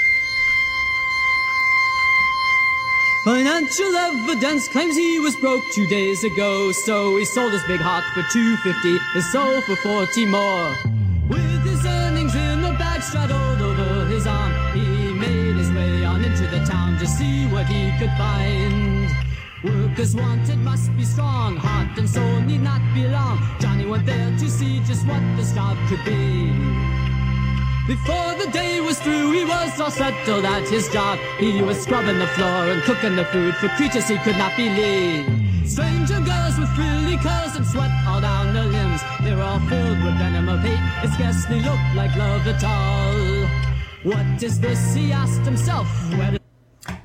Financial 3.25 3.95
evidence 3.95 4.67
claims 4.69 4.95
he 4.95 5.19
was 5.19 5.35
broke 5.37 5.63
two 5.73 5.87
days 5.87 6.23
ago, 6.23 6.71
so 6.85 7.17
he 7.17 7.25
sold 7.25 7.53
his 7.53 7.63
big 7.63 7.79
heart 7.79 8.03
for 8.13 8.21
250, 8.33 8.97
his 9.13 9.31
soul 9.31 9.61
for 9.61 9.75
40 9.77 10.25
more. 10.25 10.75
He 17.67 17.91
could 17.99 18.11
find. 18.17 19.09
Workers 19.63 20.15
wanted 20.15 20.57
must 20.57 20.95
be 20.97 21.05
strong, 21.05 21.55
heart 21.55 21.97
and 21.97 22.09
soul 22.09 22.41
need 22.41 22.61
not 22.61 22.81
be 22.93 23.07
long. 23.07 23.39
Johnny 23.59 23.85
went 23.85 24.05
there 24.05 24.31
to 24.37 24.49
see 24.49 24.79
just 24.81 25.07
what 25.07 25.21
this 25.37 25.53
job 25.53 25.77
could 25.87 26.03
be. 26.03 26.51
Before 27.87 28.33
the 28.35 28.49
day 28.51 28.81
was 28.81 28.99
through, 28.99 29.31
he 29.31 29.43
was 29.45 29.79
all 29.79 29.91
settled 29.91 30.45
at 30.45 30.67
his 30.67 30.87
job. 30.89 31.19
He 31.37 31.61
was 31.61 31.81
scrubbing 31.81 32.19
the 32.19 32.27
floor 32.27 32.71
and 32.71 32.81
cooking 32.83 33.15
the 33.15 33.25
food 33.25 33.55
for 33.55 33.67
creatures 33.69 34.07
he 34.07 34.17
could 34.19 34.37
not 34.37 34.55
believe. 34.55 35.25
Stranger 35.65 36.19
girls 36.19 36.59
with 36.59 36.69
frilly 36.75 37.17
curls 37.17 37.55
and 37.55 37.65
sweat 37.65 37.91
all 38.07 38.21
down 38.21 38.53
their 38.53 38.65
limbs. 38.65 39.01
They 39.21 39.33
were 39.33 39.41
all 39.41 39.59
filled 39.71 40.03
with 40.03 40.17
venom 40.17 40.49
of 40.49 40.59
hate. 40.59 40.79
It 41.03 41.13
scarcely 41.13 41.61
looked 41.61 41.95
like 41.95 42.15
love 42.15 42.45
at 42.47 42.63
all. 42.63 43.47
What 44.03 44.43
is 44.43 44.59
this? 44.59 44.93
He 44.93 45.13
asked 45.13 45.45
himself. 45.45 45.87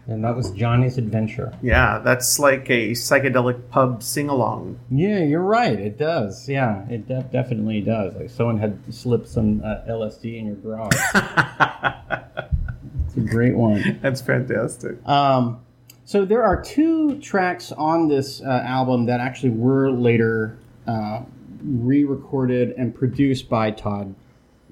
And 0.09 0.25
that 0.25 0.35
was 0.35 0.51
Johnny's 0.53 0.97
adventure. 0.97 1.53
Yeah, 1.63 1.99
that's 1.99 2.39
like 2.39 2.71
a 2.71 2.93
psychedelic 2.93 3.69
pub 3.69 4.03
sing 4.03 4.31
along. 4.31 4.81
Yeah, 4.91 5.19
you're 5.19 5.43
right. 5.43 5.79
It 5.79 5.99
does. 5.99 6.49
Yeah, 6.49 6.89
it 6.89 7.07
de- 7.07 7.29
definitely 7.31 7.83
does. 7.83 8.15
Like 8.15 8.31
someone 8.31 8.59
had 8.59 8.79
slipped 8.93 9.29
some 9.29 9.61
uh, 9.63 9.83
LSD 9.87 10.39
in 10.39 10.47
your 10.47 10.57
garage. 10.57 10.95
it's 13.07 13.17
a 13.19 13.21
great 13.21 13.55
one. 13.55 13.99
That's 14.01 14.23
fantastic. 14.23 15.07
Um, 15.07 15.61
so 16.07 16.25
there 16.25 16.43
are 16.43 16.63
two 16.63 17.21
tracks 17.21 17.71
on 17.73 18.09
this 18.09 18.41
uh, 18.41 18.63
album 18.65 19.05
that 19.07 19.21
actually 19.21 19.51
were 19.51 19.91
later 19.91 20.57
uh, 20.87 21.21
re-recorded 21.63 22.71
and 22.79 22.95
produced 22.95 23.51
by 23.51 23.73
Todd 23.73 24.15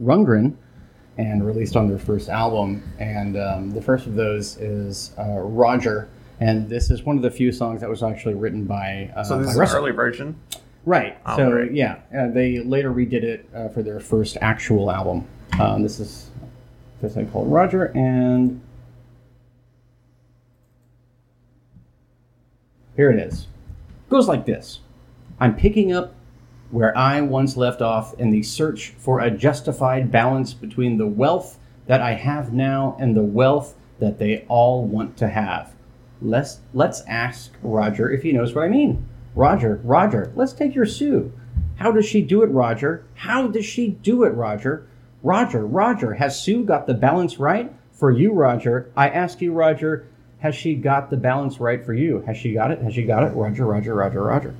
Rundgren 0.03 0.57
and 1.19 1.47
released 1.47 1.77
on 1.77 1.89
their 1.89 1.99
first 1.99 2.29
album. 2.29 2.83
And 2.99 3.37
um, 3.37 3.71
the 3.71 3.83
first 3.83 4.07
of 4.07 4.15
those 4.15 4.57
is 4.59 5.13
uh, 5.19 5.41
Roger. 5.41 6.09
And 6.41 6.69
this 6.69 6.91
is 6.91 7.03
one 7.03 7.17
of 7.17 7.23
the 7.23 7.31
few 7.31 7.53
songs 7.53 7.81
that 7.81 7.89
was 7.89 8.03
actually 8.03 8.35
written 8.35 8.65
by 8.65 9.11
uh, 9.17 9.25
So 9.25 9.39
this 9.39 9.57
by 9.57 9.65
is 9.65 9.71
an 9.71 9.77
early 9.77 9.93
version. 9.93 10.39
Right. 10.85 11.19
Oh, 11.27 11.37
so 11.37 11.69
yeah, 11.73 11.99
uh, 12.17 12.29
they 12.29 12.61
later 12.61 12.93
redid 12.93 13.25
it 13.25 13.49
uh, 13.55 13.69
for 13.69 13.83
their 13.83 13.99
first 13.99 14.37
actual 14.41 14.91
album. 14.91 15.27
Um, 15.59 15.83
this 15.83 15.99
is 15.99 16.31
this 17.01 17.15
thing 17.15 17.29
called 17.31 17.51
Roger, 17.51 17.87
and 17.97 18.61
here 22.95 23.11
it 23.11 23.19
is. 23.19 23.49
Goes 24.11 24.29
like 24.29 24.47
this: 24.47 24.81
I'm 25.41 25.57
picking 25.57 25.93
up 25.93 26.15
where 26.71 26.97
I 26.97 27.21
once 27.21 27.57
left 27.57 27.81
off 27.81 28.15
in 28.19 28.31
the 28.31 28.43
search 28.43 28.95
for 28.99 29.21
a 29.21 29.31
justified 29.31 30.11
balance 30.11 30.55
between 30.55 30.99
the 30.99 31.07
wealth 31.07 31.59
that 31.87 32.01
I 32.01 32.15
have 32.15 32.53
now 32.53 32.97
and 32.99 33.17
the 33.17 33.23
wealth 33.23 33.75
that 33.99 34.19
they 34.19 34.45
all 34.49 34.85
want 34.85 35.17
to 35.19 35.29
have. 35.29 35.75
Let's 36.21 36.61
let's 36.73 37.03
ask 37.07 37.53
Roger 37.63 38.11
if 38.11 38.23
he 38.23 38.33
knows 38.33 38.55
what 38.55 38.65
I 38.65 38.69
mean. 38.69 39.07
Roger, 39.35 39.81
Roger, 39.85 40.33
let's 40.35 40.53
take 40.53 40.75
your 40.75 40.87
Sue. 40.87 41.33
How 41.77 41.93
does 41.93 42.07
she 42.07 42.23
do 42.23 42.43
it, 42.43 42.47
Roger? 42.47 43.05
How 43.15 43.49
does 43.49 43.67
she 43.67 43.89
do 43.91 44.25
it, 44.25 44.31
Roger? 44.31 44.89
Roger, 45.23 45.67
Roger, 45.67 46.15
has 46.15 46.41
Sue 46.41 46.65
got 46.65 46.87
the 46.87 46.95
balance 46.95 47.39
right 47.39 47.73
for 47.93 48.11
you, 48.11 48.33
Roger? 48.33 48.91
I 48.97 49.09
ask 49.09 49.43
you, 49.43 49.53
Roger, 49.53 50.07
has 50.39 50.55
she 50.55 50.75
got 50.75 51.11
the 51.11 51.17
balance 51.17 51.61
right 51.61 51.85
for 51.85 51.93
you? 51.93 52.23
Has 52.27 52.37
she 52.37 52.55
got 52.55 52.71
it? 52.71 52.81
Has 52.81 52.95
she 52.95 53.03
got 53.03 53.25
it? 53.25 53.35
Roger, 53.35 53.67
Roger, 53.67 53.95
Roger, 53.95 54.23
Roger. 54.23 54.55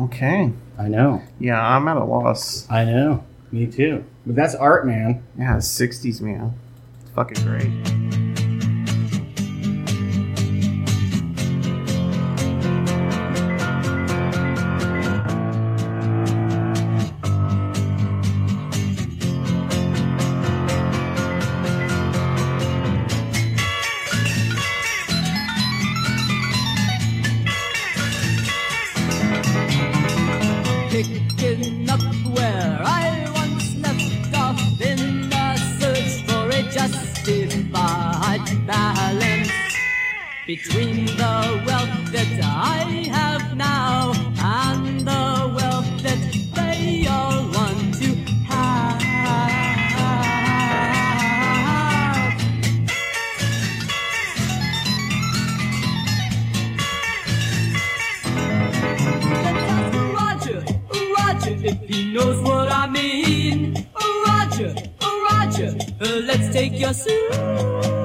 Okay. 0.00 0.52
I 0.78 0.88
know. 0.88 1.22
Yeah, 1.38 1.60
I'm 1.60 1.86
at 1.88 1.96
a 1.96 2.04
loss. 2.04 2.66
I 2.70 2.84
know. 2.84 3.24
Me 3.50 3.66
too. 3.66 4.04
But 4.24 4.36
that's 4.36 4.54
art, 4.54 4.86
man. 4.86 5.22
Yeah, 5.38 5.56
60s, 5.56 6.20
man. 6.20 6.54
It's 7.02 7.10
fucking 7.10 7.44
great. 7.44 8.01
Between 40.46 41.06
the 41.06 41.62
wealth 41.66 42.12
that 42.12 42.40
I 42.42 43.06
have 43.12 43.56
now 43.56 44.12
and 44.38 45.00
the 45.00 45.54
wealth 45.56 46.02
that 46.02 46.18
they 46.56 47.06
all 47.08 47.44
want 47.52 47.94
to 48.00 48.14
have. 48.50 49.00
Roger, 60.12 60.64
Roger, 61.18 61.66
if 61.66 61.78
he 61.88 62.12
knows 62.12 62.42
what 62.42 62.68
I 62.72 62.88
mean. 62.88 63.86
Roger, 64.26 64.74
Roger. 65.30 65.78
Let's 66.00 66.52
take 66.52 66.78
your 66.80 66.92
suit. 66.94 68.01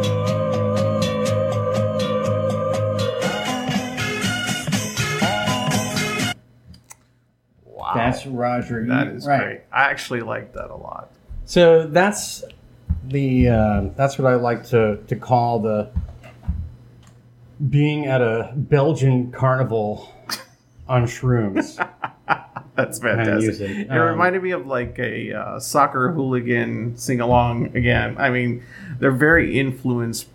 That's 7.97 8.25
Roger. 8.25 8.85
That 8.87 9.07
is 9.07 9.25
right. 9.25 9.39
great. 9.43 9.61
I 9.71 9.83
actually 9.89 10.21
like 10.21 10.53
that 10.53 10.69
a 10.69 10.75
lot. 10.75 11.11
So 11.45 11.87
that's 11.87 12.43
the 13.05 13.49
uh, 13.49 13.81
that's 13.95 14.17
what 14.17 14.31
I 14.31 14.35
like 14.35 14.65
to 14.67 14.97
to 15.07 15.15
call 15.15 15.59
the 15.59 15.89
being 17.69 18.05
at 18.05 18.21
a 18.21 18.51
Belgian 18.55 19.31
carnival 19.31 20.13
on 20.87 21.05
shrooms. 21.05 21.75
That's 22.75 22.99
fantastic. 22.99 23.59
It 23.71 23.89
Um, 23.89 23.97
reminded 23.97 24.43
me 24.43 24.51
of 24.51 24.67
like 24.67 24.99
a 24.99 25.33
uh, 25.33 25.59
soccer 25.59 26.11
hooligan 26.11 26.95
sing 26.95 27.19
along 27.21 27.75
again. 27.75 28.15
I 28.19 28.29
mean, 28.29 28.63
they're 28.99 29.09
very 29.09 29.57
influenced 29.59 30.27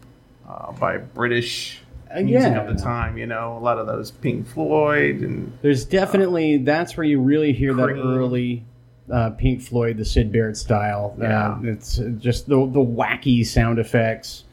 uh, 0.49 0.73
by 0.73 0.99
British 0.99 1.82
music 2.17 2.53
yeah. 2.53 2.61
of 2.61 2.77
the 2.77 2.83
time. 2.83 3.17
You 3.17 3.27
know, 3.27 3.57
a 3.57 3.61
lot 3.61 3.79
of 3.79 3.87
those 3.87 4.11
Pink 4.11 4.47
Floyd 4.47 5.21
and 5.23 5.57
There's 5.63 5.85
definitely 5.85 6.59
that's 6.59 6.97
where 6.97 7.07
you 7.07 7.21
really 7.21 7.53
hear 7.53 7.75
that 7.75 7.91
early 7.91 8.65
uh, 9.11 9.31
Pink 9.31 9.63
Floyd, 9.63 9.97
the 9.97 10.05
Syd 10.05 10.33
Barrett 10.33 10.57
style. 10.57 11.17
Yeah. 11.21 11.53
Uh, 11.53 11.59
it's 11.65 12.01
just 12.19 12.49
the 12.49 12.57
the 12.67 12.81
wacky 12.81 13.45
sound 13.47 13.79
effects. 13.79 14.45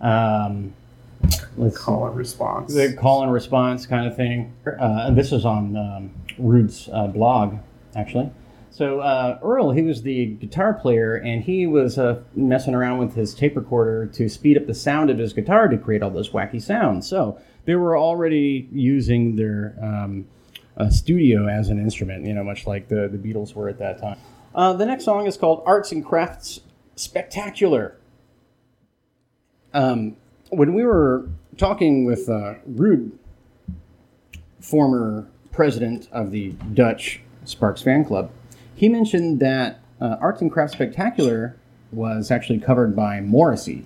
Um, 0.00 0.72
let's 1.56 1.76
call 1.76 2.06
and 2.06 2.16
response. 2.16 2.74
the 2.74 2.94
call 2.94 3.22
and 3.22 3.32
response 3.32 3.86
kind 3.86 4.06
of 4.06 4.16
thing. 4.16 4.52
Uh, 4.66 5.04
and 5.06 5.16
this 5.16 5.32
is 5.32 5.44
on 5.44 5.76
um, 5.76 6.10
Ruud's 6.38 6.88
uh, 6.92 7.06
blog, 7.08 7.58
actually. 7.94 8.30
So 8.70 9.00
uh, 9.00 9.38
Earl, 9.42 9.72
he 9.72 9.82
was 9.82 10.02
the 10.02 10.26
guitar 10.26 10.74
player, 10.74 11.16
and 11.16 11.42
he 11.42 11.66
was 11.66 11.98
uh, 11.98 12.22
messing 12.34 12.74
around 12.74 12.98
with 12.98 13.14
his 13.14 13.34
tape 13.34 13.56
recorder 13.56 14.06
to 14.06 14.28
speed 14.28 14.56
up 14.56 14.66
the 14.66 14.74
sound 14.74 15.10
of 15.10 15.18
his 15.18 15.32
guitar 15.32 15.68
to 15.68 15.76
create 15.76 16.02
all 16.02 16.10
those 16.10 16.30
wacky 16.30 16.62
sounds. 16.62 17.08
So 17.08 17.38
they 17.64 17.74
were 17.74 17.98
already 17.98 18.68
using 18.72 19.34
their 19.34 19.76
um, 19.82 20.26
uh, 20.76 20.88
studio 20.88 21.48
as 21.48 21.68
an 21.68 21.78
instrument, 21.80 22.24
you 22.24 22.32
know, 22.32 22.44
much 22.44 22.66
like 22.66 22.88
the, 22.88 23.08
the 23.08 23.18
Beatles 23.18 23.54
were 23.54 23.68
at 23.68 23.78
that 23.78 24.00
time. 24.00 24.18
Uh, 24.54 24.72
the 24.72 24.86
next 24.86 25.04
song 25.04 25.26
is 25.26 25.36
called 25.36 25.62
Arts 25.66 25.92
and 25.92 26.04
Crafts 26.04 26.60
Spectacular. 26.94 27.96
Um, 29.74 30.16
when 30.50 30.74
we 30.74 30.84
were 30.84 31.28
talking 31.56 32.04
with 32.04 32.28
uh, 32.28 32.54
Ruud, 32.68 33.12
former 34.60 35.28
president 35.52 36.08
of 36.12 36.30
the 36.30 36.50
Dutch 36.74 37.20
Sparks 37.44 37.82
fan 37.82 38.04
club, 38.04 38.30
he 38.80 38.88
mentioned 38.88 39.40
that 39.40 39.80
uh, 40.00 40.16
Arts 40.22 40.40
and 40.40 40.50
Crafts 40.50 40.72
Spectacular 40.72 41.54
was 41.92 42.30
actually 42.30 42.58
covered 42.58 42.96
by 42.96 43.20
Morrissey 43.20 43.84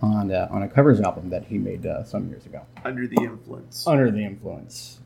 on 0.00 0.30
uh, 0.30 0.46
on 0.52 0.62
a 0.62 0.68
covers 0.68 1.00
album 1.00 1.30
that 1.30 1.46
he 1.46 1.58
made 1.58 1.84
uh, 1.84 2.04
some 2.04 2.28
years 2.28 2.46
ago. 2.46 2.62
Under 2.84 3.08
the 3.08 3.20
Influence. 3.20 3.84
Under 3.88 4.12
the 4.12 4.24
Influence. 4.24 5.00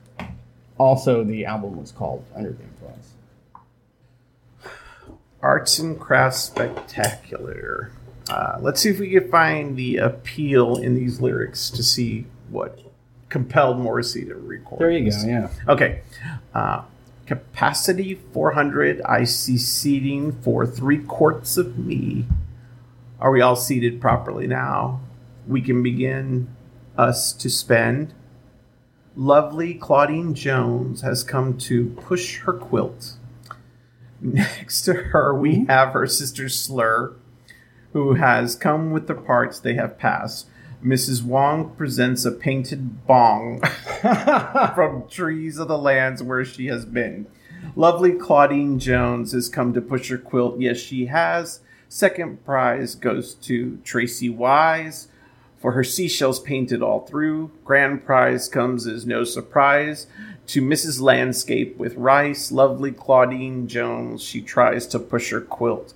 Also, 0.77 1.25
the 1.25 1.47
album 1.47 1.81
was 1.81 1.91
called 1.91 2.23
Under 2.37 2.53
the 2.53 2.63
Influence. 2.63 3.15
Arts 5.41 5.79
and 5.79 5.99
Crafts 5.99 6.43
Spectacular. 6.43 7.93
Uh, 8.29 8.59
let's 8.61 8.83
see 8.83 8.91
if 8.91 8.99
we 8.99 9.11
can 9.11 9.31
find 9.31 9.75
the 9.75 9.97
appeal 9.97 10.77
in 10.77 10.95
these 10.95 11.19
lyrics 11.19 11.71
to 11.71 11.83
see 11.83 12.27
what 12.51 12.79
compelled 13.31 13.79
Morrissey 13.79 14.27
to 14.27 14.35
record. 14.35 14.81
There 14.81 14.91
you 14.91 15.07
this. 15.07 15.23
go. 15.25 15.31
Yeah. 15.31 15.49
Okay. 15.67 16.03
Capacity 17.29 18.15
400. 18.33 19.03
I 19.03 19.25
see 19.25 19.59
seating 19.59 20.33
for 20.41 20.67
three 20.67 20.97
quarts 20.97 21.59
of 21.59 21.77
me. 21.79 22.25
Are 23.21 23.31
we 23.31 23.43
all 23.43 23.55
seated 23.55 24.01
properly 24.01 24.47
now? 24.47 25.03
We 25.47 25.61
can 25.61 25.83
begin 25.83 26.49
us 26.97 27.35
to 27.35 27.51
spend. 27.51 28.15
Lovely 29.15 29.75
Claudine 29.75 30.33
Jones 30.33 31.03
has 31.03 31.23
come 31.23 31.59
to 31.59 31.91
push 31.91 32.39
her 32.39 32.55
quilt. 32.55 33.19
Next 34.23 34.81
to 34.87 34.95
her, 34.95 35.35
we 35.35 35.67
have 35.67 35.93
her 35.93 36.07
sister 36.07 36.49
Slur, 36.49 37.15
who 37.93 38.15
has 38.15 38.57
come 38.57 38.91
with 38.91 39.07
the 39.07 39.15
parts 39.15 39.61
they 39.61 39.75
have 39.75 39.99
passed. 39.99 40.49
Mrs. 40.85 41.23
Wong 41.23 41.71
presents 41.71 42.25
a 42.25 42.31
painted 42.31 43.07
bong 43.07 43.61
from 44.75 45.09
trees 45.09 45.59
of 45.59 45.69
the 45.69 45.79
lands 45.79 46.23
where 46.23 46.45
she 46.45 46.67
has 46.67 46.85
been. 46.85 47.27
Lovely 47.75 48.13
Claudine 48.13 48.79
Jones 48.79 49.33
has 49.33 49.49
come 49.49 49.73
to 49.75 49.81
push 49.81 50.09
her 50.11 50.19
quilt. 50.19 50.61
Yes, 50.61 50.79
she 50.79 51.07
has. 51.07 51.61
Second 51.89 52.45
prize 52.45 52.95
goes 52.95 53.35
to 53.35 53.79
Tracy 53.83 54.29
Wise 54.29 55.09
for 55.59 55.73
her 55.73 55.85
seashells 55.85 56.39
painted 56.39 56.83
all 56.83 57.01
through. 57.07 57.51
Grand 57.65 58.05
prize 58.05 58.49
comes 58.49 58.87
as 58.87 59.05
no 59.05 59.25
surprise 59.25 60.07
to 60.47 60.63
Mrs. 60.63 61.01
Landscape 61.01 61.77
with 61.77 61.97
rice. 61.97 62.53
Lovely 62.53 62.93
Claudine 62.93 63.67
Jones, 63.67 64.23
she 64.23 64.41
tries 64.41 64.87
to 64.89 64.99
push 64.99 65.31
her 65.31 65.41
quilt. 65.41 65.95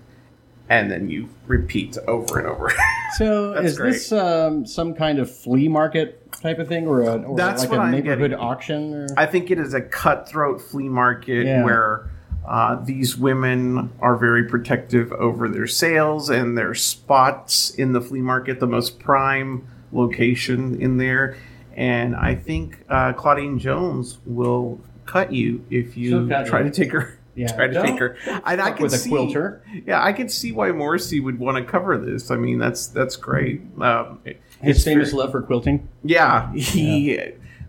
And 0.72 0.90
then 0.90 1.10
you 1.10 1.28
repeat 1.46 1.98
over 2.08 2.38
and 2.38 2.48
over. 2.48 2.72
So 3.18 3.52
is 3.52 3.76
this 3.76 4.10
um, 4.10 4.64
some 4.64 4.94
kind 4.94 5.18
of 5.18 5.30
flea 5.30 5.68
market 5.68 6.32
type 6.32 6.58
of 6.58 6.66
thing, 6.66 6.86
or, 6.86 7.02
a, 7.02 7.22
or 7.22 7.36
That's 7.36 7.62
like 7.66 7.78
a 7.78 7.90
neighborhood 7.90 8.32
auction? 8.32 8.94
Or? 8.94 9.06
I 9.18 9.26
think 9.26 9.50
it 9.50 9.58
is 9.58 9.74
a 9.74 9.82
cutthroat 9.82 10.62
flea 10.62 10.88
market 10.88 11.44
Yeah. 11.44 11.62
where 11.62 12.10
uh, 12.48 12.76
these 12.82 13.18
women 13.18 13.92
are 14.00 14.16
very 14.16 14.44
protective 14.48 15.12
over 15.12 15.46
their 15.46 15.66
sales 15.66 16.30
and 16.30 16.56
their 16.56 16.74
spots 16.74 17.68
in 17.68 17.92
the 17.92 18.00
flea 18.00 18.22
market, 18.22 18.60
the 18.60 18.66
most 18.66 18.98
prime 18.98 19.68
location 19.92 20.80
in 20.80 20.96
there. 20.96 21.36
And 21.76 22.16
I 22.16 22.34
think 22.34 22.78
uh, 22.88 23.12
Claudine 23.12 23.58
Jones 23.58 24.20
will 24.24 24.80
cut 25.04 25.34
you 25.34 25.66
if 25.68 25.98
you 25.98 26.28
try 26.46 26.60
you. 26.60 26.64
to 26.64 26.70
take 26.70 26.92
her. 26.92 27.18
Yeah, 27.34 27.50
try 27.54 27.66
to 27.68 27.82
take 27.82 27.98
her. 27.98 28.16
And 28.44 28.60
I 28.60 28.72
can 28.72 28.82
with 28.82 28.92
a 28.94 28.98
see, 28.98 29.08
quilter. 29.10 29.62
Yeah, 29.86 30.02
I 30.04 30.12
can 30.12 30.28
see 30.28 30.52
why 30.52 30.70
Morrissey 30.72 31.18
would 31.20 31.38
want 31.38 31.56
to 31.56 31.64
cover 31.64 31.96
this. 31.96 32.30
I 32.30 32.36
mean, 32.36 32.58
that's 32.58 32.88
that's 32.88 33.16
great. 33.16 33.62
Um, 33.80 34.18
it- 34.24 34.40
His 34.60 34.84
famous 34.84 35.10
very- 35.10 35.22
love 35.22 35.32
for 35.32 35.42
quilting. 35.42 35.88
yeah, 36.04 36.52
he 36.54 37.18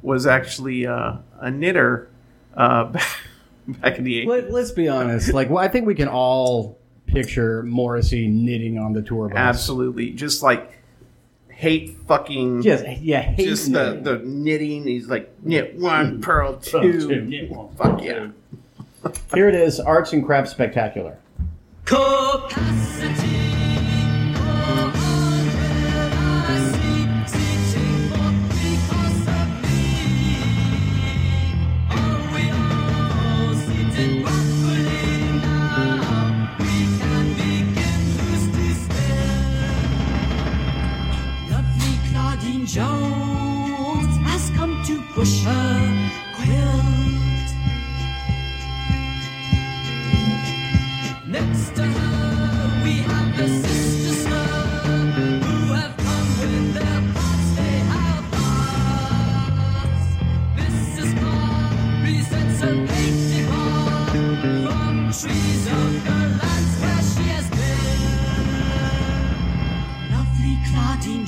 was 0.02 0.28
actually 0.28 0.86
uh, 0.86 1.14
a 1.40 1.50
knitter 1.50 2.10
uh, 2.56 2.92
back 3.68 3.98
in 3.98 4.04
the 4.04 4.26
80s. 4.26 4.28
Let, 4.28 4.52
let's 4.52 4.72
be 4.72 4.90
honest. 4.90 5.34
Like, 5.34 5.50
well, 5.50 5.64
I 5.64 5.70
think 5.70 5.86
we 5.88 5.96
can 5.96 6.10
all 6.10 6.78
picture 7.06 7.64
Morrissey 7.64 8.28
knitting 8.28 8.78
on 8.78 8.92
the 8.94 9.02
tour 9.02 9.30
bus. 9.30 9.38
Absolutely. 9.38 10.12
Just 10.12 10.44
like 10.44 10.72
hate 11.50 11.96
fucking. 12.08 12.64
Just 12.64 12.86
yeah, 13.00 13.22
hate 13.22 13.48
just 13.48 13.72
the, 13.72 13.94
knitting. 13.96 14.04
the 14.04 14.18
knitting. 14.20 14.84
He's 14.88 15.08
like, 15.08 15.32
knit 15.42 15.76
one, 15.80 16.20
Purl 16.22 16.58
two. 16.58 17.08
two, 17.08 17.22
knit 17.22 17.50
one, 17.50 17.74
Fuck 17.76 18.04
yeah. 18.04 18.28
Here 19.34 19.50
it 19.50 19.56
is, 19.56 19.80
Arts 19.80 20.14
and 20.14 20.26
Crafts 20.26 20.52
Spectacular. 20.52 21.18
Jones 42.66 44.18
has 44.26 44.50
come 44.58 44.84
to 44.88 45.00
push 45.14 45.44
her 45.44 45.93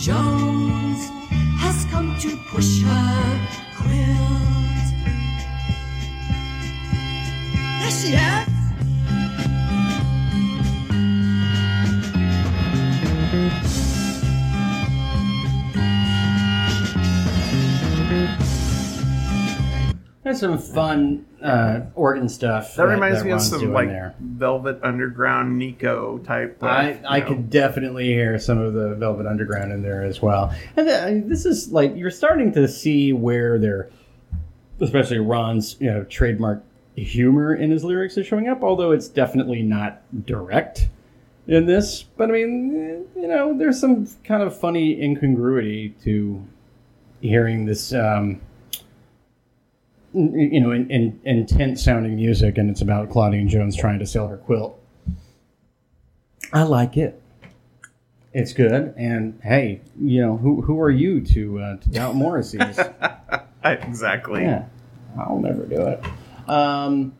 Jones 0.05 1.09
has 1.57 1.83
come 1.85 2.15
to 2.19 2.37
push 2.51 2.83
her 2.83 3.47
quilt. 3.75 4.85
There 7.79 7.89
she 7.89 8.13
is. 8.13 8.54
That's 20.25 20.39
some 20.39 20.57
fun 20.57 21.23
uh, 21.39 21.81
organ 21.93 22.27
stuff. 22.27 22.75
That 22.77 22.87
reminds 22.87 23.23
me 23.23 23.29
of 23.29 23.43
some 23.43 23.71
like 23.71 23.89
there. 23.89 24.15
Velvet 24.19 24.79
Underground 24.81 25.55
Nico 25.55 26.17
type. 26.17 26.57
Of, 26.63 26.67
I, 26.67 26.99
I 27.07 27.19
know. 27.19 27.27
could 27.27 27.51
definitely 27.51 28.07
hear 28.07 28.39
some 28.39 28.57
of 28.57 28.73
the 28.73 28.95
Velvet 28.95 29.27
Underground 29.27 29.71
in 29.71 29.83
there 29.83 30.01
as 30.01 30.23
well. 30.23 30.51
And 30.75 30.89
uh, 30.89 31.27
this 31.29 31.45
is 31.45 31.71
like 31.71 31.95
you're 31.95 32.09
starting 32.09 32.51
to 32.53 32.67
see 32.67 33.13
where 33.13 33.59
they're, 33.59 33.91
especially 34.79 35.19
Ron's, 35.19 35.77
you 35.79 35.91
know, 35.91 36.03
trademark 36.05 36.63
humor 36.95 37.53
in 37.53 37.69
his 37.69 37.83
lyrics 37.83 38.17
is 38.17 38.25
showing 38.25 38.47
up. 38.47 38.63
Although 38.63 38.93
it's 38.93 39.07
definitely 39.07 39.61
not 39.61 40.01
direct 40.25 40.89
in 41.45 41.67
this, 41.67 42.01
but 42.01 42.29
I 42.29 42.33
mean, 42.33 43.05
you 43.15 43.27
know, 43.27 43.55
there's 43.55 43.79
some 43.79 44.07
kind 44.23 44.41
of 44.41 44.59
funny 44.59 44.99
incongruity 44.99 45.89
to 46.03 46.43
hearing 47.21 47.67
this. 47.67 47.93
Um, 47.93 48.41
you 50.15 50.61
know, 50.61 50.71
in, 50.71 50.89
in, 50.89 51.19
intense 51.25 51.83
sounding 51.83 52.15
music, 52.15 52.57
and 52.57 52.69
it's 52.69 52.81
about 52.81 53.09
Claudine 53.09 53.49
Jones 53.49 53.75
trying 53.75 53.99
to 53.99 54.05
sell 54.05 54.27
her 54.27 54.37
quilt. 54.37 54.79
I 56.53 56.63
like 56.63 56.95
it. 56.95 57.21
It's 58.33 58.53
good, 58.53 58.93
and 58.97 59.39
hey, 59.43 59.81
you 59.99 60.21
know 60.21 60.37
who 60.37 60.61
who 60.61 60.79
are 60.81 60.89
you 60.89 61.21
to 61.21 61.59
uh, 61.59 61.77
to 61.77 61.89
doubt 61.89 62.15
Morrissey's? 62.15 62.79
exactly. 63.63 64.41
yeah, 64.41 64.65
I'll 65.17 65.39
never 65.39 65.65
do 65.65 65.81
it. 65.81 66.03
Um, 66.49 67.13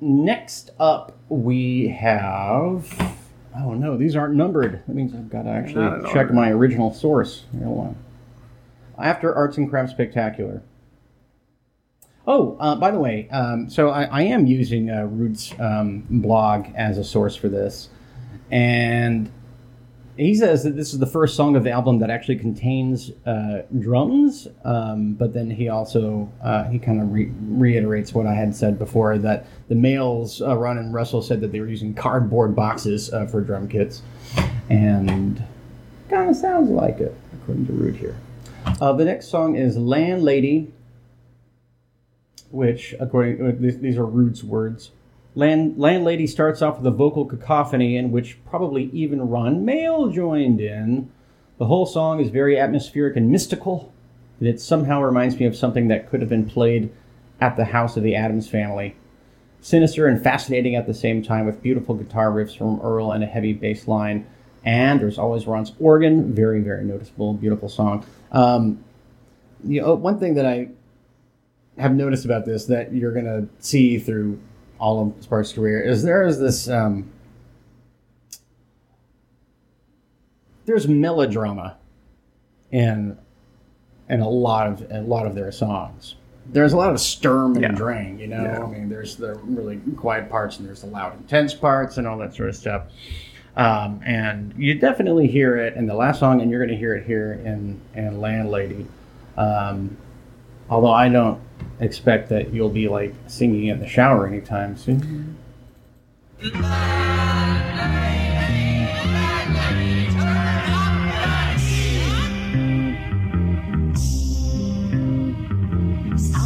next 0.00 0.70
up, 0.78 1.16
we 1.28 1.88
have. 1.88 3.16
Oh 3.56 3.74
no, 3.74 3.96
these 3.96 4.16
aren't 4.16 4.34
numbered. 4.34 4.82
That 4.86 4.94
means 4.94 5.14
I've 5.14 5.30
got 5.30 5.42
to 5.42 5.50
actually 5.50 6.02
check 6.08 6.26
order. 6.26 6.34
my 6.34 6.50
original 6.50 6.92
source. 6.92 7.44
After 8.98 9.34
Arts 9.34 9.56
and 9.56 9.68
Crafts 9.70 9.92
Spectacular. 9.92 10.62
Oh, 12.26 12.56
uh, 12.60 12.76
by 12.76 12.90
the 12.90 12.98
way, 12.98 13.28
um, 13.30 13.70
so 13.70 13.88
I, 13.88 14.04
I 14.04 14.22
am 14.22 14.46
using 14.46 14.90
uh, 14.90 15.08
um, 15.58 16.04
blog 16.10 16.66
as 16.74 16.98
a 16.98 17.04
source 17.04 17.34
for 17.34 17.48
this, 17.48 17.88
and 18.50 19.30
he 20.18 20.34
says 20.34 20.62
that 20.64 20.76
this 20.76 20.92
is 20.92 20.98
the 20.98 21.06
first 21.06 21.34
song 21.34 21.56
of 21.56 21.64
the 21.64 21.70
album 21.70 21.98
that 22.00 22.10
actually 22.10 22.36
contains 22.36 23.10
uh, 23.24 23.62
drums. 23.78 24.48
Um, 24.64 25.14
but 25.14 25.32
then 25.32 25.48
he 25.50 25.70
also 25.70 26.30
uh, 26.42 26.64
he 26.64 26.78
kind 26.78 27.00
of 27.00 27.10
re- 27.10 27.32
reiterates 27.40 28.12
what 28.12 28.26
I 28.26 28.34
had 28.34 28.54
said 28.54 28.78
before 28.78 29.16
that 29.16 29.46
the 29.68 29.74
Maels, 29.74 30.42
uh, 30.42 30.56
Ron 30.56 30.76
and 30.76 30.92
Russell, 30.92 31.22
said 31.22 31.40
that 31.40 31.52
they 31.52 31.60
were 31.60 31.68
using 31.68 31.94
cardboard 31.94 32.54
boxes 32.54 33.10
uh, 33.14 33.26
for 33.26 33.40
drum 33.40 33.66
kits, 33.66 34.02
and 34.68 35.42
kind 36.10 36.28
of 36.28 36.36
sounds 36.36 36.68
like 36.68 36.98
it 36.98 37.16
according 37.32 37.66
to 37.66 37.72
Ruud 37.72 37.96
here. 37.96 38.16
The 38.78 39.04
next 39.04 39.28
song 39.28 39.56
is 39.56 39.78
Landlady 39.78 40.70
which, 42.50 42.94
according 42.98 43.46
uh, 43.46 43.52
these, 43.58 43.96
are 43.96 44.06
Ruud's 44.06 44.42
words. 44.44 44.90
Land, 45.34 45.78
landlady 45.78 46.26
starts 46.26 46.60
off 46.60 46.78
with 46.78 46.86
a 46.86 46.90
vocal 46.90 47.24
cacophony 47.24 47.96
in 47.96 48.10
which 48.10 48.38
probably 48.44 48.90
even 48.92 49.28
Ron 49.28 49.64
Mael 49.64 50.08
joined 50.08 50.60
in. 50.60 51.10
The 51.58 51.66
whole 51.66 51.86
song 51.86 52.20
is 52.20 52.30
very 52.30 52.58
atmospheric 52.58 53.16
and 53.16 53.30
mystical, 53.30 53.92
and 54.38 54.48
it 54.48 54.60
somehow 54.60 55.02
reminds 55.02 55.38
me 55.38 55.46
of 55.46 55.56
something 55.56 55.88
that 55.88 56.10
could 56.10 56.20
have 56.20 56.30
been 56.30 56.48
played 56.48 56.92
at 57.40 57.56
the 57.56 57.66
house 57.66 57.96
of 57.96 58.02
the 58.02 58.16
Addams 58.16 58.48
family. 58.48 58.96
Sinister 59.60 60.06
and 60.06 60.22
fascinating 60.22 60.74
at 60.74 60.86
the 60.86 60.94
same 60.94 61.22
time, 61.22 61.46
with 61.46 61.62
beautiful 61.62 61.94
guitar 61.94 62.30
riffs 62.30 62.56
from 62.56 62.80
Earl 62.80 63.12
and 63.12 63.22
a 63.22 63.26
heavy 63.26 63.52
bass 63.52 63.86
line. 63.86 64.26
And 64.64 65.00
there's 65.00 65.18
always 65.18 65.46
Ron's 65.46 65.72
organ, 65.78 66.34
very, 66.34 66.60
very 66.60 66.84
noticeable, 66.84 67.34
beautiful 67.34 67.68
song. 67.68 68.04
Um, 68.32 68.82
you 69.64 69.80
know, 69.80 69.94
one 69.94 70.18
thing 70.18 70.34
that 70.34 70.46
I 70.46 70.68
have 71.80 71.94
noticed 71.94 72.24
about 72.24 72.44
this 72.44 72.66
that 72.66 72.92
you're 72.92 73.12
going 73.12 73.24
to 73.24 73.48
see 73.58 73.98
through 73.98 74.38
all 74.78 75.02
of 75.16 75.22
Sparks' 75.22 75.52
career 75.52 75.80
is 75.82 76.02
there 76.02 76.26
is 76.26 76.38
this 76.38 76.68
um, 76.68 77.10
there's 80.66 80.88
melodrama 80.88 81.76
in 82.70 83.18
in 84.08 84.20
a 84.20 84.28
lot 84.28 84.66
of 84.66 84.90
a 84.90 85.00
lot 85.02 85.26
of 85.26 85.34
their 85.34 85.52
songs. 85.52 86.16
There's 86.52 86.72
a 86.72 86.76
lot 86.76 86.90
of 86.90 87.00
Sturm 87.00 87.52
and 87.54 87.62
Yeah. 87.62 87.72
Drang, 87.72 88.18
you 88.18 88.26
know. 88.26 88.42
Yeah. 88.42 88.64
I 88.64 88.66
mean, 88.66 88.88
there's 88.88 89.14
the 89.16 89.34
really 89.44 89.76
quiet 89.96 90.28
parts 90.28 90.58
and 90.58 90.66
there's 90.66 90.80
the 90.80 90.88
loud, 90.88 91.16
intense 91.16 91.54
parts 91.54 91.96
and 91.96 92.08
all 92.08 92.18
that 92.18 92.34
sort 92.34 92.48
of 92.48 92.56
stuff. 92.56 92.84
Um, 93.56 94.00
and 94.04 94.54
you 94.56 94.74
definitely 94.76 95.28
hear 95.28 95.56
it 95.56 95.74
in 95.74 95.86
the 95.86 95.94
last 95.94 96.18
song, 96.20 96.40
and 96.40 96.50
you're 96.50 96.60
going 96.60 96.70
to 96.70 96.76
hear 96.76 96.94
it 96.94 97.04
here 97.06 97.34
in 97.44 97.80
in 97.94 98.20
Landlady. 98.20 98.86
Um, 99.36 99.96
although 100.68 100.90
I 100.92 101.08
don't 101.08 101.40
expect 101.80 102.28
that 102.28 102.52
you'll 102.52 102.70
be 102.70 102.88
like 102.88 103.14
singing 103.26 103.66
in 103.66 103.78
the 103.80 103.86
shower 103.88 104.26
anytime 104.26 104.76
soon. 104.76 105.36
Some 106.42 106.54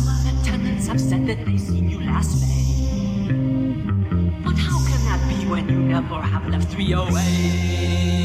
of 0.07 0.25
the 0.25 0.35
tenants 0.45 0.87
have 0.89 1.01
said 1.01 1.27
that 1.27 1.45
they 1.45 1.59
seen 1.59 1.89
you 1.91 2.01
last 2.01 2.41
May. 2.41 3.33
But 4.45 4.57
how 4.57 4.79
can 4.85 5.05
that 5.07 5.21
be 5.29 5.47
when 5.47 5.69
you 5.69 5.79
never 5.79 6.21
have 6.21 6.49
left 6.49 6.73
308? 6.73 8.24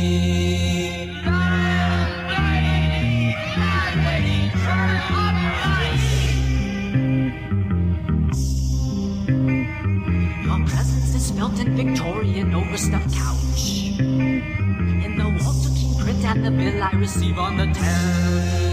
Victorian 11.84 12.54
overstuffed 12.54 13.16
couch. 13.16 13.98
In 14.00 15.16
the 15.18 15.24
Walter 15.24 15.70
Keane 15.70 15.98
print 15.98 16.26
and 16.26 16.44
the 16.44 16.52
bill 16.52 16.84
I 16.84 16.92
receive 16.92 17.40
on 17.40 17.56
the 17.56 17.68
10th. 17.68 18.69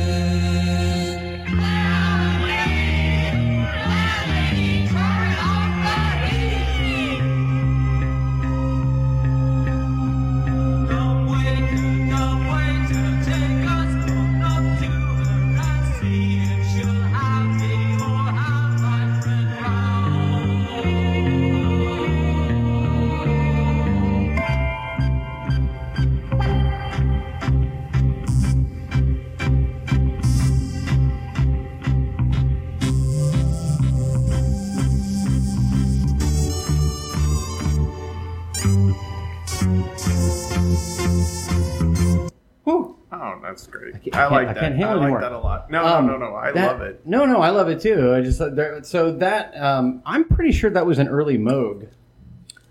I, 44.32 44.34
like 44.36 44.48
I 44.48 44.52
that. 44.54 44.60
can't 44.60 44.74
handle 44.76 44.90
I 44.90 44.94
like 44.94 45.02
anymore. 45.04 45.20
that 45.20 45.32
a 45.32 45.38
lot. 45.38 45.70
No, 45.70 45.84
Um, 45.86 46.06
no, 46.06 46.16
no, 46.16 46.30
no. 46.30 46.34
I 46.36 46.52
that- 46.52 46.66
love 46.72 46.80
it. 46.82 47.06
No, 47.06 47.24
no, 47.26 47.40
I 47.40 47.50
love 47.50 47.68
it 47.68 47.80
too. 47.80 48.12
I 48.14 48.20
just 48.20 48.38
there, 48.38 48.82
so 48.84 49.12
that 49.12 49.56
um, 49.60 50.02
I'm 50.06 50.24
pretty 50.24 50.52
sure 50.52 50.70
that 50.70 50.84
was 50.86 50.98
an 50.98 51.08
early 51.08 51.38
Moog 51.38 51.88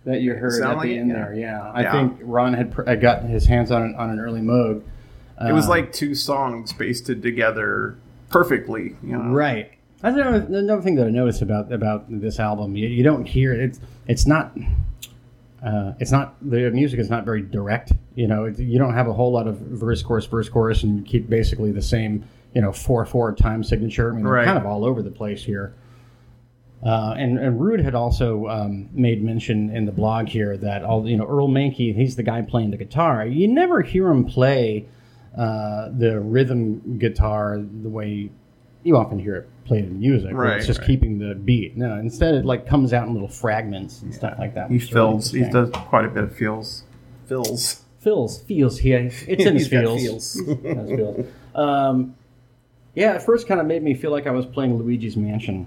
that 0.06 0.22
you 0.22 0.34
heard 0.36 0.54
Sound 0.54 0.72
at 0.74 0.78
like 0.78 0.88
the 0.88 0.96
it, 0.96 1.00
end 1.00 1.10
yeah. 1.10 1.16
there. 1.16 1.34
Yeah, 1.36 1.72
I 1.74 1.82
Yeah. 1.82 1.92
think 1.92 2.20
Ron 2.22 2.54
had 2.54 2.72
pr- 2.72 2.84
had 2.84 3.02
gotten 3.02 3.28
his 3.30 3.46
hands 3.46 3.72
on 3.72 3.82
an, 3.82 3.96
on 3.96 4.10
an 4.12 4.20
early 4.20 4.42
Moog. 4.42 4.84
It 5.46 5.52
was 5.52 5.66
Um, 5.66 5.70
like 5.72 5.92
two 5.92 6.16
songs 6.16 6.72
pasted 6.74 7.22
together 7.22 7.98
perfectly. 8.30 8.96
You 9.04 9.18
know? 9.18 9.30
Right. 9.34 9.72
That's 10.02 10.16
another, 10.16 10.46
another 10.58 10.82
thing 10.82 10.96
that 10.96 11.08
I 11.08 11.10
noticed 11.10 11.42
about 11.42 11.72
about 11.74 12.06
this 12.10 12.40
album. 12.40 12.76
You, 12.76 12.88
you 12.88 13.04
don't 13.04 13.26
hear 13.26 13.52
it. 13.54 13.60
it's 13.60 13.80
it's 14.08 14.28
not 14.28 14.56
uh, 15.66 15.94
it's 16.00 16.12
not 16.12 16.36
the 16.42 16.70
music 16.72 17.00
is 17.00 17.10
not 17.10 17.26
very 17.26 17.42
direct. 17.42 17.92
You 18.16 18.28
know, 18.28 18.46
you 18.46 18.80
don't 18.80 18.94
have 18.94 19.08
a 19.08 19.14
whole 19.14 19.32
lot 19.32 19.48
of 19.48 19.58
verse 19.58 20.02
chorus 20.02 20.26
verse 20.26 20.50
chorus, 20.50 20.84
and 20.84 20.98
you 21.00 21.04
keep 21.04 21.30
basically 21.30 21.72
the 21.72 21.82
same 21.82 22.26
you 22.54 22.62
know 22.62 22.72
four 22.72 23.06
four 23.06 23.34
time 23.36 23.64
signature. 23.64 24.12
I 24.12 24.16
mean, 24.16 24.24
they're 24.24 24.46
kind 24.46 24.58
of 24.58 24.66
all 24.66 24.86
over 24.86 25.02
the 25.02 25.12
place 25.12 25.44
here. 25.44 25.76
Uh, 26.84 27.16
and, 27.18 27.40
and 27.40 27.60
Ruud 27.60 27.84
had 27.84 27.96
also 27.96 28.46
um, 28.48 28.90
made 28.94 29.24
mention 29.24 29.76
in 29.76 29.86
the 29.86 29.92
blog 29.92 30.28
here 30.28 30.56
that 30.58 30.84
all 30.84 31.08
you 31.08 31.18
know 31.18 31.26
Earl 31.26 31.50
Mankey, 31.50 31.96
he's 31.96 32.16
the 32.16 32.24
guy 32.24 32.42
playing 32.44 32.72
the 32.72 32.78
guitar. 32.78 33.26
You 33.26 33.48
never 33.48 33.82
hear 33.82 34.08
him 34.08 34.24
play 34.26 34.86
uh, 35.38 35.90
the 35.98 36.20
rhythm 36.20 36.98
guitar 37.00 37.60
the 37.60 37.90
way 37.90 38.30
you 38.84 38.96
often 38.96 39.18
hear 39.18 39.36
it 39.36 39.50
played 39.66 39.86
in 39.86 40.00
music. 40.00 40.34
Right, 40.34 40.58
it's 40.58 40.68
just 40.68 40.80
right. 40.80 40.88
keeping 40.88 41.18
the 41.18 41.34
beat. 41.34 41.76
No, 41.76 41.96
instead 41.96 42.36
it 42.36 42.46
like 42.46 42.68
comes 42.68 42.94
out 42.94 43.08
in 43.08 43.14
little 43.14 43.28
fragments 43.28 44.04
and 44.04 44.14
stuff 44.14 44.36
like 44.38 44.54
that. 44.54 44.70
He 44.70 44.78
is 44.78 44.84
really 44.94 45.12
fills. 45.12 45.32
He 45.32 45.50
does 45.50 45.72
quite 45.72 46.06
a 46.06 46.10
bit 46.10 46.26
of 46.26 46.36
feels. 46.36 46.84
Fills. 47.26 47.85
Feels 48.06 48.40
feels 48.44 48.78
here. 48.78 49.24
It's 49.28 49.44
in 49.44 49.56
his 49.58 49.68
feels. 49.68 50.00
feels. 50.00 50.36
He 50.62 50.68
has 50.68 50.88
feels. 50.88 51.26
Um, 51.56 52.16
yeah, 52.94 53.14
at 53.14 53.26
first 53.26 53.48
kind 53.48 53.60
of 53.60 53.66
made 53.66 53.82
me 53.82 53.96
feel 53.96 54.12
like 54.12 54.28
I 54.28 54.32
was 54.32 54.46
playing 54.46 54.78
Luigi's 54.78 55.18
Mansion 55.18 55.66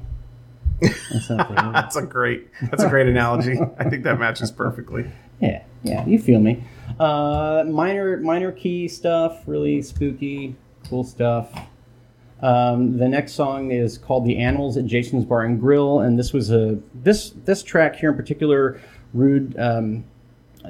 That's. 0.80 1.36
That's 1.72 1.96
a 1.96 2.02
great. 2.02 2.46
That's 2.70 2.84
a 2.84 2.88
great 2.88 3.08
analogy. 3.08 3.58
I 3.78 3.90
think 3.90 4.04
that 4.04 4.20
matches 4.20 4.52
perfectly. 4.52 5.10
Yeah, 5.40 5.64
yeah, 5.82 6.06
you 6.06 6.20
feel 6.20 6.38
me. 6.38 6.62
Uh, 7.00 7.64
minor, 7.66 8.18
minor 8.18 8.52
key 8.52 8.86
stuff, 8.86 9.42
really 9.46 9.82
spooky, 9.82 10.54
cool 10.88 11.02
stuff. 11.02 11.52
Um, 12.40 12.98
the 12.98 13.08
next 13.08 13.32
song 13.32 13.72
is 13.72 13.98
called 13.98 14.24
"The 14.24 14.38
Animals" 14.38 14.76
at 14.76 14.86
Jason's 14.86 15.24
Bar 15.24 15.42
and 15.42 15.58
Grill, 15.60 15.98
and 15.98 16.16
this 16.16 16.32
was 16.32 16.52
a 16.52 16.78
this 16.94 17.30
this 17.44 17.64
track 17.64 17.96
here 17.96 18.10
in 18.10 18.16
particular, 18.16 18.80
Ruud. 19.12 19.58
Um, 19.58 20.04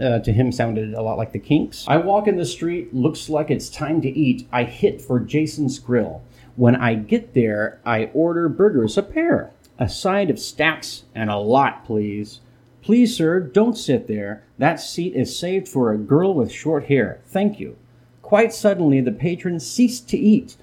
uh, 0.01 0.20
to 0.20 0.32
him 0.32 0.53
sounded 0.53 0.94
a 0.94 1.03
lot 1.03 1.18
like 1.18 1.32
the 1.32 1.38
Kinks. 1.38 1.84
I 1.88 1.96
walk 1.96 2.28
in 2.28 2.36
the 2.36 2.46
street, 2.46 2.94
looks 2.94 3.28
like 3.28 3.51
it's 3.51 3.68
time 3.68 4.01
to 4.03 4.09
eat. 4.09 4.46
I 4.53 4.64
hit 4.64 5.01
for 5.01 5.20
Jason's 5.20 5.78
Grill. 5.78 6.22
When 6.57 6.76
I 6.76 6.94
get 6.94 7.34
there, 7.34 7.80
I 7.84 8.11
order 8.14 8.49
burgers, 8.49 8.99
a 8.99 9.03
pair, 9.03 9.53
a 9.78 9.88
side 9.88 10.30
of 10.30 10.38
stacks, 10.38 11.05
and 11.14 11.30
a 11.30 11.36
lot, 11.36 11.84
please. 11.84 12.40
Please, 12.82 13.16
sir, 13.16 13.40
don't 13.40 13.76
sit 13.76 14.07
there. 14.07 14.44
That 14.57 14.80
seat 14.80 15.14
is 15.14 15.38
saved 15.38 15.68
for 15.68 15.92
a 15.92 15.99
girl 15.99 16.34
with 16.34 16.51
short 16.51 16.86
hair. 16.86 17.20
Thank 17.26 17.61
you. 17.61 17.76
Quite 18.22 18.53
suddenly, 18.53 19.01
the 19.01 19.12
patrons 19.12 19.68
ceased 19.68 20.09
to 20.11 20.18
eat. 20.18 20.57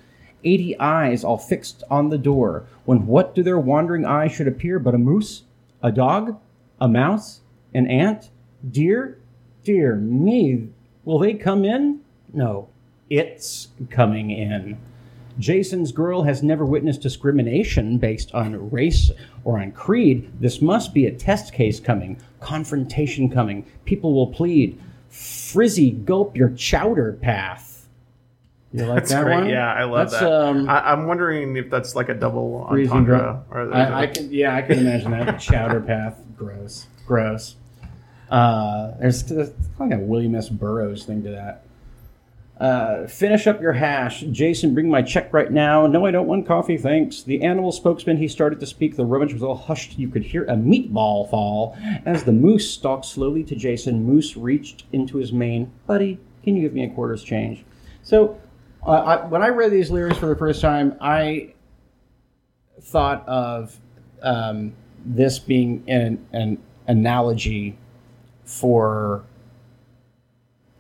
Eighty 0.44 0.78
eyes 0.80 1.24
all 1.24 1.38
fixed 1.38 1.84
on 1.90 2.10
the 2.10 2.18
door, 2.18 2.66
when 2.86 3.08
what 3.08 3.34
do 3.34 3.42
their 3.42 3.60
wandering 3.60 4.06
eyes 4.06 4.32
should 4.32 4.48
appear 4.48 4.78
but 4.80 4.94
a 4.94 5.00
moose, 5.00 5.44
a 5.82 5.92
dog, 5.92 6.40
a 6.80 6.88
mouse, 6.88 7.42
an 7.74 7.88
ant, 7.88 8.30
deer? 8.70 9.18
Dear 9.66 9.96
me, 9.96 10.70
will 11.06 11.18
they 11.18 11.34
come 11.34 11.66
in? 11.66 12.02
No, 12.32 12.70
it's 13.10 13.70
coming 13.90 14.30
in. 14.30 14.78
Jason's 15.40 15.92
girl 15.92 16.22
has 16.22 16.44
never 16.44 16.64
witnessed 16.64 17.02
discrimination 17.02 17.98
based 17.98 18.32
on 18.36 18.70
race 18.70 19.10
or 19.44 19.60
on 19.60 19.72
creed. 19.72 20.32
This 20.40 20.62
must 20.62 20.94
be 20.94 21.08
a 21.08 21.12
test 21.12 21.52
case 21.52 21.80
coming, 21.80 22.22
confrontation 22.42 23.28
coming. 23.28 23.66
People 23.86 24.14
will 24.14 24.28
plead. 24.28 24.80
Frizzy, 25.10 25.90
gulp 25.90 26.38
your 26.38 26.52
chowder 26.52 27.14
path. 27.14 27.88
You 28.72 28.86
like 28.86 29.00
That's 29.00 29.12
that 29.14 29.24
great. 29.24 29.36
one? 29.36 29.50
Yeah, 29.50 29.74
I 29.74 29.86
love 29.86 30.12
That's, 30.12 30.22
that. 30.22 30.32
Um, 30.32 30.70
I, 30.70 30.92
I'm 30.92 31.08
wondering 31.08 31.58
if 31.58 31.72
that's 31.72 31.96
like 31.96 32.10
a 32.10 32.14
double 32.14 32.68
entendre. 32.70 33.44
Or 33.50 33.74
I, 33.74 34.02
I 34.04 34.08
can, 34.08 34.32
yeah, 34.32 34.56
I 34.56 34.62
can 34.62 34.78
imagine 34.78 35.10
that. 35.10 35.40
Chowder 35.40 35.82
path, 35.82 36.22
gross, 36.38 36.86
gross. 37.08 37.56
Uh, 38.36 38.94
there's, 39.00 39.24
there's 39.24 39.52
like 39.80 39.94
a 39.94 39.98
William 39.98 40.36
S. 40.36 40.50
Burroughs 40.50 41.06
thing 41.06 41.24
to 41.24 41.30
that. 41.30 41.64
Uh, 42.60 43.08
finish 43.08 43.48
up 43.48 43.62
your 43.62 43.72
hash. 43.72 44.26
Jason, 44.30 44.74
bring 44.74 44.90
my 44.90 45.02
check 45.02 45.32
right 45.34 45.50
now. 45.50 45.88
No, 45.88 46.06
I 46.06 46.12
don't 46.12 46.28
want 46.28 46.46
coffee, 46.46 46.78
thanks. 46.78 47.24
The 47.24 47.42
animal 47.44 47.72
spokesman, 47.72 48.18
he 48.18 48.28
started 48.28 48.60
to 48.60 48.66
speak. 48.66 48.98
The 48.98 49.06
rummage 49.06 49.32
was 49.32 49.42
all 49.42 49.56
hushed. 49.56 49.98
You 49.98 50.10
could 50.10 50.24
hear 50.24 50.44
a 50.44 50.56
meatball 50.56 51.30
fall. 51.30 51.78
As 52.06 52.26
the 52.26 52.34
moose 52.34 52.70
stalked 52.70 53.06
slowly 53.06 53.42
to 53.46 53.56
Jason, 53.56 54.04
Moose 54.04 54.36
reached 54.36 54.84
into 54.92 55.16
his 55.16 55.32
mane. 55.32 55.72
Buddy, 55.88 56.20
can 56.44 56.58
you 56.58 56.62
give 56.62 56.74
me 56.74 56.84
a 56.84 56.90
quarter's 56.90 57.24
change? 57.24 57.64
So, 58.04 58.38
uh, 58.86 58.92
I, 58.92 59.26
when 59.28 59.44
I 59.44 59.48
read 59.48 59.72
these 59.72 59.92
lyrics 59.92 60.18
for 60.18 60.26
the 60.26 60.36
first 60.36 60.60
time, 60.60 60.98
I 61.00 61.54
thought 62.82 63.26
of 63.30 63.80
um, 64.22 64.74
this 65.06 65.40
being 65.40 65.86
an, 65.88 66.28
an 66.34 66.58
analogy 66.86 67.78
for 68.46 69.24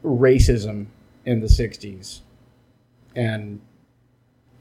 racism 0.04 0.86
in 1.26 1.40
the 1.42 1.48
60s 1.48 2.20
and 3.16 3.60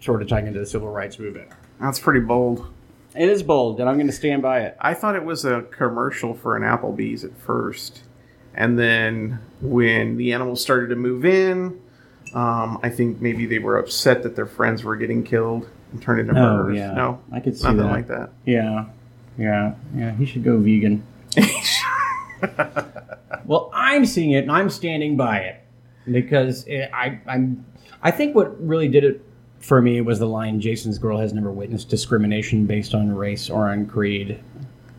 sort 0.01 0.23
of 0.23 0.29
tying 0.29 0.47
into 0.47 0.59
the 0.59 0.67
civil 0.67 0.89
rights 0.89 1.19
movement. 1.19 1.49
That's 1.81 1.99
pretty 2.01 2.21
bold. 2.21 2.67
It 3.15 3.29
is 3.29 3.43
bold, 3.43 3.79
and 3.81 3.89
I'm 3.89 3.97
going 3.97 4.07
to 4.09 4.13
stand 4.13 4.43
by 4.43 4.61
it. 4.63 4.77
I 4.81 4.95
thought 4.95 5.15
it 5.15 5.25
was 5.25 5.45
a 5.45 5.63
commercial 5.71 6.35
for 6.35 6.57
an 6.57 6.63
Applebee's 6.63 7.23
at 7.25 7.37
first, 7.39 8.03
and 8.55 8.77
then 8.79 9.39
when 9.61 10.17
the 10.17 10.33
animals 10.33 10.61
started 10.63 10.89
to 10.89 10.97
move 10.97 11.25
in, 11.25 11.81
um, 12.35 12.81
I 12.83 12.89
think 12.91 13.21
maybe 13.21 13.47
they 13.47 13.61
were 13.61 13.79
upset 13.79 14.25
that 14.25 14.35
their 14.35 14.47
friends 14.47 14.83
were 14.83 14.97
getting 14.97 15.23
killed 15.23 15.69
and 15.93 16.03
turned 16.03 16.21
into 16.29 16.33
Oh, 16.33 16.57
murderers. 16.57 16.77
yeah. 16.77 16.93
No, 16.95 17.21
I 17.33 17.39
could 17.39 17.57
see 17.57 17.63
nothing 17.65 17.79
that. 17.79 17.85
like 17.93 18.09
that. 18.09 18.31
Yeah, 18.45 18.87
yeah, 19.39 19.75
yeah. 19.95 20.11
He 20.17 20.27
should 20.27 20.43
go 20.43 20.59
vegan. 20.59 21.05
well, 23.45 23.71
I'm 23.75 24.05
seeing 24.07 24.33
it, 24.33 24.39
and 24.45 24.53
I'm 24.53 24.71
standing 24.71 25.17
by 25.17 25.39
it 25.39 25.61
because 26.11 26.65
it, 26.67 26.91
I, 26.93 27.21
I'm. 27.27 27.65
I 28.03 28.11
think 28.11 28.35
what 28.35 28.61
really 28.65 28.89
did 28.89 29.05
it 29.05 29.25
for 29.61 29.81
me 29.81 30.01
was 30.01 30.19
the 30.19 30.27
line 30.29 30.61
"Jason's 30.61 30.99
girl 30.99 31.19
has 31.19 31.33
never 31.33 31.51
witnessed 31.53 31.89
discrimination 31.89 32.67
based 32.67 32.95
on 32.95 33.15
race 33.15 33.49
or 33.51 33.69
on 33.71 33.87
creed." 33.87 34.41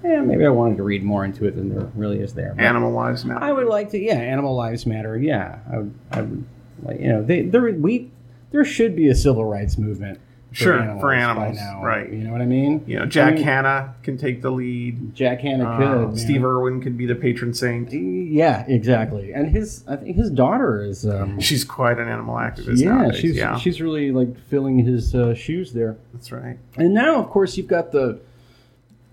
Yeah, 0.04 0.22
maybe 0.22 0.46
I 0.46 0.50
wanted 0.50 0.78
to 0.78 0.84
read 0.84 1.04
more 1.04 1.26
into 1.26 1.46
it 1.46 1.56
than 1.56 1.70
there 1.70 1.90
really 1.96 2.20
is 2.20 2.34
there. 2.34 2.54
but- 2.56 2.64
Animal 2.64 2.94
lives 2.94 3.26
matter. 3.26 3.44
I 3.44 3.52
would 3.52 3.66
like 3.68 3.90
to. 3.92 4.00
Yeah, 4.00 4.14
animal 4.16 4.56
lives 4.56 4.86
matter. 4.86 5.18
Yeah, 5.18 5.60
I 5.72 5.78
would. 5.78 5.94
I 6.12 6.22
would 6.22 6.46
like 6.84 7.00
you 7.00 7.08
know 7.10 7.24
they 7.24 7.42
there 7.44 7.72
we 7.74 8.12
there 8.52 8.64
should 8.66 8.96
be 8.96 9.08
a 9.10 9.16
civil 9.16 9.46
rights 9.46 9.78
movement. 9.78 10.20
Sure, 10.58 10.80
animals 10.80 11.02
for 11.02 11.12
animals, 11.14 11.58
now, 11.58 11.84
right. 11.84 12.10
You 12.12 12.20
know 12.20 12.32
what 12.32 12.42
I 12.42 12.46
mean? 12.46 12.84
You 12.88 13.00
know, 13.00 13.06
Jack 13.06 13.34
I 13.34 13.36
mean, 13.36 13.44
Hanna 13.44 13.96
can 14.04 14.18
take 14.18 14.42
the 14.42 14.50
lead. 14.52 15.14
Jack 15.14 15.42
Hanna 15.42 15.66
Uh, 15.70 15.78
could. 15.78 16.08
man. 16.10 16.18
Steve 16.18 16.46
Irwin 16.46 16.82
could 16.82 16.98
be 16.98 17.06
the 17.06 17.16
patron 17.16 17.54
saint. 17.54 17.92
Yeah, 17.92 18.66
exactly. 18.68 19.34
And 19.34 19.50
his, 19.50 19.84
I 19.88 19.98
think 19.98 20.16
his 20.16 20.30
daughter 20.30 20.82
is. 20.82 21.06
Um, 21.06 21.40
She's 21.46 21.64
quite 21.66 22.00
an 22.00 22.08
animal 22.08 22.36
activist 22.36 22.80
yeah, 22.80 22.90
nowadays. 22.96 23.20
she's 23.20 23.36
yeah, 23.36 23.58
she's 23.58 23.82
really 23.82 24.12
like 24.12 24.38
filling 24.48 24.80
his 24.80 25.14
uh, 25.14 25.34
shoes 25.34 25.74
there. 25.74 25.98
that's 26.14 26.32
right. 26.32 26.58
And 26.78 26.94
now, 26.94 27.20
of 27.20 27.30
course, 27.30 27.58
you've 27.58 27.68
got 27.68 27.92
the 27.92 28.20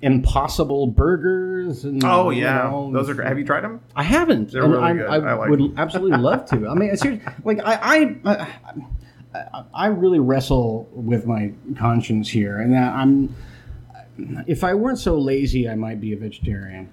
Impossible 0.01 0.89
Burgers. 0.89 1.85
And, 1.85 2.03
Oh 2.05 2.31
you 2.31 2.43
yeah, 2.43 2.65
know, 2.65 2.91
those 2.93 3.09
are 3.09 3.15
great. 3.15 3.29
Have 3.29 3.39
you 3.39 3.45
tried 3.45 3.63
them? 3.63 3.81
I 3.95 4.03
haven't. 4.03 4.51
They're 4.51 4.65
and 4.65 4.73
really 4.73 4.85
I'm- 4.85 4.97
good. 4.99 5.07
I, 5.09 5.15
I 5.17 5.33
like 5.35 5.51
would 5.51 5.59
them. 5.61 5.75
absolutely 5.77 6.19
love 6.19 6.47
to. 6.51 6.69
I 6.69 6.75
mean, 6.75 6.91
it's 6.91 7.05
like 7.45 7.61
I, 7.65 7.75
I, 7.75 8.17
I, 8.33 8.49
I 9.75 9.87
really 9.87 10.21
wrestle 10.21 10.89
with 10.93 11.27
my 11.27 11.53
conscience 11.79 12.29
here, 12.29 12.61
and 12.61 12.73
that 12.75 12.93
I'm. 12.95 13.35
If 14.47 14.63
I 14.63 14.75
weren't 14.75 14.99
so 14.99 15.19
lazy, 15.19 15.69
I 15.69 15.75
might 15.75 16.01
be 16.01 16.13
a 16.13 16.17
vegetarian. 16.17 16.91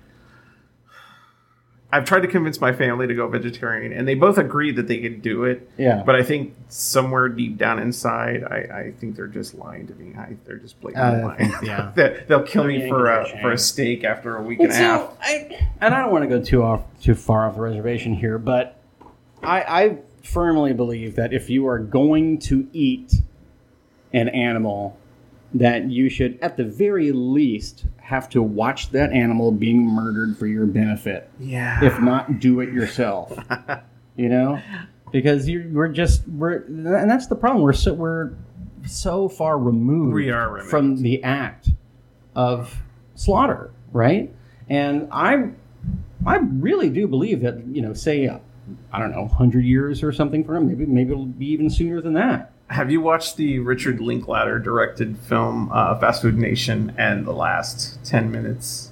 I've 1.91 2.05
tried 2.05 2.19
to 2.19 2.27
convince 2.27 2.61
my 2.61 2.71
family 2.71 3.07
to 3.07 3.15
go 3.15 3.27
vegetarian, 3.27 3.91
and 3.91 4.07
they 4.07 4.13
both 4.13 4.37
agreed 4.37 4.75
that 4.75 4.87
they 4.87 4.99
could 4.99 5.23
do 5.23 5.43
it. 5.45 5.67
Yeah. 5.75 6.03
But 6.05 6.15
I 6.15 6.21
think 6.23 6.55
somewhere 6.67 7.27
deep 7.29 7.57
down 7.57 7.79
inside, 7.79 8.43
I, 8.43 8.57
I 8.57 8.93
think 8.99 9.15
they're 9.15 9.25
just 9.25 9.55
lying 9.55 9.87
to 9.87 9.95
me. 9.95 10.13
I, 10.15 10.35
they're 10.45 10.57
just 10.57 10.79
blatantly 10.81 11.23
Uh, 11.23 11.27
lying. 11.27 11.53
yeah. 11.63 11.91
They- 11.95 12.23
They'll 12.27 12.43
kill 12.43 12.65
me 12.65 12.77
They're 12.77 12.89
for 12.89 13.09
a 13.09 13.23
their 13.27 13.41
for 13.41 13.51
a 13.53 13.57
steak 13.57 14.03
after 14.03 14.37
a 14.37 14.43
week 14.43 14.59
And 14.59 14.71
and 14.71 14.75
a 14.83 14.87
half. 14.87 15.17
I, 15.19 15.67
and 15.81 15.95
I 15.95 15.99
don't 16.01 16.11
want 16.11 16.23
to 16.23 16.29
go 16.29 16.43
too 16.43 16.61
off 16.61 16.83
too 17.01 17.15
far 17.15 17.47
off 17.47 17.55
the 17.55 17.61
reservation 17.61 18.13
here, 18.13 18.37
but 18.37 18.79
I, 19.41 19.61
I 19.63 19.97
firmly 20.29 20.73
believe 20.73 21.15
that 21.15 21.33
if 21.33 21.49
you 21.49 21.67
are 21.67 21.79
going 21.79 22.39
to 22.39 22.67
eat 22.73 23.13
an 24.13 24.29
animal, 24.29 24.97
that 25.53 25.89
you 25.89 26.09
should, 26.09 26.39
at 26.41 26.57
the 26.57 26.63
very 26.63 27.11
least, 27.11 27.85
have 27.97 28.29
to 28.29 28.41
watch 28.41 28.89
that 28.91 29.11
animal 29.11 29.51
being 29.51 29.85
murdered 29.85 30.37
for 30.37 30.47
your 30.47 30.65
benefit. 30.65 31.29
Yeah. 31.39 31.83
If 31.83 31.99
not, 31.99 32.39
do 32.39 32.59
it 32.59 32.73
yourself. 32.73 33.37
you 34.15 34.29
know, 34.29 34.61
because 35.11 35.47
you 35.47 35.69
we're 35.73 35.87
just 35.89 36.27
we're 36.27 36.63
and 36.65 37.09
that's 37.09 37.27
the 37.27 37.35
problem. 37.35 37.61
We're 37.63 37.73
so 37.73 37.93
we're 37.93 38.31
so 38.85 39.29
far 39.29 39.57
removed 39.57 40.13
We 40.13 40.31
are 40.31 40.49
removed. 40.51 40.69
from 40.69 40.97
the 40.97 41.23
act 41.23 41.69
of 42.35 42.81
slaughter, 43.15 43.71
right? 43.91 44.33
And 44.69 45.07
I 45.11 45.51
I 46.25 46.37
really 46.37 46.89
do 46.89 47.07
believe 47.07 47.41
that 47.41 47.65
you 47.67 47.81
know, 47.81 47.93
say 47.93 48.27
uh, 48.27 48.39
I 48.91 48.99
don't 48.99 49.11
know, 49.11 49.27
hundred 49.27 49.65
years 49.65 50.03
or 50.03 50.11
something 50.11 50.43
from 50.43 50.55
him. 50.57 50.67
maybe 50.67 50.85
maybe 50.85 51.11
it'll 51.11 51.25
be 51.25 51.47
even 51.47 51.69
sooner 51.69 52.01
than 52.01 52.13
that. 52.13 52.51
Have 52.69 52.91
you 52.91 53.01
watched 53.01 53.35
the 53.37 53.59
Richard 53.59 53.99
Linklater 53.99 54.59
directed 54.59 55.17
film 55.17 55.71
uh, 55.71 55.97
Fast 55.99 56.21
Food 56.21 56.37
Nation 56.37 56.93
and 56.97 57.25
the 57.25 57.31
last 57.33 57.97
ten 58.05 58.31
minutes 58.31 58.91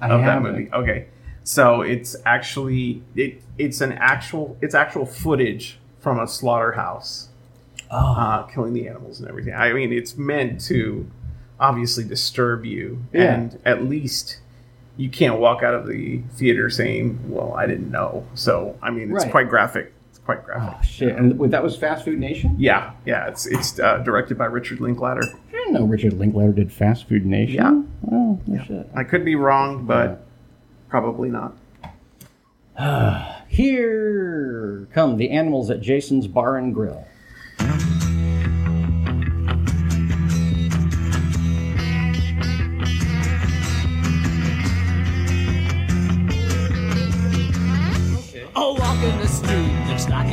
I 0.00 0.08
of 0.08 0.20
that 0.22 0.24
haven't. 0.26 0.52
movie? 0.52 0.70
Okay, 0.72 1.06
so 1.42 1.82
it's 1.82 2.16
actually 2.24 3.02
it 3.14 3.42
it's 3.58 3.80
an 3.80 3.92
actual 3.92 4.56
it's 4.62 4.74
actual 4.74 5.04
footage 5.06 5.78
from 6.00 6.18
a 6.18 6.26
slaughterhouse, 6.26 7.28
uh, 7.90 8.42
killing 8.44 8.72
the 8.72 8.88
animals 8.88 9.20
and 9.20 9.28
everything. 9.28 9.54
I 9.54 9.72
mean, 9.72 9.92
it's 9.92 10.16
meant 10.16 10.60
to 10.62 11.10
obviously 11.60 12.04
disturb 12.04 12.64
you, 12.64 13.04
Yeah. 13.12 13.34
and 13.34 13.58
at 13.64 13.84
least 13.84 14.38
you 14.96 15.08
can't 15.08 15.40
walk 15.40 15.62
out 15.62 15.74
of 15.74 15.86
the 15.86 16.18
theater 16.34 16.70
saying, 16.70 17.18
"Well, 17.28 17.52
I 17.54 17.66
didn't 17.66 17.90
know." 17.90 18.26
So, 18.34 18.78
I 18.82 18.90
mean, 18.90 19.10
it's 19.14 19.24
Right. 19.24 19.30
quite 19.30 19.48
graphic. 19.48 19.92
It's 20.10 20.18
quite 20.18 20.44
graphic. 20.44 20.74
Oh 20.78 20.82
shit! 20.84 21.16
And 21.16 21.38
that 21.52 21.62
was 21.62 21.76
Fast 21.76 22.04
Food 22.04 22.18
Nation. 22.20 22.54
Yeah, 22.58 22.92
yeah. 23.04 23.26
It's 23.28 23.46
it's 23.46 23.78
uh, 23.80 23.98
directed 23.98 24.38
by 24.38 24.44
Richard 24.46 24.80
Linklater. 24.80 25.22
I 25.48 25.52
didn't 25.52 25.72
know 25.74 25.84
Richard 25.84 26.12
Linklater 26.14 26.52
did 26.52 26.72
Fast 26.72 27.08
Food 27.08 27.26
Nation. 27.26 27.54
Yeah. 27.56 27.82
Oh, 28.12 28.40
no 28.46 28.62
shit. 28.64 28.88
I 28.94 29.02
could 29.04 29.24
be 29.24 29.34
wrong, 29.34 29.84
but 29.86 30.24
probably 30.88 31.30
not. 31.30 31.56
Here 33.48 34.88
come 34.92 35.16
the 35.16 35.30
animals 35.30 35.70
at 35.70 35.80
Jason's 35.80 36.26
Bar 36.26 36.56
and 36.56 36.74
Grill. 36.74 37.06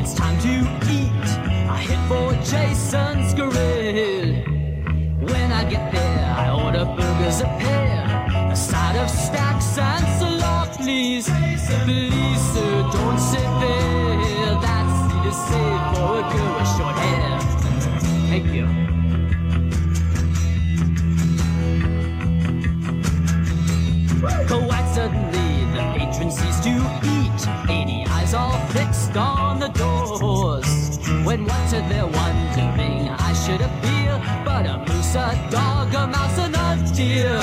It's 0.02 0.14
time 0.16 0.38
to 0.40 0.54
eat. 0.90 1.28
I 1.70 1.78
hit 1.78 2.02
for 2.10 2.34
Jason's 2.44 3.34
Grill. 3.36 4.34
When 5.32 5.52
I 5.52 5.64
get 5.70 5.92
there, 5.92 6.26
I 6.44 6.50
order 6.50 6.86
burgers 6.86 7.42
a 7.42 7.50
pair, 7.62 8.50
a 8.52 8.56
side 8.56 8.98
of 8.98 9.10
stacks 9.10 9.78
and 9.78 10.06
salad, 10.20 10.70
please. 10.78 11.30
Please, 11.86 12.42
sir, 12.54 12.90
don't 12.92 13.20
sit 13.20 13.50
there. 13.64 14.54
That's 14.66 14.98
to 15.24 15.32
say 15.48 15.70
for 15.92 16.10
a 16.20 16.26
girl 16.32 16.52
with 16.58 16.70
short 16.76 16.98
hair. 17.06 17.40
Thank 18.30 18.48
you. 18.54 18.68
Suddenly, 24.94 25.52
the 25.74 25.84
patron 25.96 26.30
ceased 26.30 26.64
to 26.64 26.74
eat. 27.16 27.42
Eighty 27.70 28.06
eyes 28.10 28.34
all 28.34 28.60
fixed 28.68 29.16
on 29.16 29.60
the 29.60 29.70
doors. 29.70 29.91
When 31.32 31.46
what 31.46 31.70
to 31.70 31.78
their 31.88 32.06
wondering, 32.06 33.08
I 33.08 33.32
should 33.32 33.62
appear. 33.62 34.20
But 34.44 34.66
a 34.66 34.80
moose, 34.80 35.16
a 35.16 35.48
dog, 35.50 35.94
a 35.94 36.06
mouse, 36.06 36.38
and 36.38 36.54
a 36.54 36.94
deer. 36.94 37.40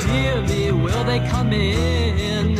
Dear 0.00 0.40
me, 0.48 0.72
will 0.72 1.04
they 1.04 1.18
come 1.28 1.52
in? 1.52 2.58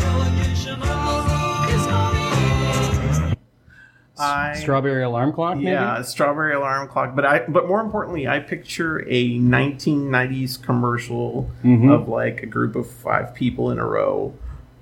I, 4.19 4.53
Strawberry 4.57 5.05
alarm 5.05 5.33
clock, 5.33 5.57
maybe? 5.57 5.71
Yeah, 5.71 6.03
strawberry 6.03 6.55
alarm 6.55 6.87
clock. 6.89 7.17
But 7.17 7.25
I, 7.25 7.39
but 7.49 7.67
more 7.67 7.81
importantly, 7.81 8.29
I 8.29 8.39
picture 8.39 9.07
a 9.09 9.39
1990s 9.39 10.59
commercial 10.63 11.51
Mhm. 11.65 11.91
of 11.91 12.09
like 12.09 12.43
a 12.43 12.47
group 12.47 12.77
of 12.77 12.91
five 12.91 13.35
people 13.35 13.71
in 13.71 13.79
a 13.79 13.87
row, 13.87 14.35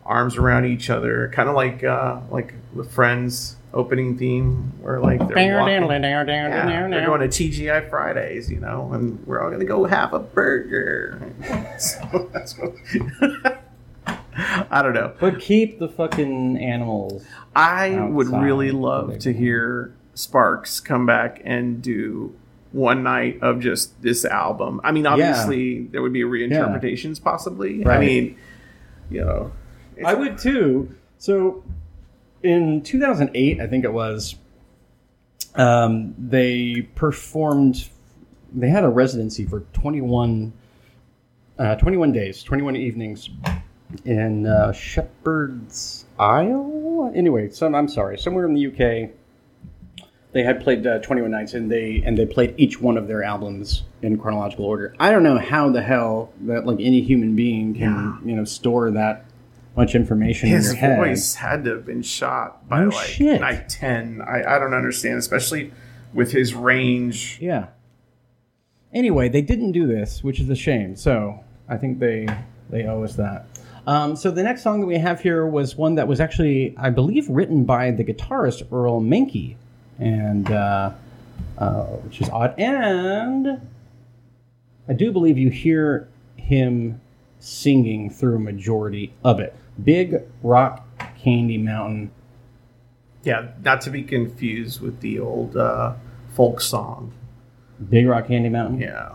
arms 0.04 0.36
around 0.36 0.64
each 0.64 0.90
other, 0.90 1.30
kind 1.32 1.48
of 1.48 1.54
like 1.54 1.84
uh, 1.84 2.18
like 2.28 2.54
the 2.74 2.82
Friends 2.82 3.54
opening 3.72 4.16
theme, 4.18 4.72
where 4.80 5.00
like 5.00 5.18
they're 5.28 5.36
walking. 5.60 5.74
Yeah, 6.50 6.64
they're 6.90 7.06
going 7.06 7.28
to 7.28 7.28
TGI 7.28 7.88
Fridays, 7.90 8.50
you 8.50 8.60
know, 8.60 8.92
and 8.92 9.24
we're 9.26 9.42
all 9.42 9.48
going 9.48 9.60
to 9.60 9.66
go 9.66 9.84
have 9.84 10.12
a 10.12 10.18
burger. 10.18 11.20
so 11.78 12.28
that's 12.32 12.56
what. 12.58 12.74
I 14.70 14.82
don't 14.82 14.94
know. 14.94 15.12
But 15.20 15.40
keep 15.40 15.78
the 15.78 15.88
fucking 15.88 16.56
animals. 16.58 17.24
I 17.54 17.88
would 18.10 18.28
really 18.42 18.70
love 18.70 19.18
to 19.20 19.32
hear 19.32 19.92
Sparks 20.14 20.80
come 20.80 21.04
back 21.06 21.40
and 21.44 21.82
do 21.82 22.34
one 22.72 23.02
night 23.02 23.38
of 23.42 23.60
just 23.60 24.00
this 24.02 24.24
album. 24.24 24.80
I 24.84 24.92
mean, 24.92 25.06
obviously 25.06 25.86
there 25.88 26.00
would 26.02 26.12
be 26.12 26.22
reinterpretations, 26.22 27.22
possibly. 27.22 27.84
I 27.86 27.98
mean, 28.06 28.36
you 29.10 29.20
know, 29.24 29.52
I 30.04 30.14
would 30.14 30.38
too. 30.38 30.94
So, 31.18 31.62
in 32.42 32.82
2008, 32.82 33.60
I 33.60 33.66
think 33.66 33.84
it 33.84 33.92
was, 33.92 34.36
um, 35.54 36.14
they 36.18 36.82
performed. 36.94 37.88
They 38.52 38.68
had 38.68 38.84
a 38.84 38.88
residency 38.88 39.44
for 39.44 39.60
21, 39.72 40.52
uh, 41.58 41.76
21 41.76 42.12
days, 42.12 42.42
21 42.42 42.76
evenings 42.76 43.30
in 44.04 44.46
uh, 44.46 44.72
Shepherd's 44.72 46.04
Isle. 46.18 47.12
Anyway, 47.14 47.50
some 47.50 47.74
I'm 47.74 47.88
sorry, 47.88 48.18
somewhere 48.18 48.46
in 48.46 48.54
the 48.54 48.66
UK. 48.66 49.10
They 50.32 50.44
had 50.44 50.62
played 50.62 50.86
uh, 50.86 51.00
21 51.00 51.30
nights, 51.30 51.54
and 51.54 51.70
they 51.70 52.02
and 52.04 52.16
they 52.16 52.26
played 52.26 52.54
each 52.56 52.80
one 52.80 52.96
of 52.96 53.08
their 53.08 53.24
albums 53.24 53.82
in 54.00 54.16
chronological 54.16 54.64
order. 54.64 54.94
I 55.00 55.10
don't 55.10 55.24
know 55.24 55.38
how 55.38 55.70
the 55.70 55.82
hell 55.82 56.32
that 56.42 56.66
like 56.66 56.78
any 56.80 57.00
human 57.00 57.34
being 57.34 57.74
can 57.74 58.20
you 58.24 58.36
know 58.36 58.44
store 58.44 58.92
that 58.92 59.24
much 59.76 59.94
information 59.94 60.48
his 60.48 60.70
in 60.70 60.76
your 60.76 60.80
head. 60.80 60.96
voice 60.98 61.34
had 61.36 61.64
to 61.64 61.70
have 61.70 61.86
been 61.86 62.02
shot 62.02 62.68
by 62.68 62.80
No 62.82 62.88
like 62.88 63.06
shit. 63.06 63.40
night 63.40 63.68
10. 63.68 64.20
I, 64.22 64.56
I 64.56 64.58
don't 64.58 64.74
understand, 64.74 65.18
especially 65.18 65.72
with 66.12 66.32
his 66.32 66.54
range. 66.54 67.38
Yeah. 67.40 67.68
Anyway, 68.92 69.28
they 69.28 69.42
didn't 69.42 69.72
do 69.72 69.86
this, 69.86 70.24
which 70.24 70.40
is 70.40 70.50
a 70.50 70.56
shame. 70.56 70.96
So 70.96 71.40
I 71.68 71.76
think 71.76 71.98
they 72.00 72.26
they 72.70 72.84
owe 72.84 73.02
us 73.04 73.14
that. 73.16 73.46
Um, 73.86 74.14
so 74.16 74.30
the 74.30 74.42
next 74.42 74.62
song 74.62 74.80
that 74.80 74.86
we 74.86 74.98
have 74.98 75.20
here 75.20 75.46
was 75.46 75.76
one 75.76 75.94
that 75.94 76.06
was 76.06 76.20
actually, 76.20 76.74
I 76.76 76.90
believe, 76.90 77.28
written 77.28 77.64
by 77.64 77.90
the 77.92 78.04
guitarist 78.04 78.70
Earle 78.72 79.00
Mankey, 79.00 79.54
and 79.98 80.50
uh, 80.50 80.92
uh, 81.58 81.82
which 81.84 82.20
is 82.20 82.28
odd. 82.28 82.54
And 82.58 83.60
I 84.88 84.92
do 84.92 85.12
believe 85.12 85.38
you 85.38 85.50
hear 85.50 86.08
him 86.36 87.00
singing 87.40 88.10
through 88.10 88.36
a 88.36 88.38
majority 88.40 89.12
of 89.24 89.40
it. 89.40 89.54
Big 89.82 90.22
Rock 90.42 90.86
Candy 91.18 91.58
Mountain. 91.58 92.10
Yeah, 93.24 93.48
not 93.64 93.80
to 93.82 93.90
be 93.90 94.02
confused 94.02 94.80
with 94.80 95.00
the 95.00 95.18
old 95.18 95.56
uh, 95.56 95.94
folk 96.34 96.60
song. 96.60 97.12
Big 97.88 98.06
Rock 98.06 98.28
Candy 98.28 98.48
Mountain. 98.48 98.80
Yeah. 98.80 99.12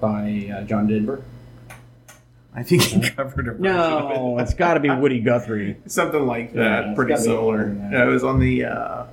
By 0.00 0.50
uh, 0.54 0.62
John 0.64 0.86
Denver. 0.86 1.22
I 2.54 2.62
think 2.62 2.82
he 2.82 3.00
covered 3.10 3.48
a 3.48 3.52
version 3.52 3.54
of 3.54 3.60
No, 3.60 4.38
it. 4.38 4.42
it's 4.42 4.54
got 4.54 4.74
to 4.74 4.80
be 4.80 4.90
Woody 4.90 5.20
Guthrie. 5.20 5.76
Something 5.86 6.26
like 6.26 6.52
that. 6.54 6.86
it's 6.88 6.96
pretty 6.96 7.12
gotta 7.14 7.24
be 7.24 7.30
older 7.30 7.64
similar. 7.64 7.90
Yeah, 7.92 8.04
it 8.04 8.06
was 8.08 8.24
on 8.24 8.40
the 8.40 8.64
uh, 8.64 9.06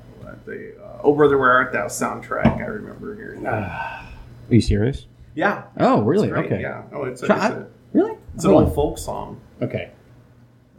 the 0.46 0.74
uh, 0.84 1.00
"Oh 1.04 1.14
Brother 1.14 1.38
Where 1.38 1.52
Art 1.52 1.74
Thou" 1.74 1.86
soundtrack. 1.88 2.58
I 2.58 2.66
remember 2.66 3.16
hearing 3.16 3.44
that. 3.44 3.54
Are 3.54 4.06
you 4.50 4.62
serious? 4.62 5.06
yeah. 5.36 5.64
Oh, 5.80 6.02
really? 6.02 6.32
Okay. 6.32 6.62
Yeah. 6.62 6.84
Oh, 6.94 7.04
it's 7.04 7.22
a, 7.24 7.26
Try- 7.28 7.48
it's 7.48 7.56
a, 7.56 7.68
really? 7.94 8.18
It's 8.36 8.44
an 8.44 8.52
Hold 8.52 8.64
old 8.64 8.72
oh. 8.72 8.76
folk 8.76 8.98
song. 8.98 9.42
Okay. 9.62 9.92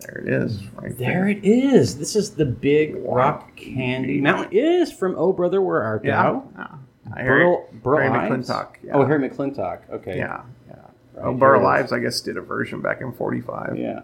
There 0.01 0.19
it 0.19 0.29
is. 0.29 0.63
Right 0.75 0.97
There 0.97 1.27
it 1.27 1.43
is. 1.43 1.99
This 1.99 2.15
is 2.15 2.33
the 2.33 2.45
Big 2.45 2.95
Rock 2.97 3.57
Candy 3.57 4.21
Mountain. 4.21 4.57
It 4.57 4.63
is 4.63 4.93
from 4.93 5.15
Oh 5.17 5.33
Brother 5.33 5.63
Where 5.63 5.83
Art 5.83 6.03
Thou? 6.05 6.47
Ah. 6.59 6.79
I 7.17 7.23
hear 7.23 7.39
Burl. 7.39 7.69
Burl 7.83 7.99
Harry 7.99 8.11
Ives? 8.11 8.49
McClintock, 8.49 8.77
yeah. 8.83 8.93
Oh, 8.93 9.07
Harry 9.07 9.27
McClintock. 9.29 9.91
Okay. 9.91 10.19
Yeah. 10.19 10.43
Yeah. 10.69 10.75
Right, 11.15 11.25
oh, 11.25 11.31
here 11.31 11.39
Burl 11.39 11.61
it 11.61 11.63
is. 11.63 11.81
Ives, 11.81 11.93
I 11.93 11.99
guess, 12.01 12.21
did 12.21 12.37
a 12.37 12.43
version 12.43 12.83
back 12.83 13.01
in 13.01 13.13
'45. 13.13 13.79
Yeah. 13.79 14.01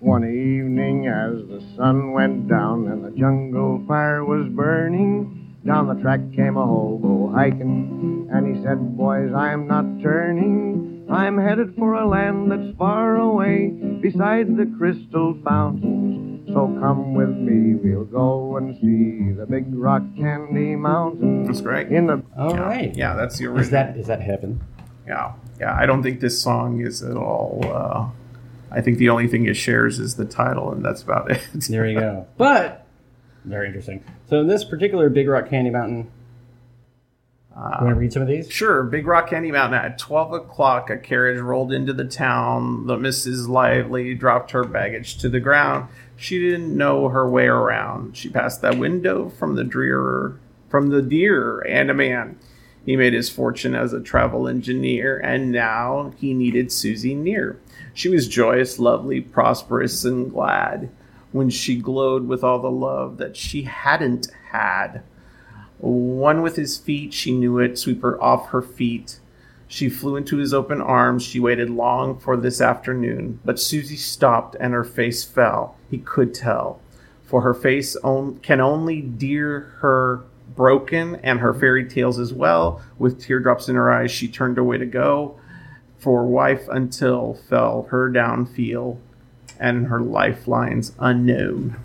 One 0.00 0.24
evening 0.24 1.06
as 1.06 1.46
the 1.48 1.62
sun 1.74 2.12
went 2.12 2.48
down 2.48 2.88
and 2.88 3.02
the 3.02 3.12
jungle 3.12 3.82
fire 3.88 4.24
was 4.24 4.46
burning, 4.48 5.39
down 5.64 5.88
the 5.88 6.00
track 6.02 6.20
came 6.34 6.56
a 6.56 6.66
hobo 6.66 7.32
hiking, 7.32 8.28
and 8.32 8.56
he 8.56 8.62
said, 8.62 8.96
Boys, 8.96 9.32
I'm 9.34 9.66
not 9.66 9.84
turning. 10.02 11.06
I'm 11.10 11.38
headed 11.38 11.74
for 11.76 11.94
a 11.94 12.08
land 12.08 12.50
that's 12.50 12.76
far 12.78 13.16
away 13.16 13.68
beside 14.00 14.56
the 14.56 14.72
crystal 14.78 15.36
fountains. 15.44 16.48
So 16.52 16.66
come 16.80 17.14
with 17.14 17.30
me, 17.30 17.74
we'll 17.74 18.04
go 18.04 18.56
and 18.56 18.74
see 18.76 19.32
the 19.32 19.46
big 19.46 19.72
rock 19.74 20.02
candy 20.16 20.76
mountain. 20.76 21.44
That's 21.44 21.60
great. 21.60 21.88
In 21.88 22.06
the 22.06 22.22
All 22.36 22.54
yeah. 22.54 22.60
right. 22.60 22.96
Yeah, 22.96 23.14
that's 23.14 23.38
the 23.38 23.46
original. 23.46 23.64
Is 23.64 23.70
that 23.70 23.96
is 23.96 24.06
that 24.06 24.20
heaven? 24.20 24.60
Yeah, 25.06 25.32
yeah. 25.60 25.76
I 25.76 25.86
don't 25.86 26.02
think 26.02 26.20
this 26.20 26.40
song 26.40 26.80
is 26.80 27.02
at 27.02 27.16
all. 27.16 27.60
Uh, 27.64 28.08
I 28.72 28.80
think 28.80 28.98
the 28.98 29.08
only 29.10 29.26
thing 29.28 29.46
it 29.46 29.54
shares 29.54 29.98
is 29.98 30.14
the 30.14 30.24
title, 30.24 30.72
and 30.72 30.84
that's 30.84 31.02
about 31.02 31.30
it. 31.30 31.40
There 31.68 31.86
you 31.86 31.98
go. 32.00 32.26
But 32.36 32.86
very 33.44 33.66
interesting. 33.66 34.04
So 34.28 34.40
in 34.40 34.46
this 34.46 34.64
particular 34.64 35.08
Big 35.08 35.28
Rock 35.28 35.48
Candy 35.48 35.70
Mountain. 35.70 36.10
Uh, 37.56 37.78
you 37.80 37.84
want 37.86 37.96
to 37.96 38.00
read 38.00 38.12
some 38.12 38.22
of 38.22 38.28
these? 38.28 38.50
Sure. 38.50 38.84
Big 38.84 39.06
Rock 39.06 39.30
Candy 39.30 39.50
Mountain. 39.50 39.78
At 39.78 39.98
twelve 39.98 40.32
o'clock, 40.32 40.88
a 40.88 40.96
carriage 40.96 41.40
rolled 41.40 41.72
into 41.72 41.92
the 41.92 42.04
town. 42.04 42.86
The 42.86 42.96
Mrs. 42.96 43.48
Lively 43.48 44.14
dropped 44.14 44.52
her 44.52 44.64
baggage 44.64 45.18
to 45.18 45.28
the 45.28 45.40
ground. 45.40 45.88
She 46.16 46.38
didn't 46.38 46.76
know 46.76 47.08
her 47.08 47.28
way 47.28 47.46
around. 47.46 48.16
She 48.16 48.28
passed 48.28 48.62
that 48.62 48.78
window 48.78 49.30
from 49.30 49.56
the 49.56 49.64
deer, 49.64 50.38
from 50.68 50.90
the 50.90 51.02
deer 51.02 51.60
and 51.60 51.90
a 51.90 51.94
man. 51.94 52.38
He 52.86 52.96
made 52.96 53.12
his 53.12 53.28
fortune 53.28 53.74
as 53.74 53.92
a 53.92 54.00
travel 54.00 54.48
engineer, 54.48 55.18
and 55.18 55.50
now 55.50 56.12
he 56.16 56.32
needed 56.32 56.72
Susie 56.72 57.14
near. 57.14 57.58
She 57.92 58.08
was 58.08 58.28
joyous, 58.28 58.78
lovely, 58.78 59.20
prosperous, 59.20 60.04
and 60.04 60.30
glad 60.30 60.90
when 61.32 61.50
she 61.50 61.76
glowed 61.76 62.26
with 62.26 62.42
all 62.42 62.58
the 62.58 62.70
love 62.70 63.18
that 63.18 63.36
she 63.36 63.62
hadn't 63.62 64.28
had. 64.50 65.02
One 65.78 66.42
with 66.42 66.56
his 66.56 66.76
feet, 66.76 67.14
she 67.14 67.32
knew 67.32 67.58
it, 67.58 67.78
sweep 67.78 68.02
her 68.02 68.22
off 68.22 68.48
her 68.48 68.62
feet. 68.62 69.18
She 69.66 69.88
flew 69.88 70.16
into 70.16 70.36
his 70.36 70.52
open 70.52 70.80
arms. 70.80 71.22
She 71.22 71.38
waited 71.38 71.70
long 71.70 72.18
for 72.18 72.36
this 72.36 72.60
afternoon, 72.60 73.38
but 73.44 73.60
Susie 73.60 73.96
stopped 73.96 74.56
and 74.58 74.74
her 74.74 74.84
face 74.84 75.22
fell. 75.22 75.76
He 75.88 75.98
could 75.98 76.34
tell, 76.34 76.80
for 77.22 77.42
her 77.42 77.54
face 77.54 77.94
on, 77.96 78.38
can 78.40 78.60
only 78.60 79.00
dear 79.00 79.72
her 79.78 80.24
broken 80.56 81.14
and 81.16 81.38
her 81.38 81.54
fairy 81.54 81.88
tales 81.88 82.18
as 82.18 82.34
well. 82.34 82.82
With 82.98 83.22
teardrops 83.22 83.68
in 83.68 83.76
her 83.76 83.90
eyes, 83.90 84.10
she 84.10 84.26
turned 84.26 84.58
away 84.58 84.78
to 84.78 84.86
go. 84.86 85.38
For 85.98 86.26
wife 86.26 86.66
until 86.68 87.34
fell 87.48 87.86
her 87.90 88.08
down 88.08 88.46
feel, 88.46 88.98
and 89.60 89.86
her 89.86 90.00
lifelines 90.00 90.92
unknown. 90.98 91.76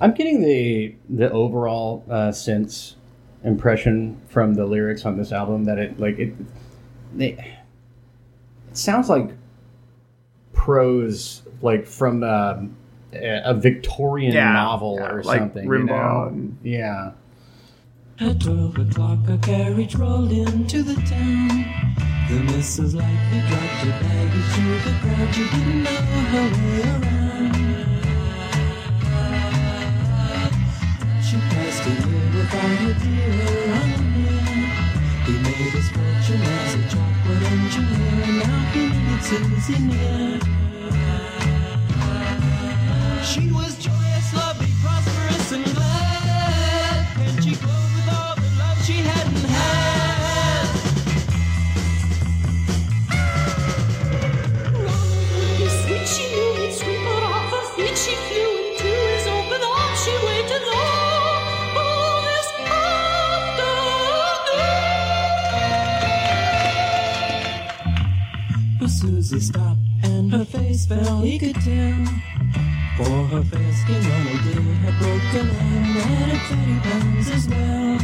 I'm 0.00 0.14
getting 0.14 0.42
the 0.42 0.94
the 1.10 1.30
overall 1.30 2.04
uh, 2.08 2.32
sense 2.32 2.96
impression 3.42 4.20
from 4.28 4.54
the 4.54 4.64
lyrics 4.64 5.04
on 5.04 5.18
this 5.18 5.30
album 5.32 5.64
that 5.64 5.78
it 5.78 6.00
like 6.00 6.18
it 6.18 6.34
they 7.14 7.56
sounds 8.72 9.08
like 9.08 9.30
prose, 10.52 11.42
like 11.62 11.86
from 11.86 12.22
um, 12.22 12.76
a, 13.12 13.42
a 13.44 13.54
Victorian 13.54 14.32
Yeah, 14.32 14.52
novel 14.52 14.96
yeah, 14.98 15.10
or 15.10 15.22
like 15.22 15.38
something. 15.40 15.68
Rimbaud 15.68 16.34
You 16.34 16.40
know? 16.40 16.52
Yeah. 16.62 17.12
At 18.20 18.40
twelve 18.40 18.78
o'clock, 18.78 19.28
a 19.28 19.38
carriage 19.38 19.94
rolled 19.96 20.32
into 20.32 20.82
the 20.82 20.94
town. 20.94 22.13
The 22.26 22.40
missus 22.40 22.94
lightly 22.94 23.40
dropped 23.48 23.84
her 23.84 23.94
baggage 24.00 24.48
to 24.54 24.62
the 24.84 24.92
crowd. 25.00 25.34
She 25.34 25.44
didn't 25.44 25.82
know 25.82 26.00
her 26.32 26.46
way 26.56 26.80
around. 26.88 27.54
She 31.22 31.36
passed 31.36 31.84
a 31.84 31.90
year 31.90 32.26
without 32.34 32.76
her 32.80 32.94
dear 33.04 33.32
man. 33.68 34.00
He 35.26 35.32
made 35.32 35.72
his 35.76 35.88
fortune 35.90 36.42
as 36.42 36.74
a 36.74 36.76
chocolate 36.88 37.44
engineer. 37.52 38.26
Now 38.40 38.60
he 38.72 38.82
needed 38.88 39.22
Susie 39.22 39.80
near. 39.84 40.40
She 43.22 43.44
was 43.52 43.72
joyous, 43.78 44.03
But 69.34 69.40
Susie 69.40 69.52
stopped 69.52 69.80
and 70.04 70.32
her 70.32 70.44
face 70.44 70.86
fell, 70.86 71.20
he 71.20 71.40
could 71.40 71.56
tell. 71.56 72.04
For 72.96 73.26
her 73.26 73.42
fair 73.42 73.72
skin 73.72 74.00
Ronald 74.08 74.40
dear 74.44 74.62
had 74.62 74.98
broken 75.00 75.48
and 75.50 75.86
had 75.86 76.40
fatty 76.46 76.78
bones 76.88 77.30
as 77.30 77.48
well. 77.48 77.98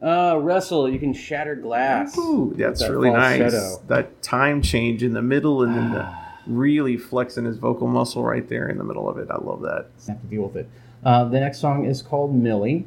Uh, 0.00 0.36
Russell, 0.36 0.88
you 0.88 1.00
can 1.00 1.12
shatter 1.12 1.56
glass. 1.56 2.16
Ooh, 2.16 2.54
that's 2.56 2.80
That 2.80 2.92
really 2.92 3.10
nice. 3.10 3.76
That 3.88 4.22
time 4.22 4.62
change 4.62 5.02
in 5.02 5.14
the 5.14 5.22
middle 5.22 5.64
and 5.64 5.74
then 5.74 5.90
the 5.90 6.14
really 6.46 6.96
flexing 6.96 7.44
his 7.44 7.56
vocal 7.56 7.88
muscle 7.88 8.22
right 8.22 8.48
there 8.48 8.68
in 8.68 8.78
the 8.78 8.84
middle 8.84 9.08
of 9.08 9.18
it. 9.18 9.28
I 9.32 9.38
love 9.38 9.62
that. 9.62 9.88
Have 10.06 10.20
to 10.20 10.26
deal 10.28 10.42
with 10.42 10.54
it. 10.58 10.68
Uh, 11.04 11.24
the 11.24 11.40
next 11.40 11.58
song 11.58 11.86
is 11.86 12.02
called 12.02 12.32
Millie. 12.32 12.86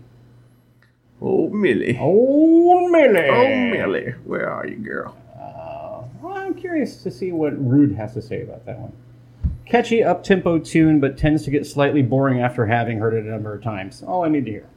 Oh, 1.21 1.49
Millie. 1.49 1.97
Oh, 1.99 2.87
Millie. 2.87 3.29
Oh, 3.29 3.69
Millie. 3.69 4.11
Where 4.23 4.49
are 4.49 4.65
you, 4.65 4.77
girl? 4.77 5.17
Curious 6.59 7.01
to 7.03 7.11
see 7.11 7.31
what 7.31 7.53
Ruud 7.53 7.95
has 7.95 8.13
to 8.13 8.21
say 8.21 8.41
about 8.41 8.65
that 8.65 8.79
one. 8.79 8.91
Catchy, 9.65 10.03
up 10.03 10.23
tempo 10.23 10.59
tune, 10.59 10.99
but 10.99 11.17
tends 11.17 11.43
to 11.43 11.51
get 11.51 11.65
slightly 11.65 12.01
boring 12.01 12.41
after 12.41 12.65
having 12.65 12.99
heard 12.99 13.13
it 13.13 13.25
a 13.25 13.29
number 13.29 13.53
of 13.53 13.63
times. 13.63 14.03
All 14.03 14.25
I 14.25 14.29
need 14.29 14.45
to 14.45 14.51
hear. 14.51 14.69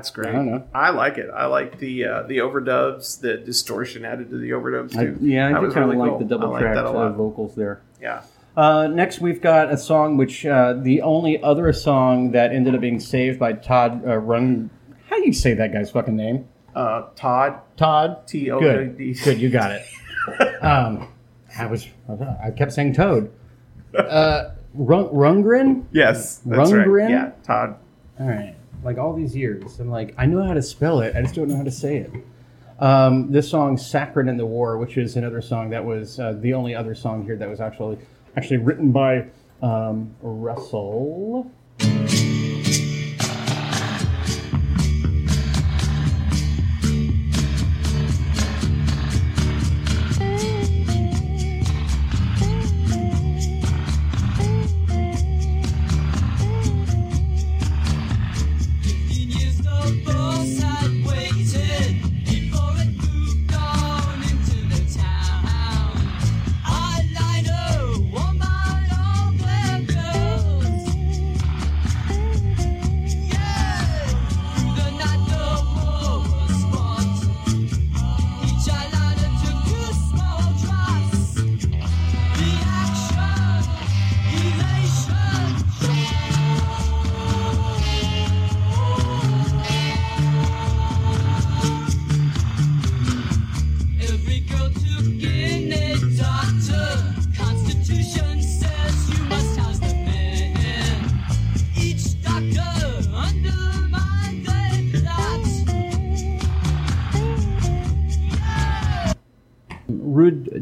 That's 0.00 0.10
great. 0.12 0.30
I 0.30 0.32
don't 0.32 0.46
know. 0.50 0.66
I 0.72 0.90
like 0.90 1.18
it. 1.18 1.28
I 1.28 1.44
like 1.44 1.78
the 1.78 2.06
uh, 2.06 2.22
the 2.22 2.38
overdubs, 2.38 3.20
the 3.20 3.36
distortion 3.36 4.06
added 4.06 4.30
to 4.30 4.38
the 4.38 4.48
overdubs 4.52 4.96
I, 4.96 5.04
too. 5.04 5.18
yeah, 5.20 5.48
I 5.48 5.52
That 5.52 5.60
do 5.60 5.66
kind 5.72 5.84
of 5.84 5.90
really 5.90 5.96
like 5.98 6.10
cool. 6.12 6.18
the 6.20 6.24
double 6.24 6.48
I 6.48 6.50
like 6.52 6.62
track 6.62 6.76
uh, 6.78 7.12
vocals 7.12 7.54
there. 7.54 7.82
Yeah. 8.00 8.22
Uh, 8.56 8.86
next, 8.86 9.20
we've 9.20 9.42
got 9.42 9.70
a 9.70 9.76
song 9.76 10.16
which 10.16 10.46
uh, 10.46 10.72
the 10.72 11.02
only 11.02 11.42
other 11.42 11.70
song 11.74 12.30
that 12.30 12.50
ended 12.50 12.74
up 12.74 12.80
being 12.80 12.98
saved 12.98 13.38
by 13.38 13.52
Todd 13.52 14.02
uh, 14.06 14.16
Run. 14.16 14.70
How 15.10 15.16
do 15.16 15.26
you 15.26 15.34
say 15.34 15.52
that 15.52 15.70
guy's 15.70 15.90
fucking 15.90 16.16
name? 16.16 16.48
Uh, 16.74 17.08
Todd. 17.14 17.60
Todd. 17.76 18.26
T 18.26 18.50
O 18.50 18.58
Good. 18.58 18.96
Good. 19.22 19.38
You 19.38 19.50
got 19.50 19.72
it. 19.72 19.84
um, 20.64 21.12
I 21.58 21.66
was. 21.66 21.86
I 22.42 22.52
kept 22.52 22.72
saying 22.72 22.94
Toad. 22.94 23.30
Uh, 23.94 24.52
Rung, 24.72 25.10
Rungren. 25.10 25.84
Yes, 25.92 26.38
that's 26.46 26.72
right. 26.72 27.10
Yeah, 27.10 27.32
Todd. 27.44 27.76
All 28.18 28.26
right. 28.26 28.54
Like 28.82 28.98
all 28.98 29.12
these 29.14 29.36
years, 29.36 29.78
I'm 29.78 29.90
like, 29.90 30.14
I 30.16 30.26
know 30.26 30.42
how 30.42 30.54
to 30.54 30.62
spell 30.62 31.00
it. 31.00 31.14
I 31.14 31.22
just 31.22 31.34
don't 31.34 31.48
know 31.48 31.56
how 31.56 31.64
to 31.64 31.70
say 31.70 31.98
it. 31.98 32.10
Um, 32.78 33.30
this 33.30 33.50
song, 33.50 33.76
"Sacred 33.76 34.26
in 34.26 34.38
the 34.38 34.46
War," 34.46 34.78
which 34.78 34.96
is 34.96 35.16
another 35.16 35.42
song 35.42 35.68
that 35.70 35.84
was 35.84 36.18
uh, 36.18 36.32
the 36.32 36.54
only 36.54 36.74
other 36.74 36.94
song 36.94 37.24
here 37.24 37.36
that 37.36 37.48
was 37.48 37.60
actually 37.60 37.98
actually 38.36 38.56
written 38.56 38.90
by 38.90 39.26
um, 39.62 40.14
Russell. 40.22 41.50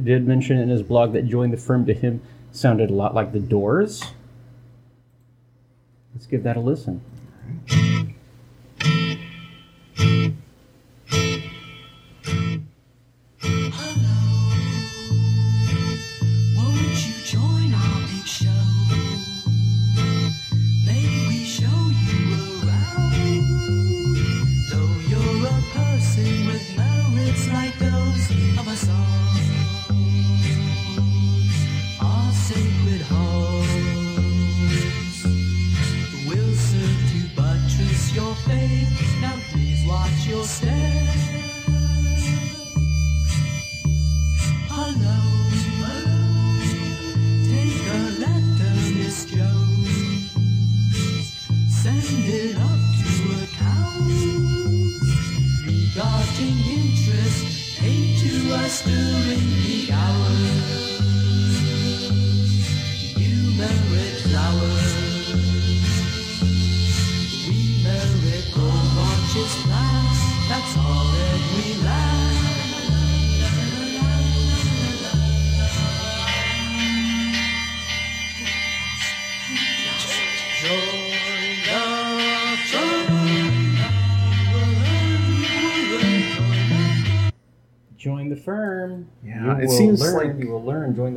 Did 0.04 0.26
mention 0.26 0.58
in 0.58 0.68
his 0.68 0.82
blog 0.82 1.12
that 1.12 1.26
joining 1.26 1.50
the 1.50 1.56
firm 1.56 1.86
to 1.86 1.94
him 1.94 2.20
sounded 2.52 2.90
a 2.90 2.94
lot 2.94 3.14
like 3.14 3.32
the 3.32 3.40
Doors. 3.40 4.02
Let's 6.14 6.26
give 6.26 6.42
that 6.42 6.56
a 6.56 6.60
listen. 6.60 7.00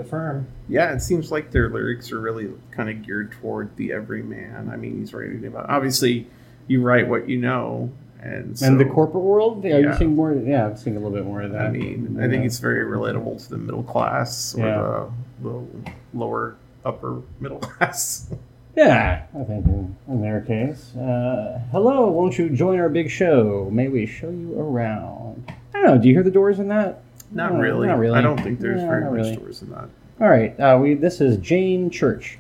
The 0.02 0.10
firm. 0.10 0.48
Yeah, 0.68 0.94
it 0.94 1.02
seems 1.02 1.32
like 1.32 1.52
their 1.52 1.70
lyrics 1.70 2.12
are 2.12 2.20
really 2.20 2.50
kind 2.72 2.90
of 2.90 3.06
geared 3.06 3.32
toward 3.34 3.76
the 3.78 3.92
everyman. 3.94 4.70
I 4.72 4.76
mean, 4.78 5.00
he's 5.00 5.14
writing 5.14 5.46
about 5.46 5.70
obviously 5.70 6.28
you 6.68 6.82
write 6.82 7.08
what 7.08 7.28
you 7.30 7.38
know, 7.38 7.92
and 8.22 8.58
so, 8.58 8.66
and 8.68 8.80
the 8.80 8.86
corporate 8.86 9.24
world. 9.24 9.64
Yeah, 9.64 9.72
Yeah. 9.72 9.78
you're 9.80 9.98
seeing 9.98 10.16
more. 10.16 10.34
Yeah, 10.34 10.68
I'm 10.68 10.78
seeing 10.78 10.96
a 10.96 11.00
little 11.00 11.16
bit 11.16 11.26
more 11.26 11.42
of 11.42 11.52
that. 11.52 11.62
I 11.68 11.70
mean, 11.72 12.18
I 12.22 12.28
think 12.28 12.46
it's 12.46 12.60
very 12.60 12.86
relatable 12.86 13.44
to 13.44 13.50
the 13.50 13.58
middle 13.58 13.84
class 13.84 14.56
or 14.56 14.60
Yeah. 14.66 15.06
the, 15.44 15.50
the 15.50 15.92
lower 16.14 16.56
upper 16.86 17.22
middle 17.40 17.60
class. 17.60 18.32
Yeah, 18.76 19.24
I 19.38 19.44
think 19.44 19.66
in, 19.66 19.98
in 20.08 20.22
their 20.22 20.42
case. 20.42 20.96
Uh, 20.96 21.60
hello, 21.72 22.10
won't 22.10 22.38
you 22.38 22.50
join 22.50 22.80
our 22.80 22.88
big 22.90 23.10
show? 23.10 23.70
May 23.72 23.90
we 23.90 24.06
show 24.06 24.30
you 24.30 24.58
around? 24.58 25.52
I 25.74 25.78
don't 25.82 25.84
know. 25.86 25.98
Do 25.98 26.08
you 26.08 26.14
hear 26.14 26.24
the 26.24 26.32
doors 26.32 26.58
in 26.60 26.70
that? 26.70 27.02
Not 27.32 27.54
No, 27.54 27.60
really. 27.60 27.88
Not 27.88 28.00
really. 28.00 28.18
I 28.18 28.22
don't 28.22 28.40
think 28.42 28.60
there's 28.60 28.82
Yeah, 28.82 28.88
very 28.88 29.04
much 29.06 29.12
really. 29.38 29.56
in 29.62 29.70
that. 29.72 29.90
All 30.20 30.30
right. 30.30 30.60
Uh, 30.60 30.78
we. 30.82 30.94
This 30.96 31.22
is 31.22 31.38
Jane 31.38 31.90
Church. 31.90 32.38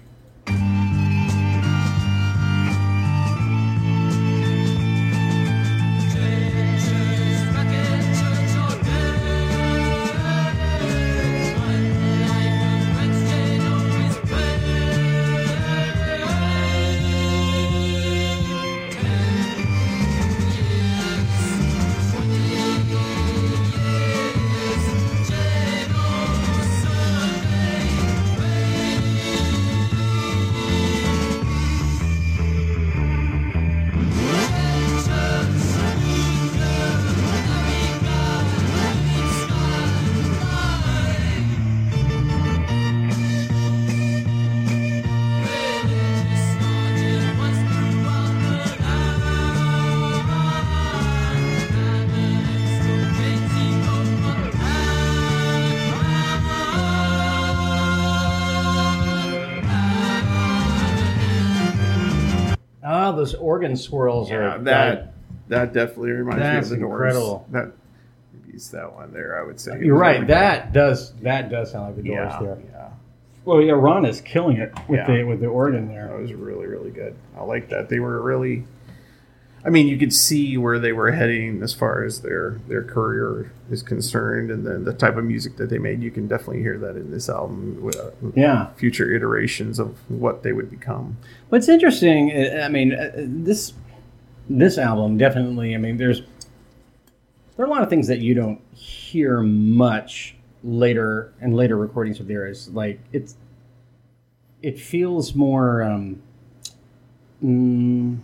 Those 63.21 63.35
organ 63.35 63.75
swirls 63.75 64.29
Yeah, 64.29 64.55
are 64.55 64.59
that 64.63 65.13
that 65.47 65.73
definitely 65.73 66.11
reminds 66.11 66.39
That's 66.41 66.69
me 66.71 66.75
of 66.75 66.79
the 66.81 66.85
incredible. 66.87 67.27
doors. 67.27 67.41
That 67.51 67.71
maybe 68.33 68.55
it's 68.55 68.69
that 68.69 68.93
one 68.93 69.13
there. 69.13 69.39
I 69.39 69.45
would 69.45 69.59
say 69.59 69.79
You're 69.81 69.97
right. 69.97 70.25
That 70.27 70.73
does 70.73 71.13
that 71.21 71.49
does 71.49 71.71
sound 71.71 71.87
like 71.87 71.95
the 71.97 72.09
doors 72.09 72.31
Yeah, 72.33 72.39
there. 72.41 72.57
yeah. 72.71 72.87
Well, 73.45 73.61
yeah, 73.61 73.73
Ron 73.73 74.05
is 74.05 74.21
killing 74.21 74.57
it 74.57 74.71
with 74.87 74.99
Yeah. 74.99 75.07
the 75.17 75.23
with 75.23 75.39
the 75.39 75.47
organ 75.47 75.87
there. 75.87 76.07
That 76.07 76.19
was 76.19 76.33
really 76.33 76.65
really 76.67 76.89
good. 76.91 77.15
I 77.37 77.43
like 77.43 77.69
that. 77.69 77.89
They 77.89 77.99
were 77.99 78.21
really. 78.21 78.63
I 79.63 79.69
mean, 79.69 79.87
you 79.87 79.97
could 79.97 80.11
see 80.13 80.57
where 80.57 80.79
they 80.79 80.91
were 80.91 81.11
heading 81.11 81.61
as 81.61 81.73
far 81.73 82.03
as 82.03 82.21
their 82.21 82.59
their 82.67 82.83
career 82.83 83.51
is 83.69 83.83
concerned, 83.83 84.49
and 84.49 84.65
then 84.65 84.85
the 84.85 84.93
type 84.93 85.17
of 85.17 85.23
music 85.25 85.57
that 85.57 85.69
they 85.69 85.77
made. 85.77 86.01
You 86.01 86.09
can 86.11 86.27
definitely 86.27 86.61
hear 86.61 86.77
that 86.79 86.95
in 86.95 87.11
this 87.11 87.29
album. 87.29 87.81
With, 87.81 87.95
uh, 87.95 88.09
Yeah. 88.35 88.67
future 88.75 89.13
iterations 89.13 89.77
of 89.79 89.97
what 90.09 90.41
they 90.43 90.51
would 90.51 90.71
become. 90.71 91.17
What's 91.49 91.69
interesting, 91.69 92.31
uh, 92.31 92.61
I 92.65 92.69
mean, 92.69 92.93
uh, 92.93 93.11
this 93.15 93.73
this 94.49 94.77
album 94.79 95.17
definitely. 95.17 95.75
I 95.75 95.77
mean, 95.77 95.97
there's 95.97 96.21
there 97.55 97.65
are 97.65 97.67
a 97.67 97.71
lot 97.71 97.83
of 97.83 97.89
things 97.89 98.07
that 98.07 98.19
you 98.19 98.33
don't 98.33 98.61
hear 98.73 99.41
much 99.41 100.35
later 100.63 101.31
and 101.39 101.55
later 101.55 101.77
recordings 101.77 102.19
of 102.19 102.27
theirs. 102.27 102.67
Like 102.69 102.99
it's 103.13 103.35
it 104.63 104.79
feels 104.79 105.35
more 105.35 105.83
um, 105.83 106.21
mm, 107.43 108.17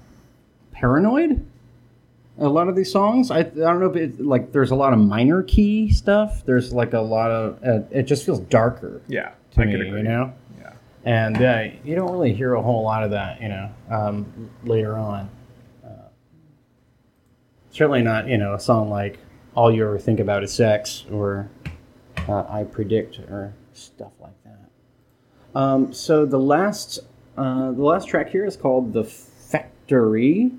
paranoid. 0.80 1.45
A 2.40 2.48
lot 2.48 2.68
of 2.68 2.76
these 2.76 2.91
songs, 2.91 3.32
I, 3.32 3.40
I 3.40 3.44
don't 3.44 3.80
know 3.80 3.90
if 3.90 3.95
it 3.95 4.22
like 4.24 4.52
there's 4.52 4.70
a 4.70 4.76
lot 4.76 4.94
of 4.94 4.99
minor 4.99 5.41
key 5.41 5.91
stuff. 5.91 6.45
There's 6.45 6.72
like 6.72 6.94
a 6.94 6.99
lot 6.99 7.32
of 7.32 7.64
uh, 7.64 7.80
it 7.90 8.04
just 8.04 8.26
feels 8.26 8.40
darker. 8.41 9.02
Yeah, 9.08 9.32
to 9.54 9.62
I 9.62 9.66
me, 9.66 9.74
you 9.74 10.04
know. 10.04 10.34
Yeah. 10.60 10.74
And 11.04 11.41
uh, 11.41 11.64
you 11.84 11.95
don't 11.95 12.12
really 12.12 12.34
hear 12.34 12.54
a 12.54 12.62
whole 12.62 12.84
lot 12.84 13.04
of 13.04 13.10
that, 13.12 13.41
you 13.41 13.49
know, 13.49 13.72
um, 13.90 14.52
later 14.64 14.95
on. 14.98 15.30
Uh, 15.84 16.10
certainly 17.72 18.04
not, 18.04 18.28
you 18.28 18.38
know, 18.38 18.54
a 18.54 18.60
song 18.60 18.91
like 18.91 19.18
"All 19.56 19.72
You 19.74 19.84
Ever 19.86 19.98
Think 19.98 20.20
About 20.20 20.44
Is 20.44 20.54
Sex" 20.54 21.06
or 21.12 21.49
uh, 22.28 22.44
"I 22.48 22.66
Predict" 22.66 23.18
or 23.18 23.56
stuff 23.74 24.12
like 24.22 24.36
that. 24.44 25.60
Um, 25.60 25.91
so 25.91 26.24
the 26.24 26.38
last, 26.38 26.99
uh, 27.36 27.72
the 27.72 27.84
last 27.84 28.08
track 28.08 28.30
here 28.30 28.45
is 28.45 28.56
called 28.56 28.94
"The 28.94 29.06
Factory," 29.06 30.52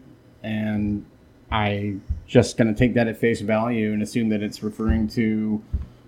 and 0.42 1.04
I 1.50 1.96
just 2.26 2.56
gonna 2.56 2.74
take 2.74 2.94
that 2.94 3.08
at 3.08 3.16
face 3.16 3.40
value 3.40 3.92
and 3.92 4.02
assume 4.02 4.28
that 4.30 4.42
it's 4.42 4.62
referring 4.62 5.08
to 5.08 5.62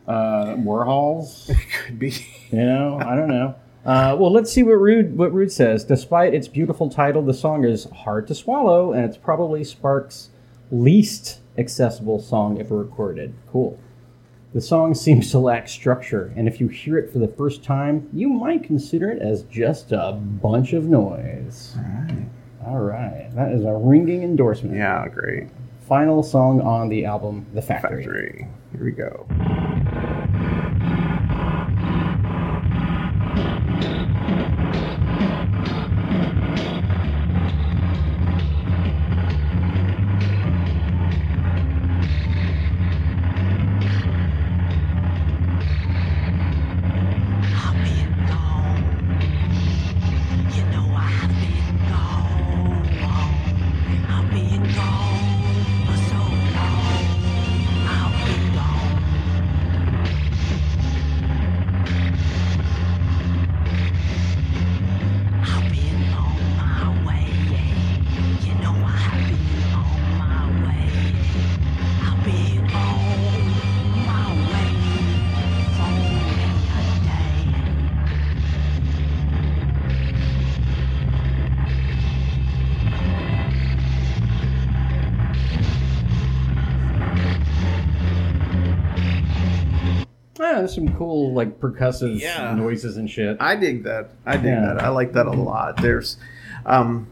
uh, 0.07 0.57
Warhol's. 0.57 1.49
It 1.51 1.71
could 1.73 1.99
be. 1.99 2.27
You 2.51 2.65
know, 2.65 2.99
I 3.01 3.15
don't 3.15 3.29
know. 3.29 3.55
Uh, 3.85 4.15
well, 4.19 4.31
let's 4.31 4.53
see 4.53 4.63
what 4.63 4.75
Ruud 4.75 5.15
what 5.15 5.33
Ruud 5.33 5.51
says. 5.51 5.85
Despite 5.85 6.35
its 6.35 6.49
beautiful 6.49 6.91
title, 6.91 7.23
the 7.23 7.33
song 7.35 7.65
is 7.65 7.85
hard 7.91 8.27
to 8.27 8.35
swallow, 8.35 8.93
and 8.93 9.05
it's 9.05 9.17
probably 9.17 9.65
Sparks' 9.65 10.31
least 10.71 11.41
accessible 11.57 12.21
song 12.21 12.61
ever 12.61 12.77
recorded. 12.77 13.35
Cool. 13.51 13.79
The 14.53 14.61
song 14.61 14.95
seems 14.95 15.31
to 15.31 15.39
lack 15.39 15.69
structure, 15.69 16.33
and 16.37 16.49
if 16.49 16.61
you 16.61 16.69
hear 16.69 16.99
it 16.99 17.13
for 17.13 17.21
the 17.21 17.29
first 17.29 17.63
time, 17.63 18.09
you 18.13 18.29
might 18.29 18.65
consider 18.65 19.11
it 19.11 19.23
as 19.23 19.45
just 19.45 19.93
a 19.93 20.13
bunch 20.13 20.73
of 20.73 20.85
noise. 20.85 21.77
All 21.77 21.85
right. 21.85 22.27
All 22.67 22.79
right. 22.81 23.29
That 23.35 23.53
is 23.53 23.65
a 23.65 23.73
ringing 23.73 24.23
endorsement. 24.23 24.77
Yeah, 24.77 25.09
great. 25.09 25.49
Final 25.89 26.23
song 26.23 26.61
on 26.61 26.89
the 26.89 27.05
album, 27.05 27.47
The 27.55 27.63
Factory. 27.63 28.05
Factory. 28.05 28.49
Here 28.73 28.85
we 28.85 28.93
go. 28.93 29.27
Yeah, 90.71 90.85
there's 90.87 90.91
some 90.91 90.99
cool 90.99 91.33
like 91.33 91.61
percussive 91.61 92.21
Yeah. 92.21 92.55
noises 92.55 92.97
and 92.97 93.09
shit. 93.11 93.37
I 93.41 93.57
dig 93.57 93.85
that. 93.85 94.11
I 94.27 94.37
dig 94.37 94.47
Yeah. 94.47 94.61
that. 94.75 94.83
I 94.83 94.89
like 94.89 95.13
that 95.15 95.27
a 95.27 95.31
lot. 95.31 95.81
There's, 95.83 96.17
um, 96.67 97.07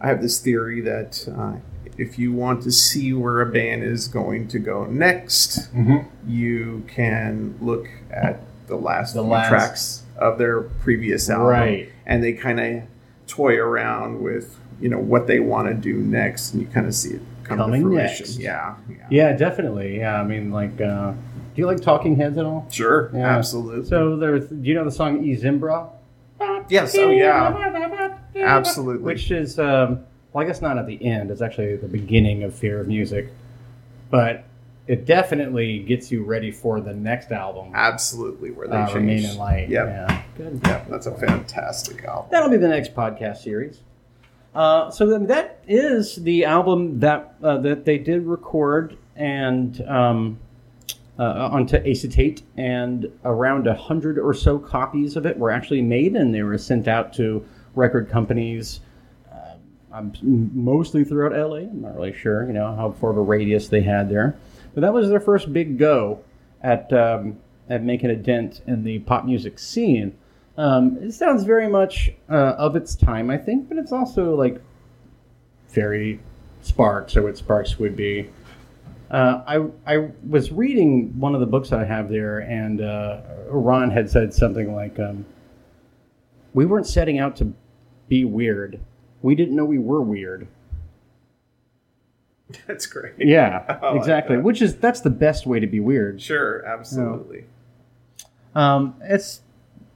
I 0.00 0.08
have 0.08 0.22
this 0.22 0.40
theory 0.40 0.80
that 0.82 1.28
uh, 1.36 1.56
if 1.96 2.18
you 2.18 2.32
want 2.32 2.62
to 2.62 2.70
see 2.72 3.12
where 3.12 3.40
a 3.40 3.46
band 3.46 3.82
is 3.82 4.06
going 4.08 4.48
to 4.48 4.58
go 4.58 4.84
next, 4.86 5.74
Mhm. 5.74 6.04
you 6.26 6.84
can 6.88 7.54
look 7.60 7.88
at 8.10 8.40
the 8.68 8.76
last 8.76 9.14
The 9.14 9.22
last- 9.22 9.48
tracks 9.48 10.02
of 10.16 10.38
their 10.38 10.60
previous 10.60 11.28
album, 11.30 11.46
Right. 11.48 11.88
And 12.06 12.22
they 12.22 12.32
kind 12.32 12.58
of 12.60 12.82
toy 13.26 13.56
around 13.58 14.22
with 14.22 14.56
you 14.80 14.88
know 14.88 14.98
what 15.00 15.26
they 15.26 15.40
want 15.40 15.66
to 15.68 15.74
do 15.74 15.94
next, 15.98 16.52
and 16.54 16.62
you 16.62 16.68
kind 16.68 16.86
of 16.86 16.94
see 16.94 17.14
it 17.14 17.20
come 17.42 17.58
Coming 17.58 17.82
to 17.82 17.88
fruition. 17.88 18.26
next. 18.26 18.38
Yeah, 18.38 18.74
yeah. 18.88 18.96
Yeah, 19.10 19.32
definitely. 19.36 19.98
Yeah, 19.98 20.20
I 20.20 20.24
mean, 20.24 20.52
like, 20.52 20.80
uh, 20.80 21.12
do 21.58 21.62
you 21.62 21.66
like 21.66 21.80
Talking 21.80 22.14
Heads 22.14 22.38
at 22.38 22.44
all? 22.46 22.68
Sure, 22.70 23.10
Yeah. 23.12 23.36
absolutely. 23.36 23.84
So 23.88 24.16
there's, 24.16 24.46
do 24.46 24.60
you 24.62 24.74
know 24.74 24.84
the 24.84 24.92
song 24.92 25.28
I 25.28 25.34
Zimbra? 25.34 25.88
Yes, 26.68 26.96
oh 26.96 27.10
yeah, 27.10 28.20
absolutely. 28.36 29.02
Which 29.02 29.32
is, 29.32 29.58
um, 29.58 30.04
well, 30.32 30.44
I 30.44 30.46
guess 30.46 30.62
not 30.62 30.78
at 30.78 30.86
the 30.86 31.04
end. 31.04 31.32
It's 31.32 31.42
actually 31.42 31.74
the 31.74 31.88
beginning 31.88 32.44
of 32.44 32.54
Fear 32.54 32.82
of 32.82 32.86
Music, 32.86 33.30
but 34.08 34.44
it 34.86 35.04
definitely 35.04 35.80
gets 35.80 36.12
you 36.12 36.22
ready 36.22 36.52
for 36.52 36.80
the 36.80 36.94
next 36.94 37.32
album. 37.32 37.72
Absolutely, 37.74 38.52
where 38.52 38.68
they 38.68 38.76
uh, 38.76 38.86
change. 38.86 38.94
Remain 38.94 39.24
in 39.24 39.36
Light. 39.36 39.68
Yep. 39.68 39.86
Yeah, 39.88 40.22
good. 40.36 40.60
Yeah, 40.64 40.84
that's 40.88 41.06
a 41.06 41.16
fantastic 41.16 42.04
album. 42.04 42.28
That'll 42.30 42.50
be 42.50 42.56
the 42.56 42.68
next 42.68 42.94
podcast 42.94 43.38
series. 43.38 43.80
Uh, 44.54 44.92
so 44.92 45.06
then 45.06 45.26
that 45.26 45.58
is 45.66 46.14
the 46.22 46.44
album 46.44 47.00
that 47.00 47.34
uh, 47.42 47.58
that 47.58 47.84
they 47.84 47.98
did 47.98 48.26
record 48.26 48.96
and 49.16 49.80
um, 49.88 50.38
uh, 51.18 51.48
onto 51.52 51.76
acetate, 51.78 52.42
and 52.56 53.10
around 53.24 53.66
a 53.66 53.74
hundred 53.74 54.18
or 54.18 54.32
so 54.32 54.58
copies 54.58 55.16
of 55.16 55.26
it 55.26 55.36
were 55.36 55.50
actually 55.50 55.82
made, 55.82 56.14
and 56.14 56.34
they 56.34 56.42
were 56.42 56.58
sent 56.58 56.86
out 56.86 57.12
to 57.14 57.44
record 57.74 58.08
companies. 58.08 58.80
Uh, 59.32 59.54
um, 59.92 60.12
mostly 60.22 61.04
throughout 61.04 61.32
LA. 61.32 61.58
I'm 61.58 61.82
not 61.82 61.96
really 61.96 62.12
sure, 62.12 62.46
you 62.46 62.52
know, 62.52 62.74
how 62.74 62.92
far 62.92 63.10
of 63.10 63.16
a 63.16 63.22
radius 63.22 63.68
they 63.68 63.82
had 63.82 64.08
there, 64.08 64.36
but 64.74 64.82
that 64.82 64.92
was 64.92 65.08
their 65.08 65.20
first 65.20 65.52
big 65.52 65.78
go 65.78 66.20
at 66.62 66.92
um, 66.92 67.38
at 67.68 67.82
making 67.82 68.10
a 68.10 68.16
dent 68.16 68.62
in 68.66 68.84
the 68.84 69.00
pop 69.00 69.24
music 69.24 69.58
scene. 69.58 70.16
Um, 70.56 70.98
it 71.00 71.12
sounds 71.12 71.44
very 71.44 71.68
much 71.68 72.10
uh, 72.28 72.54
of 72.58 72.74
its 72.74 72.96
time, 72.96 73.30
I 73.30 73.36
think, 73.36 73.68
but 73.68 73.78
it's 73.78 73.92
also 73.92 74.34
like 74.34 74.60
very 75.70 76.20
Sparks 76.62 77.16
or 77.16 77.22
what 77.22 77.36
Sparks 77.36 77.78
would 77.78 77.96
be. 77.96 78.28
Uh, 79.10 79.42
I 79.46 79.94
I 79.94 80.10
was 80.28 80.52
reading 80.52 81.18
one 81.18 81.34
of 81.34 81.40
the 81.40 81.46
books 81.46 81.72
I 81.72 81.84
have 81.84 82.10
there, 82.10 82.40
and 82.40 82.80
uh, 82.82 83.20
Ron 83.48 83.90
had 83.90 84.10
said 84.10 84.34
something 84.34 84.74
like, 84.74 84.98
um, 84.98 85.24
"We 86.52 86.66
weren't 86.66 86.86
setting 86.86 87.18
out 87.18 87.36
to 87.36 87.52
be 88.08 88.24
weird. 88.24 88.80
We 89.22 89.34
didn't 89.34 89.56
know 89.56 89.64
we 89.64 89.78
were 89.78 90.02
weird." 90.02 90.46
That's 92.66 92.86
great. 92.86 93.14
Yeah, 93.18 93.78
like 93.82 93.96
exactly. 93.96 94.36
that. 94.36 94.42
Which 94.42 94.60
is 94.60 94.76
that's 94.76 95.00
the 95.00 95.10
best 95.10 95.46
way 95.46 95.58
to 95.60 95.66
be 95.66 95.80
weird. 95.80 96.20
Sure, 96.20 96.64
absolutely. 96.66 97.44
Um, 98.54 98.94
it's 99.02 99.40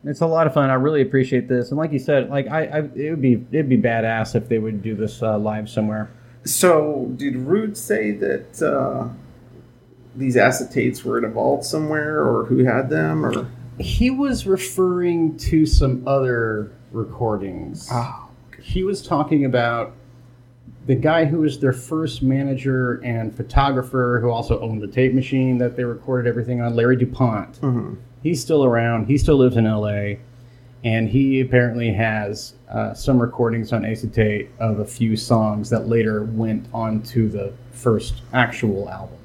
it's 0.05 0.21
a 0.21 0.27
lot 0.27 0.47
of 0.47 0.55
fun. 0.55 0.71
I 0.71 0.75
really 0.75 1.03
appreciate 1.03 1.49
this, 1.49 1.71
and 1.71 1.79
like 1.79 1.93
you 1.93 1.99
said, 1.99 2.31
like 2.31 2.49
I, 2.49 2.65
I 2.65 2.79
it 2.95 3.11
would 3.11 3.23
be 3.23 3.45
it'd 3.53 3.69
be 3.69 3.79
badass 3.79 4.35
if 4.35 4.49
they 4.49 4.59
would 4.59 4.83
do 4.83 4.95
this 4.95 5.23
uh, 5.23 5.39
live 5.39 5.69
somewhere. 5.69 6.11
So, 6.45 7.13
did 7.17 7.35
Ruud 7.35 7.77
say 7.77 8.11
that 8.13 8.63
uh, 8.63 9.09
these 10.17 10.37
acetates 10.37 11.05
were 11.05 11.19
in 11.19 11.25
a 11.25 11.29
vault 11.29 11.65
somewhere, 11.65 12.21
or 12.27 12.45
who 12.47 12.65
had 12.65 12.91
them, 12.91 13.25
or 13.25 13.47
He 13.79 14.11
was 14.11 14.47
referring 14.47 15.37
to 15.39 15.67
some 15.67 16.07
other 16.07 16.73
recordings. 16.91 17.89
Oh, 17.93 18.29
He 18.61 18.83
was 18.83 19.07
talking 19.07 19.45
about 19.45 19.95
the 20.87 20.95
guy 20.97 21.25
who 21.27 21.39
was 21.39 21.61
their 21.61 21.73
first 21.73 22.23
manager 22.23 22.95
and 23.05 23.35
photographer, 23.37 24.19
who 24.21 24.31
also 24.31 24.59
owned 24.61 24.83
the 24.83 24.89
tape 24.89 25.15
machine 25.15 25.59
that 25.59 25.77
they 25.77 25.85
recorded 25.85 26.29
everything 26.29 26.61
on, 26.61 26.75
Larry 26.75 26.97
DuPont. 26.97 27.61
Mhm. 27.61 27.97
He's 28.23 28.41
still 28.41 28.65
around. 28.65 29.07
He 29.07 29.17
still 29.17 29.37
lives 29.37 29.57
in 29.57 29.65
LA. 29.67 30.17
And 30.85 31.09
he 31.09 31.41
apparently 31.41 31.93
has 31.93 32.55
uh, 32.69 32.93
some 32.95 33.21
recordings 33.21 33.73
on 33.73 33.85
acetate 33.85 34.51
of 34.59 34.81
a 34.81 34.85
few 34.85 35.17
songs 35.17 35.71
that 35.71 35.87
later 35.87 36.25
went 36.25 36.67
onto 36.75 37.29
the 37.29 37.53
first 37.73 38.15
actual 38.33 38.89
album. 38.91 39.19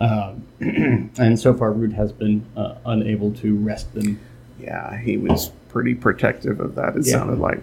Um, 0.00 1.10
and 1.18 1.38
so 1.38 1.54
far, 1.54 1.72
Ruud 1.72 1.92
has 1.92 2.10
been 2.12 2.44
uh, 2.56 2.74
unable 2.86 3.32
to 3.34 3.56
rest 3.56 3.94
them. 3.94 4.18
yeah, 4.60 4.96
he 4.98 5.16
was 5.16 5.50
pretty 5.68 5.94
protective 5.94 6.58
of 6.60 6.74
that. 6.74 6.96
It 6.96 7.06
Yeah. 7.06 7.12
sounded 7.18 7.38
like. 7.38 7.60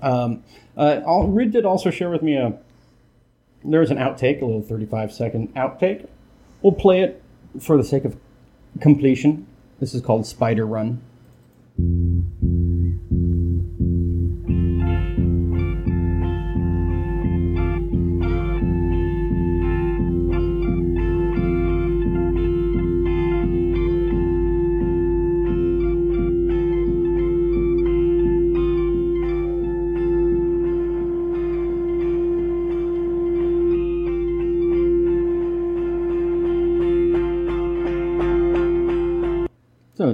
Um, 0.00 0.44
uh, 0.76 1.00
all, 1.04 1.26
Ruud 1.28 1.50
did 1.50 1.64
also 1.64 1.90
share 1.90 2.10
with 2.10 2.22
me 2.22 2.36
a. 2.36 2.56
There 3.64 3.80
was 3.80 3.90
an 3.90 3.96
outtake, 3.98 4.40
a 4.40 4.44
little 4.44 4.62
35 4.62 5.12
second 5.12 5.52
outtake. 5.56 6.06
We'll 6.62 6.72
play 6.72 7.00
it 7.02 7.20
for 7.60 7.76
the 7.76 7.82
sake 7.82 8.04
of 8.04 8.16
completion. 8.80 9.46
This 9.80 9.94
is 9.94 10.00
called 10.00 10.26
Spider 10.26 10.64
Run. 10.64 11.00
Mm-hmm. 11.80 12.37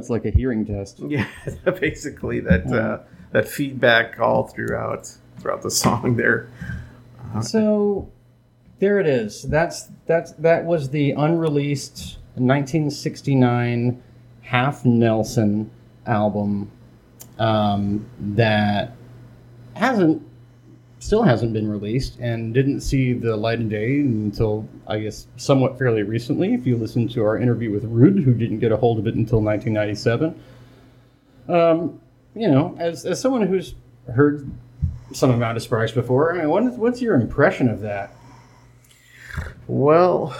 It's 0.04 0.10
like 0.10 0.26
a 0.26 0.30
hearing 0.30 0.66
test. 0.66 1.00
Yeah, 1.08 1.26
basically 1.80 2.40
that 2.40 2.66
uh, 2.66 2.98
that 3.30 3.48
feedback 3.48 4.20
all 4.20 4.46
throughout 4.48 5.10
throughout 5.38 5.62
the 5.62 5.70
song 5.70 6.16
there. 6.16 6.50
So 7.40 8.10
there 8.80 9.00
it 9.00 9.06
is. 9.06 9.44
That's 9.44 9.88
that's 10.04 10.32
that 10.32 10.66
was 10.66 10.90
the 10.90 11.12
unreleased 11.12 12.18
1969 12.34 14.02
Halfnelson 14.46 15.70
album 16.04 16.70
um, 17.38 18.04
that 18.20 18.94
hasn't 19.72 20.22
still 21.04 21.22
hasn't 21.22 21.52
been 21.52 21.70
released 21.70 22.18
and 22.18 22.54
didn't 22.54 22.80
see 22.80 23.12
the 23.12 23.36
light 23.36 23.60
of 23.60 23.68
day 23.68 24.00
until 24.00 24.66
I 24.86 25.00
guess 25.00 25.26
somewhat 25.36 25.76
fairly 25.76 26.02
recently. 26.02 26.54
If 26.54 26.66
you 26.66 26.78
listen 26.78 27.08
to 27.08 27.22
our 27.24 27.36
interview 27.36 27.70
with 27.70 27.84
Ruud, 27.84 28.24
who 28.24 28.32
didn't 28.32 28.60
get 28.60 28.72
a 28.72 28.76
hold 28.78 28.98
of 28.98 29.06
it 29.06 29.14
until 29.14 29.42
1997. 29.42 30.34
Um, 31.46 32.00
you 32.34 32.48
know, 32.48 32.74
as 32.78 33.04
as 33.04 33.20
someone 33.20 33.46
who's 33.46 33.74
heard 34.14 34.50
some 35.12 35.30
amount 35.30 35.58
of 35.58 35.62
Sparks 35.62 35.92
before, 35.92 36.32
I 36.32 36.38
mean, 36.38 36.48
what 36.48 36.62
is, 36.62 36.78
what's 36.78 37.02
your 37.02 37.16
impression 37.16 37.68
of 37.68 37.80
that? 37.82 38.14
Well, 39.66 40.34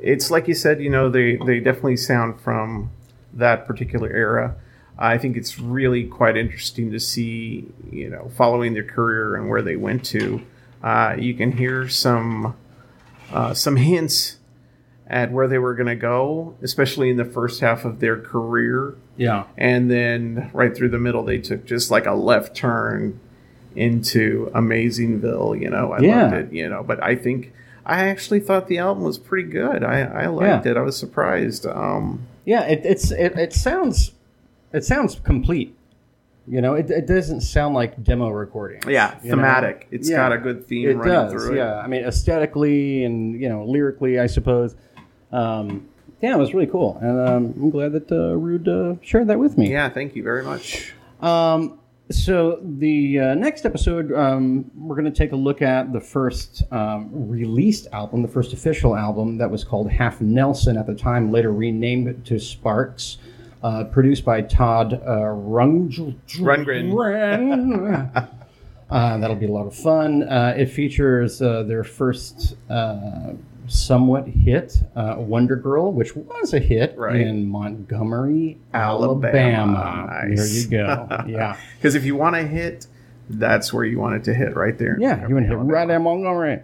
it's 0.00 0.30
like 0.30 0.46
you 0.46 0.54
said, 0.54 0.80
you 0.80 0.88
know, 0.88 1.10
they, 1.10 1.36
they 1.36 1.58
definitely 1.58 1.96
sound 1.96 2.40
from 2.40 2.92
that 3.32 3.66
particular 3.66 4.08
era. 4.08 4.54
I 4.98 5.16
think 5.18 5.36
it's 5.36 5.58
really 5.60 6.04
quite 6.04 6.36
interesting 6.36 6.90
to 6.90 6.98
see, 6.98 7.66
you 7.92 8.10
know, 8.10 8.30
following 8.36 8.74
their 8.74 8.82
career 8.84 9.36
and 9.36 9.48
where 9.48 9.62
they 9.62 9.76
went 9.76 10.04
to. 10.06 10.42
Uh, 10.82 11.14
you 11.18 11.34
can 11.34 11.52
hear 11.52 11.88
some 11.88 12.56
uh, 13.32 13.54
some 13.54 13.76
hints 13.76 14.38
at 15.06 15.30
where 15.32 15.46
they 15.48 15.58
were 15.58 15.74
going 15.74 15.86
to 15.86 15.94
go, 15.96 16.54
especially 16.62 17.10
in 17.10 17.16
the 17.16 17.24
first 17.24 17.60
half 17.60 17.84
of 17.84 18.00
their 18.00 18.18
career. 18.20 18.94
Yeah. 19.16 19.44
And 19.56 19.90
then 19.90 20.50
right 20.52 20.74
through 20.76 20.90
the 20.90 20.98
middle, 20.98 21.22
they 21.24 21.38
took 21.38 21.64
just 21.64 21.90
like 21.90 22.06
a 22.06 22.12
left 22.12 22.54
turn 22.56 23.18
into 23.76 24.50
Amazingville. 24.54 25.60
You 25.60 25.70
know, 25.70 25.92
I 25.92 26.00
Yeah. 26.00 26.22
loved 26.22 26.34
it. 26.34 26.52
You 26.52 26.68
know, 26.68 26.82
but 26.82 27.02
I 27.02 27.14
think 27.14 27.52
I 27.86 28.08
actually 28.08 28.40
thought 28.40 28.66
the 28.68 28.78
album 28.78 29.04
was 29.04 29.18
pretty 29.18 29.48
good. 29.48 29.82
I, 29.82 30.00
I 30.00 30.26
liked 30.26 30.66
Yeah. 30.66 30.72
it. 30.72 30.76
I 30.76 30.82
was 30.82 30.96
surprised. 30.96 31.66
Um, 31.66 32.26
Yeah, 32.44 32.62
it, 32.66 32.82
it's 32.84 33.10
it, 33.10 33.38
it 33.38 33.52
sounds 33.52 34.12
it 34.72 34.84
sounds 34.84 35.20
complete. 35.20 35.74
You 36.46 36.62
know, 36.62 36.74
it, 36.74 36.90
it 36.90 37.06
doesn't 37.06 37.42
sound 37.42 37.74
like 37.74 38.02
demo 38.02 38.30
recording. 38.30 38.80
Yeah, 38.88 39.18
you 39.22 39.30
know? 39.30 39.36
thematic. 39.36 39.86
It's 39.90 40.08
got 40.08 40.32
a 40.32 40.38
good 40.38 40.66
theme 40.66 40.88
It 40.88 40.94
running 40.96 41.12
does. 41.12 41.32
through 41.32 41.52
it. 41.54 41.56
Yeah, 41.58 41.78
I 41.78 41.86
mean, 41.86 42.04
aesthetically 42.04 43.04
and 43.04 43.38
you 43.38 43.48
know, 43.50 43.64
lyrically, 43.66 44.18
I 44.18 44.26
suppose. 44.26 44.74
Um, 45.30 45.88
yeah, 46.22 46.34
it 46.34 46.38
was 46.38 46.54
really 46.54 46.66
cool, 46.66 46.98
and 47.02 47.20
um, 47.20 47.54
I'm 47.62 47.70
glad 47.70 47.92
that 47.92 48.10
uh, 48.10 48.34
Ruud 48.34 48.66
uh, 48.66 48.98
shared 49.02 49.28
that 49.28 49.38
with 49.38 49.58
me. 49.58 49.70
yeah, 49.70 49.88
thank 49.90 50.16
you 50.16 50.22
very 50.22 50.42
much. 50.42 50.94
Um, 51.20 51.78
so 52.10 52.58
the 52.62 53.20
uh, 53.20 53.34
next 53.34 53.66
episode, 53.66 54.12
um, 54.12 54.70
we're 54.74 54.96
going 54.96 55.12
to 55.12 55.16
take 55.16 55.32
a 55.32 55.36
look 55.36 55.60
at 55.60 55.92
the 55.92 56.00
first 56.00 56.62
um, 56.72 57.10
released 57.12 57.86
album, 57.92 58.22
the 58.22 58.28
first 58.28 58.54
official 58.54 58.96
album 58.96 59.36
that 59.36 59.50
was 59.50 59.62
called 59.62 59.90
Halfnelson 59.90 60.80
at 60.80 60.86
the 60.86 60.94
time, 60.94 61.30
later 61.30 61.52
renamed 61.52 62.24
to 62.24 62.38
Sparks, 62.40 63.18
uh, 63.62 63.84
produced 63.84 64.24
by 64.24 64.40
Todd 64.42 64.94
uh, 65.06 65.24
Rung- 65.26 65.90
Rundgren. 66.28 66.92
uh, 68.90 69.18
that'll 69.18 69.36
be 69.36 69.46
a 69.46 69.50
lot 69.52 69.66
of 69.66 69.74
fun. 69.74 70.22
Uh, 70.22 70.54
it 70.56 70.66
features 70.66 71.40
uh, 71.42 71.62
their 71.64 71.84
first 71.84 72.54
uh, 72.70 73.32
somewhat 73.66 74.26
hit, 74.26 74.80
uh, 74.96 75.16
Wonder 75.18 75.56
Girl, 75.56 75.92
which 75.92 76.14
was 76.16 76.54
a 76.54 76.58
hit 76.58 76.96
Right. 76.96 77.20
in 77.20 77.46
Montgomery, 77.48 78.58
Alabama. 78.72 79.78
Alabama. 79.78 80.34
There 80.34 80.46
you 80.46 80.68
go. 80.68 81.24
Yeah. 81.28 81.56
Because 81.76 81.94
if 81.94 82.04
you 82.04 82.16
want 82.16 82.36
to 82.36 82.42
hit 82.46 82.86
that's 83.30 83.74
where 83.74 83.84
you 83.84 83.98
want 83.98 84.14
it 84.14 84.24
to 84.24 84.32
hit 84.32 84.56
right 84.56 84.78
there. 84.78 84.96
Yeah, 84.98 85.28
you 85.28 85.34
want 85.34 85.46
to 85.46 85.50
hit 85.50 85.58
right 85.58 85.90
at 85.90 86.00
Montgomery. 86.00 86.60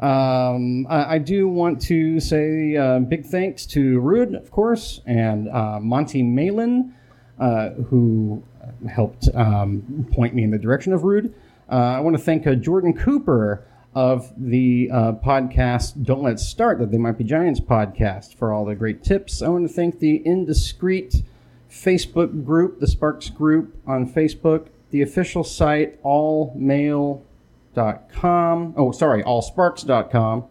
Um, 0.00 0.86
I, 0.88 1.14
I 1.14 1.18
do 1.18 1.48
want 1.48 1.80
to 1.82 2.20
say 2.20 2.76
uh, 2.76 2.98
big 3.00 3.24
thanks 3.24 3.66
to 3.66 4.00
Ruud, 4.00 4.36
of 4.36 4.50
course, 4.50 5.00
and 5.06 5.48
uh, 5.48 5.78
Monty 5.80 6.22
Malin, 6.22 6.94
uh, 7.38 7.70
who 7.70 8.42
helped 8.88 9.28
um, 9.34 10.06
point 10.12 10.34
me 10.34 10.42
in 10.42 10.50
the 10.50 10.58
direction 10.58 10.92
of 10.92 11.02
Ruud. 11.02 11.32
Uh, 11.70 11.74
I 11.74 12.00
want 12.00 12.16
to 12.16 12.22
thank 12.22 12.46
uh, 12.46 12.54
Jordan 12.54 12.94
Cooper 12.94 13.64
of 13.94 14.32
the 14.36 14.90
uh, 14.92 15.12
podcast 15.12 16.04
Don't 16.04 16.22
Let's 16.22 16.46
Start, 16.46 16.78
that 16.80 16.90
They 16.90 16.98
Might 16.98 17.16
Be 17.16 17.24
Giants 17.24 17.60
podcast, 17.60 18.34
for 18.34 18.52
all 18.52 18.64
the 18.64 18.74
great 18.74 19.02
tips. 19.02 19.40
I 19.40 19.48
want 19.48 19.66
to 19.66 19.72
thank 19.72 19.98
the 19.98 20.22
Indiscreet 20.26 21.22
Facebook 21.70 22.44
group, 22.44 22.78
the 22.78 22.86
Sparks 22.86 23.30
group 23.30 23.74
on 23.86 24.06
Facebook, 24.06 24.66
the 24.90 25.02
official 25.02 25.44
site, 25.44 25.98
allmail.com. 27.76 28.74
Oh, 28.76 28.92
sorry, 28.92 29.22
allsparks.com. 29.22 30.44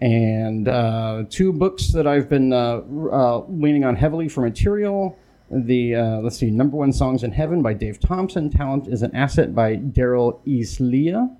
And 0.00 0.68
uh, 0.68 1.24
two 1.30 1.52
books 1.52 1.92
that 1.92 2.06
I've 2.06 2.28
been 2.28 2.52
uh, 2.52 2.82
uh, 3.10 3.44
leaning 3.48 3.84
on 3.84 3.96
heavily 3.96 4.28
for 4.28 4.42
material. 4.42 5.18
The 5.50 5.94
uh, 5.94 6.18
let's 6.18 6.36
see, 6.36 6.50
number 6.50 6.76
one 6.76 6.92
songs 6.92 7.22
in 7.22 7.32
heaven 7.32 7.62
by 7.62 7.72
Dave 7.72 8.00
Thompson. 8.00 8.50
Talent 8.50 8.88
is 8.88 9.02
an 9.02 9.14
asset 9.14 9.54
by 9.54 9.76
Daryl 9.76 10.40
Easlea. 10.44 11.34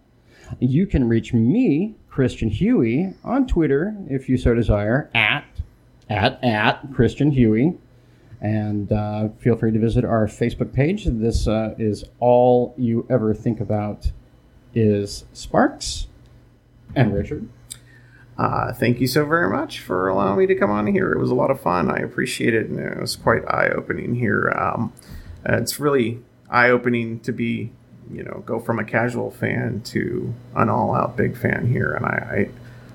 You 0.60 0.86
can 0.86 1.08
reach 1.08 1.34
me, 1.34 1.96
Christian 2.08 2.48
Huey, 2.48 3.12
on 3.24 3.48
Twitter 3.48 3.96
if 4.08 4.28
you 4.28 4.38
so 4.38 4.54
desire 4.54 5.10
at 5.12 5.44
at 6.08 6.42
at 6.42 6.80
Christian 6.94 7.32
Huey, 7.32 7.74
and 8.40 8.90
uh, 8.92 9.28
feel 9.40 9.56
free 9.56 9.72
to 9.72 9.78
visit 9.78 10.04
our 10.04 10.28
Facebook 10.28 10.72
page. 10.72 11.04
This 11.06 11.48
uh, 11.48 11.74
is 11.76 12.04
all 12.20 12.74
you 12.78 13.06
ever 13.10 13.34
think 13.34 13.60
about 13.60 14.12
is 14.77 15.24
Sparks 15.32 16.07
and 16.94 17.15
Richard. 17.15 17.48
Uh, 18.39 18.70
thank 18.74 19.01
you 19.01 19.07
so 19.07 19.24
very 19.24 19.48
much 19.51 19.81
for 19.81 20.09
allowing 20.09 20.39
me 20.39 20.47
to 20.47 20.55
come 20.55 20.70
on 20.70 20.86
here. 20.86 21.11
It 21.12 21.19
was 21.19 21.31
a 21.31 21.35
lot 21.35 21.51
of 21.51 21.59
fun. 21.61 21.90
I 21.90 21.97
appreciate 21.97 22.53
it, 22.55 22.66
and 22.69 22.78
it 22.78 23.01
was 23.01 23.16
quite 23.16 23.43
eye 23.48 23.70
opening 23.70 24.15
here. 24.15 24.51
Um, 24.51 24.93
uh, 25.48 25.57
it's 25.57 25.81
really 25.81 26.20
eye 26.51 26.69
opening 26.69 27.20
to 27.20 27.32
be, 27.32 27.73
you 28.12 28.23
know, 28.23 28.43
go 28.44 28.61
from 28.61 28.78
a 28.78 28.85
casual 28.85 29.31
fan 29.31 29.81
to 29.86 30.35
an 30.55 30.69
all 30.69 30.94
out 30.94 31.16
big 31.16 31.35
fan 31.36 31.66
here, 31.66 31.94
and 31.94 32.05
I, 32.05 32.48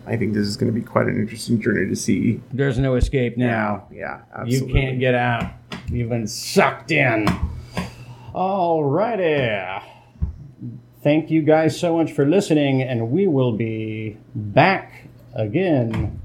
I, 0.05 0.13
I 0.13 0.17
think 0.17 0.33
this 0.35 0.45
is 0.45 0.57
going 0.57 0.71
to 0.71 0.79
be 0.79 0.85
quite 0.85 1.07
an 1.07 1.15
interesting 1.15 1.59
journey 1.59 1.89
to 1.89 1.95
see. 1.95 2.39
There's 2.53 2.77
no 2.77 2.93
escape 2.93 3.35
now. 3.35 3.87
Yeah, 3.91 4.17
You 4.45 4.57
absolutely. 4.57 4.73
can't 4.73 4.99
get 4.99 5.15
out. 5.15 5.51
You've 5.89 6.09
been 6.09 6.27
sucked 6.27 6.91
in. 6.91 7.25
Alrighty. 8.35 9.81
Thank 11.03 11.31
you 11.31 11.41
guys 11.41 11.79
so 11.79 11.97
much 11.97 12.11
for 12.11 12.25
listening, 12.25 12.81
and 12.83 13.09
we 13.09 13.25
will 13.27 13.53
be 13.53 14.17
back 14.35 15.07
again 15.33 16.19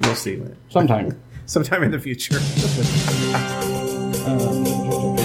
We'll 0.00 0.16
see. 0.16 0.42
sometime. 0.68 1.20
Sometime 1.46 1.82
in 1.82 1.90
the 1.90 2.00
future. 2.00 2.38
Um, 4.26 5.14